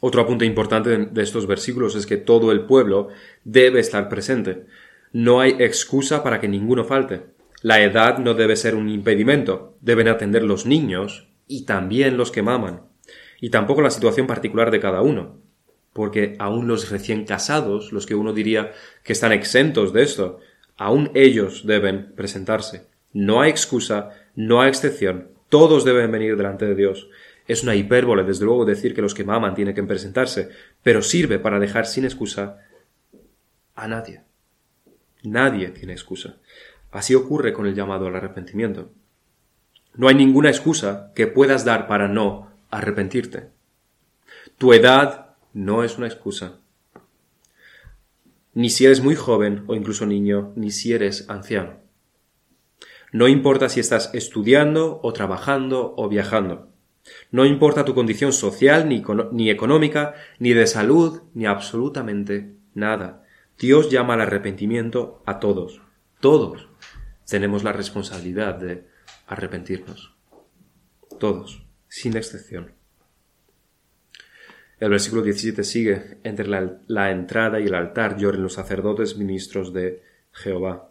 Otro 0.00 0.20
apunte 0.20 0.44
importante 0.44 0.96
de 0.96 1.22
estos 1.22 1.46
versículos 1.46 1.94
es 1.94 2.06
que 2.06 2.16
todo 2.16 2.52
el 2.52 2.62
pueblo 2.66 3.08
debe 3.44 3.80
estar 3.80 4.08
presente. 4.08 4.66
No 5.12 5.40
hay 5.40 5.56
excusa 5.58 6.22
para 6.22 6.40
que 6.40 6.48
ninguno 6.48 6.84
falte. 6.84 7.24
La 7.62 7.80
edad 7.82 8.18
no 8.18 8.34
debe 8.34 8.56
ser 8.56 8.74
un 8.74 8.88
impedimento. 8.88 9.76
Deben 9.80 10.08
atender 10.08 10.42
los 10.44 10.66
niños 10.66 11.28
y 11.48 11.64
también 11.64 12.16
los 12.16 12.30
que 12.30 12.42
maman. 12.42 12.82
Y 13.40 13.50
tampoco 13.50 13.80
la 13.80 13.90
situación 13.90 14.26
particular 14.26 14.70
de 14.70 14.80
cada 14.80 15.00
uno. 15.00 15.40
Porque 15.94 16.36
aún 16.38 16.68
los 16.68 16.90
recién 16.90 17.24
casados, 17.24 17.90
los 17.92 18.04
que 18.04 18.14
uno 18.14 18.34
diría 18.34 18.72
que 19.02 19.14
están 19.14 19.32
exentos 19.32 19.94
de 19.94 20.02
esto, 20.02 20.40
aún 20.76 21.10
ellos 21.14 21.66
deben 21.66 22.12
presentarse. 22.14 22.86
No 23.14 23.40
hay 23.40 23.50
excusa, 23.50 24.10
no 24.34 24.60
hay 24.60 24.68
excepción, 24.68 25.30
todos 25.48 25.84
deben 25.84 26.10
venir 26.10 26.36
delante 26.36 26.66
de 26.66 26.74
Dios. 26.74 27.08
Es 27.46 27.62
una 27.62 27.74
hipérbole, 27.74 28.24
desde 28.24 28.44
luego, 28.44 28.64
decir 28.64 28.94
que 28.94 29.02
los 29.02 29.14
que 29.14 29.24
maman 29.24 29.54
tienen 29.54 29.74
que 29.74 29.82
presentarse, 29.82 30.48
pero 30.82 31.02
sirve 31.02 31.38
para 31.38 31.60
dejar 31.60 31.86
sin 31.86 32.04
excusa 32.04 32.58
a 33.74 33.86
nadie. 33.86 34.22
Nadie 35.22 35.68
tiene 35.68 35.92
excusa. 35.92 36.36
Así 36.90 37.14
ocurre 37.14 37.52
con 37.52 37.66
el 37.66 37.74
llamado 37.74 38.06
al 38.06 38.16
arrepentimiento. 38.16 38.90
No 39.94 40.08
hay 40.08 40.14
ninguna 40.14 40.50
excusa 40.50 41.12
que 41.14 41.26
puedas 41.26 41.64
dar 41.64 41.86
para 41.86 42.08
no 42.08 42.50
arrepentirte. 42.70 43.50
Tu 44.58 44.72
edad 44.72 45.34
no 45.52 45.84
es 45.84 45.98
una 45.98 46.06
excusa. 46.06 46.58
Ni 48.54 48.70
si 48.70 48.86
eres 48.86 49.02
muy 49.02 49.14
joven 49.14 49.64
o 49.66 49.74
incluso 49.74 50.06
niño, 50.06 50.52
ni 50.56 50.70
si 50.70 50.92
eres 50.92 51.28
anciano. 51.28 51.85
No 53.16 53.28
importa 53.28 53.70
si 53.70 53.80
estás 53.80 54.10
estudiando 54.12 55.00
o 55.02 55.14
trabajando 55.14 55.94
o 55.96 56.06
viajando. 56.06 56.68
No 57.30 57.46
importa 57.46 57.86
tu 57.86 57.94
condición 57.94 58.30
social, 58.34 58.90
ni, 58.90 59.02
ni, 59.32 59.48
económica, 59.48 60.12
ni 60.38 60.52
de 60.52 60.66
salud, 60.66 61.22
ni 61.32 61.46
absolutamente 61.46 62.56
nada. 62.74 63.24
Dios 63.58 63.90
llama 63.90 64.12
al 64.12 64.20
arrepentimiento 64.20 65.22
a 65.24 65.40
todos. 65.40 65.80
Todos 66.20 66.68
tenemos 67.26 67.64
la 67.64 67.72
responsabilidad 67.72 68.56
de 68.56 68.86
arrepentirnos. 69.26 70.14
Todos, 71.18 71.64
sin 71.88 72.18
excepción. 72.18 72.72
El 74.78 74.90
versículo 74.90 75.22
17 75.22 75.64
sigue, 75.64 76.18
entre 76.22 76.48
la, 76.48 76.80
la 76.86 77.10
entrada 77.10 77.60
y 77.60 77.64
el 77.64 77.74
altar 77.76 78.18
lloren 78.18 78.42
los 78.42 78.52
sacerdotes 78.52 79.16
ministros 79.16 79.72
de 79.72 80.02
Jehová. 80.32 80.90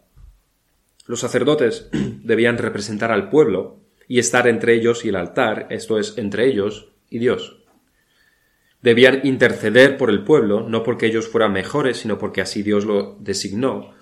Los 1.06 1.20
sacerdotes 1.20 1.88
debían 1.92 2.58
representar 2.58 3.12
al 3.12 3.28
pueblo 3.28 3.80
y 4.08 4.18
estar 4.18 4.46
entre 4.46 4.74
ellos 4.74 5.04
y 5.04 5.08
el 5.08 5.16
altar, 5.16 5.66
esto 5.70 5.98
es, 5.98 6.16
entre 6.18 6.46
ellos 6.46 6.92
y 7.10 7.18
Dios. 7.18 7.62
Debían 8.82 9.20
interceder 9.24 9.96
por 9.96 10.10
el 10.10 10.22
pueblo, 10.22 10.68
no 10.68 10.82
porque 10.82 11.06
ellos 11.06 11.28
fueran 11.28 11.52
mejores, 11.52 11.98
sino 11.98 12.18
porque 12.18 12.40
así 12.40 12.62
Dios 12.62 12.84
lo 12.84 13.16
designó, 13.18 13.94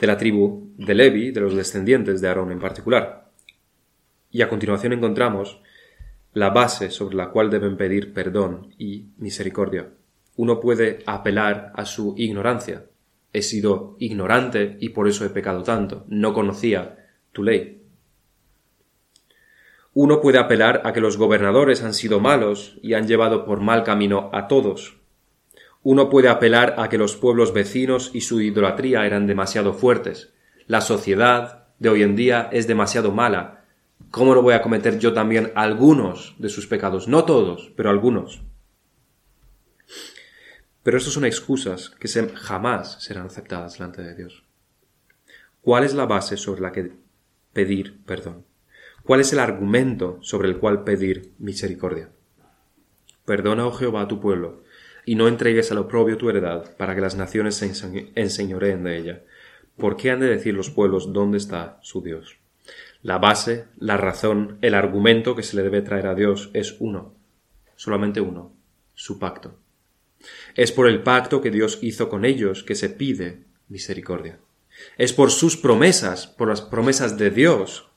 de 0.00 0.06
la 0.06 0.16
tribu 0.16 0.72
de 0.76 0.94
Levi, 0.94 1.30
de 1.30 1.40
los 1.40 1.54
descendientes 1.54 2.20
de 2.20 2.28
Aarón 2.28 2.50
en 2.50 2.58
particular. 2.58 3.30
Y 4.32 4.42
a 4.42 4.48
continuación 4.48 4.92
encontramos 4.92 5.60
la 6.32 6.50
base 6.50 6.90
sobre 6.90 7.14
la 7.14 7.30
cual 7.30 7.50
deben 7.50 7.76
pedir 7.76 8.12
perdón 8.12 8.74
y 8.78 9.10
misericordia. 9.18 9.90
Uno 10.34 10.58
puede 10.58 11.00
apelar 11.06 11.72
a 11.76 11.84
su 11.84 12.14
ignorancia, 12.16 12.86
he 13.32 13.42
sido 13.42 13.96
ignorante 13.98 14.76
y 14.80 14.90
por 14.90 15.08
eso 15.08 15.24
he 15.24 15.30
pecado 15.30 15.62
tanto, 15.62 16.04
no 16.08 16.34
conocía 16.34 17.08
tu 17.32 17.42
ley. 17.42 17.82
Uno 19.94 20.20
puede 20.20 20.38
apelar 20.38 20.82
a 20.84 20.92
que 20.92 21.00
los 21.00 21.18
gobernadores 21.18 21.82
han 21.82 21.92
sido 21.92 22.18
malos 22.18 22.78
y 22.82 22.94
han 22.94 23.06
llevado 23.06 23.44
por 23.44 23.60
mal 23.60 23.84
camino 23.84 24.30
a 24.32 24.48
todos. 24.48 24.96
Uno 25.82 26.08
puede 26.08 26.28
apelar 26.28 26.76
a 26.78 26.88
que 26.88 26.96
los 26.96 27.16
pueblos 27.16 27.52
vecinos 27.52 28.10
y 28.14 28.22
su 28.22 28.40
idolatría 28.40 29.04
eran 29.04 29.26
demasiado 29.26 29.74
fuertes. 29.74 30.32
La 30.66 30.80
sociedad 30.80 31.66
de 31.78 31.88
hoy 31.88 32.02
en 32.02 32.16
día 32.16 32.48
es 32.52 32.66
demasiado 32.66 33.10
mala. 33.10 33.64
¿Cómo 34.10 34.34
no 34.34 34.42
voy 34.42 34.54
a 34.54 34.62
cometer 34.62 34.98
yo 34.98 35.12
también 35.12 35.52
algunos 35.54 36.36
de 36.38 36.48
sus 36.48 36.66
pecados? 36.66 37.08
No 37.08 37.24
todos, 37.24 37.72
pero 37.76 37.90
algunos. 37.90 38.42
Pero 40.82 40.98
estas 40.98 41.12
son 41.12 41.24
excusas 41.24 41.90
que 41.90 42.08
jamás 42.34 43.02
serán 43.02 43.26
aceptadas 43.26 43.74
delante 43.74 44.02
de 44.02 44.14
Dios. 44.14 44.44
¿Cuál 45.60 45.84
es 45.84 45.94
la 45.94 46.06
base 46.06 46.36
sobre 46.36 46.60
la 46.60 46.72
que 46.72 46.92
pedir 47.52 48.04
perdón? 48.04 48.44
¿Cuál 49.04 49.20
es 49.20 49.32
el 49.32 49.38
argumento 49.38 50.18
sobre 50.22 50.48
el 50.48 50.58
cual 50.58 50.84
pedir 50.84 51.32
misericordia? 51.38 52.10
Perdona, 53.24 53.66
oh 53.66 53.72
Jehová, 53.72 54.02
a 54.02 54.08
tu 54.08 54.20
pueblo, 54.20 54.64
y 55.04 55.14
no 55.14 55.28
entregues 55.28 55.70
al 55.70 55.78
oprobio 55.78 56.16
tu 56.16 56.28
heredad, 56.30 56.76
para 56.76 56.94
que 56.94 57.00
las 57.00 57.16
naciones 57.16 57.56
se 57.56 57.72
enseñoreen 58.14 58.84
de 58.84 58.98
ella. 58.98 59.22
¿Por 59.76 59.96
qué 59.96 60.10
han 60.10 60.20
de 60.20 60.26
decir 60.26 60.54
los 60.54 60.70
pueblos 60.70 61.12
dónde 61.12 61.38
está 61.38 61.78
su 61.82 62.02
Dios? 62.02 62.38
La 63.02 63.18
base, 63.18 63.66
la 63.78 63.96
razón, 63.96 64.58
el 64.62 64.74
argumento 64.74 65.34
que 65.34 65.42
se 65.42 65.56
le 65.56 65.62
debe 65.62 65.82
traer 65.82 66.06
a 66.06 66.14
Dios 66.14 66.50
es 66.52 66.76
uno, 66.78 67.14
solamente 67.74 68.20
uno, 68.20 68.52
su 68.94 69.18
pacto. 69.18 69.58
Es 70.54 70.72
por 70.72 70.88
el 70.88 71.02
pacto 71.02 71.40
que 71.40 71.50
Dios 71.50 71.78
hizo 71.82 72.08
con 72.08 72.24
ellos 72.24 72.62
que 72.62 72.74
se 72.74 72.88
pide 72.88 73.40
misericordia. 73.68 74.38
Es 74.98 75.12
por 75.12 75.30
sus 75.30 75.56
promesas, 75.56 76.26
por 76.26 76.48
las 76.48 76.60
promesas 76.60 77.18
de 77.18 77.30
Dios, 77.30 77.88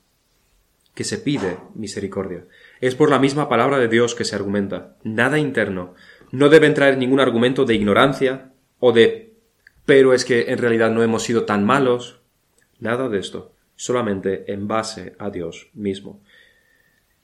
que 0.93 1.03
se 1.03 1.17
pide 1.17 1.57
misericordia. 1.73 2.45
Es 2.81 2.95
por 2.95 3.09
la 3.09 3.19
misma 3.19 3.49
palabra 3.49 3.77
de 3.77 3.87
Dios 3.87 4.15
que 4.15 4.23
se 4.23 4.35
argumenta. 4.35 4.95
Nada 5.03 5.37
interno. 5.37 5.93
No 6.31 6.49
deben 6.49 6.73
traer 6.73 6.97
ningún 6.97 7.19
argumento 7.19 7.65
de 7.65 7.75
ignorancia 7.75 8.51
o 8.79 8.91
de 8.91 9.33
pero 9.85 10.13
es 10.13 10.25
que 10.25 10.51
en 10.51 10.57
realidad 10.57 10.89
no 10.89 11.03
hemos 11.03 11.23
sido 11.23 11.45
tan 11.45 11.63
malos. 11.63 12.21
Nada 12.79 13.07
de 13.09 13.19
esto. 13.19 13.53
Solamente 13.75 14.51
en 14.51 14.67
base 14.67 15.15
a 15.19 15.29
Dios 15.29 15.69
mismo. 15.73 16.21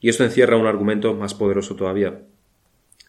Y 0.00 0.08
esto 0.08 0.22
encierra 0.24 0.56
un 0.56 0.66
argumento 0.66 1.14
más 1.14 1.34
poderoso 1.34 1.74
todavía 1.74 2.22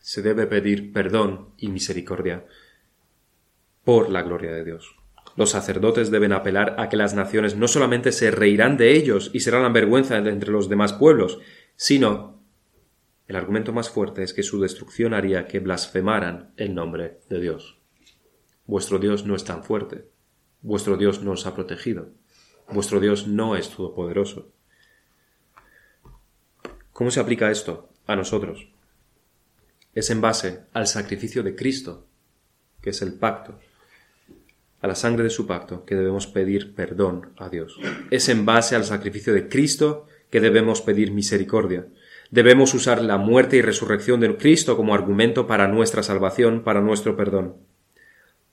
se 0.03 0.21
debe 0.21 0.47
pedir 0.47 0.91
perdón 0.91 1.53
y 1.57 1.69
misericordia 1.69 2.45
por 3.85 4.09
la 4.09 4.21
gloria 4.21 4.51
de 4.51 4.65
Dios. 4.65 4.97
Los 5.37 5.51
sacerdotes 5.51 6.11
deben 6.11 6.33
apelar 6.33 6.75
a 6.77 6.89
que 6.89 6.97
las 6.97 7.13
naciones 7.13 7.55
no 7.55 7.69
solamente 7.69 8.11
se 8.11 8.29
reirán 8.29 8.75
de 8.75 8.97
ellos 8.97 9.31
y 9.33 9.39
serán 9.39 9.63
la 9.63 9.69
vergüenza 9.69 10.17
entre 10.17 10.51
los 10.51 10.67
demás 10.67 10.91
pueblos, 10.91 11.39
sino 11.77 12.43
el 13.29 13.37
argumento 13.37 13.71
más 13.71 13.89
fuerte 13.89 14.23
es 14.23 14.33
que 14.33 14.43
su 14.43 14.59
destrucción 14.59 15.13
haría 15.13 15.47
que 15.47 15.61
blasfemaran 15.61 16.53
el 16.57 16.75
nombre 16.75 17.21
de 17.29 17.39
Dios. 17.39 17.79
Vuestro 18.65 18.99
Dios 18.99 19.25
no 19.25 19.35
es 19.35 19.45
tan 19.45 19.63
fuerte. 19.63 20.09
Vuestro 20.61 20.97
Dios 20.97 21.23
no 21.23 21.31
os 21.31 21.45
ha 21.45 21.55
protegido. 21.55 22.09
Vuestro 22.69 22.99
Dios 22.99 23.25
no 23.25 23.55
es 23.55 23.69
todopoderoso. 23.69 24.51
¿Cómo 26.91 27.09
se 27.09 27.21
aplica 27.21 27.49
esto 27.49 27.89
a 28.05 28.17
nosotros? 28.17 28.72
Es 29.95 30.09
en 30.09 30.21
base 30.21 30.61
al 30.73 30.87
sacrificio 30.87 31.43
de 31.43 31.55
Cristo, 31.55 32.05
que 32.81 32.89
es 32.89 33.01
el 33.01 33.13
pacto, 33.13 33.59
a 34.81 34.87
la 34.87 34.95
sangre 34.95 35.23
de 35.23 35.29
su 35.29 35.47
pacto, 35.47 35.85
que 35.85 35.95
debemos 35.95 36.27
pedir 36.27 36.75
perdón 36.75 37.29
a 37.37 37.49
Dios. 37.49 37.79
Es 38.11 38.27
en 38.27 38.45
base 38.45 38.75
al 38.75 38.83
sacrificio 38.83 39.33
de 39.33 39.47
Cristo 39.47 40.07
que 40.29 40.41
debemos 40.41 40.81
pedir 40.81 41.11
misericordia. 41.11 41.87
Debemos 42.31 42.73
usar 42.73 43.01
la 43.01 43.17
muerte 43.17 43.55
y 43.57 43.61
resurrección 43.61 44.19
de 44.19 44.35
Cristo 44.35 44.75
como 44.75 44.93
argumento 44.93 45.47
para 45.47 45.67
nuestra 45.67 46.03
salvación, 46.03 46.63
para 46.63 46.81
nuestro 46.81 47.15
perdón. 47.15 47.55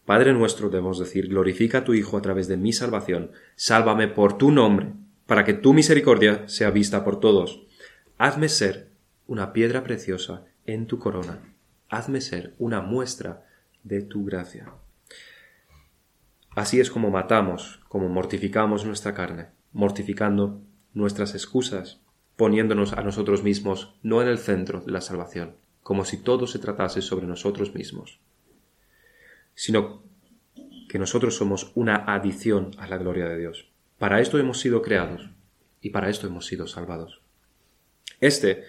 Padre 0.04 0.32
nuestro, 0.32 0.68
debemos 0.68 0.98
decir, 0.98 1.28
glorifica 1.28 1.78
a 1.78 1.84
tu 1.84 1.94
Hijo 1.94 2.16
a 2.16 2.22
través 2.22 2.48
de 2.48 2.56
mi 2.56 2.72
salvación, 2.72 3.30
sálvame 3.56 4.08
por 4.08 4.36
tu 4.38 4.50
nombre, 4.50 4.92
para 5.26 5.44
que 5.44 5.54
tu 5.54 5.72
misericordia 5.72 6.46
sea 6.48 6.70
vista 6.70 7.04
por 7.04 7.18
todos. 7.20 7.62
Hazme 8.18 8.48
ser 8.48 8.88
una 9.26 9.52
piedra 9.52 9.82
preciosa 9.82 10.44
en 10.66 10.86
tu 10.86 10.98
corona. 10.98 11.40
Hazme 11.88 12.20
ser 12.20 12.54
una 12.58 12.80
muestra 12.80 13.46
de 13.82 14.02
tu 14.02 14.24
gracia. 14.24 14.72
Así 16.54 16.80
es 16.80 16.90
como 16.90 17.10
matamos, 17.10 17.80
como 17.88 18.08
mortificamos 18.08 18.84
nuestra 18.84 19.14
carne, 19.14 19.48
mortificando 19.72 20.60
nuestras 20.92 21.34
excusas, 21.34 22.00
poniéndonos 22.36 22.92
a 22.92 23.02
nosotros 23.02 23.42
mismos 23.42 23.94
no 24.02 24.20
en 24.22 24.28
el 24.28 24.38
centro 24.38 24.80
de 24.80 24.92
la 24.92 25.00
salvación, 25.00 25.56
como 25.82 26.04
si 26.04 26.16
todo 26.16 26.46
se 26.46 26.58
tratase 26.58 27.02
sobre 27.02 27.26
nosotros 27.26 27.74
mismos, 27.74 28.20
sino 29.54 30.02
que 30.88 30.98
nosotros 30.98 31.36
somos 31.36 31.70
una 31.74 31.96
adición 31.96 32.72
a 32.78 32.88
la 32.88 32.98
gloria 32.98 33.28
de 33.28 33.38
Dios. 33.38 33.70
Para 33.98 34.20
esto 34.20 34.38
hemos 34.38 34.58
sido 34.58 34.82
creados 34.82 35.30
y 35.80 35.90
para 35.90 36.08
esto 36.08 36.26
hemos 36.26 36.46
sido 36.46 36.66
salvados. 36.66 37.20
Este 38.20 38.64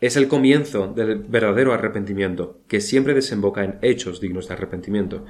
es 0.00 0.16
el 0.16 0.28
comienzo 0.28 0.88
del 0.88 1.18
verdadero 1.18 1.72
arrepentimiento, 1.72 2.60
que 2.68 2.80
siempre 2.80 3.14
desemboca 3.14 3.64
en 3.64 3.78
hechos 3.82 4.20
dignos 4.20 4.48
de 4.48 4.54
arrepentimiento. 4.54 5.24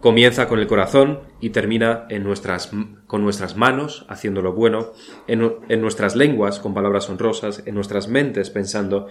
Comienza 0.00 0.48
con 0.48 0.58
el 0.58 0.66
corazón 0.66 1.20
y 1.40 1.50
termina 1.50 2.06
en 2.10 2.24
nuestras, 2.24 2.70
con 3.06 3.22
nuestras 3.22 3.56
manos, 3.56 4.04
haciendo 4.08 4.42
lo 4.42 4.52
bueno, 4.52 4.92
en, 5.28 5.56
en 5.68 5.80
nuestras 5.80 6.16
lenguas, 6.16 6.58
con 6.58 6.74
palabras 6.74 7.08
honrosas, 7.08 7.62
en 7.66 7.74
nuestras 7.74 8.08
mentes, 8.08 8.50
pensando 8.50 9.08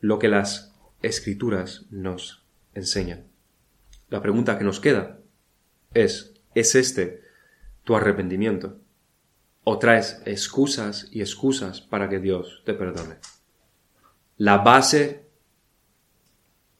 lo 0.00 0.18
que 0.18 0.28
las 0.28 0.74
escrituras 1.02 1.86
nos 1.90 2.46
enseñan. 2.74 3.26
La 4.08 4.22
pregunta 4.22 4.56
que 4.56 4.64
nos 4.64 4.80
queda 4.80 5.18
es, 5.92 6.34
¿es 6.54 6.74
este 6.74 7.22
tu 7.84 7.96
arrepentimiento? 7.96 8.78
¿O 9.64 9.78
traes 9.78 10.22
excusas 10.24 11.08
y 11.12 11.20
excusas 11.20 11.80
para 11.80 12.08
que 12.08 12.18
Dios 12.18 12.62
te 12.64 12.72
perdone? 12.72 13.16
La 14.40 14.56
base, 14.56 15.26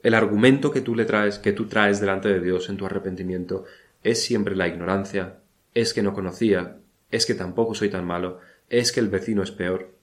el 0.03 0.15
argumento 0.15 0.71
que 0.71 0.81
tú 0.81 0.95
le 0.95 1.05
traes, 1.05 1.39
que 1.39 1.53
tú 1.53 1.67
traes 1.67 2.01
delante 2.01 2.31
de 2.31 2.41
Dios 2.41 2.71
en 2.71 2.79
tu 2.79 2.87
arrepentimiento, 2.87 3.67
es 4.03 4.23
siempre 4.23 4.57
la 4.57 4.67
ignorancia, 4.67 5.41
es 5.75 5.93
que 5.93 6.03
no 6.03 6.15
conocía, 6.15 6.79
es 7.11 7.27
que 7.27 7.35
tampoco 7.35 7.75
soy 7.75 7.91
tan 7.91 8.07
malo, 8.07 8.39
es 8.71 8.93
que 8.93 9.01
el 9.01 9.11
vecino 9.11 9.43
es 9.43 9.51
peor. 9.51 9.95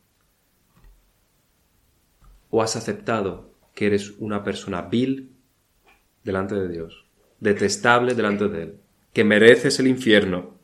O 2.52 2.62
has 2.62 2.76
aceptado 2.76 3.56
que 3.74 3.88
eres 3.88 4.12
una 4.20 4.44
persona 4.44 4.84
vil 4.84 5.32
delante 6.24 6.54
de 6.54 6.68
Dios, 6.68 7.08
detestable 7.40 8.14
delante 8.14 8.50
de 8.50 8.62
Él, 8.62 8.80
que 9.14 9.24
mereces 9.24 9.80
el 9.80 9.88
infierno 9.88 10.60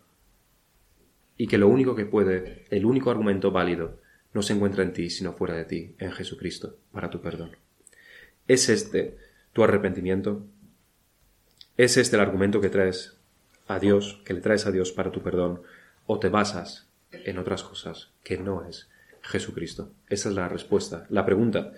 y 1.37 1.47
que 1.47 1.57
lo 1.57 1.69
único 1.69 1.95
que 1.95 2.05
puede, 2.05 2.65
el 2.69 2.85
único 2.85 3.09
argumento 3.09 3.49
válido 3.49 4.02
no 4.33 4.41
se 4.41 4.53
encuentra 4.53 4.83
en 4.83 4.93
ti, 4.93 5.09
sino 5.09 5.33
fuera 5.33 5.55
de 5.55 5.65
ti, 5.65 5.95
en 5.99 6.11
Jesucristo, 6.11 6.77
para 6.91 7.09
tu 7.09 7.21
perdón. 7.21 7.55
¿Es 8.47 8.69
este 8.69 9.17
tu 9.53 9.63
arrepentimiento? 9.63 10.45
¿Es 11.77 11.97
este 11.97 12.15
el 12.15 12.21
argumento 12.21 12.59
que 12.59 12.69
traes 12.69 13.15
a 13.67 13.79
Dios, 13.79 14.21
que 14.25 14.33
le 14.33 14.41
traes 14.41 14.65
a 14.65 14.71
Dios 14.71 14.91
para 14.91 15.11
tu 15.11 15.21
perdón? 15.21 15.61
¿O 16.05 16.19
te 16.19 16.29
basas 16.29 16.87
en 17.11 17.37
otras 17.37 17.63
cosas 17.63 18.09
que 18.23 18.37
no 18.37 18.65
es 18.67 18.89
Jesucristo? 19.21 19.91
Esa 20.09 20.29
es 20.29 20.35
la 20.35 20.49
respuesta, 20.49 21.05
la 21.09 21.25
pregunta 21.25 21.71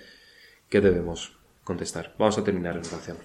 que 0.69 0.81
debemos 0.81 1.37
contestar. 1.63 2.15
Vamos 2.17 2.37
a 2.37 2.43
terminar 2.43 2.77
en 2.77 2.85
oración. 2.85 3.17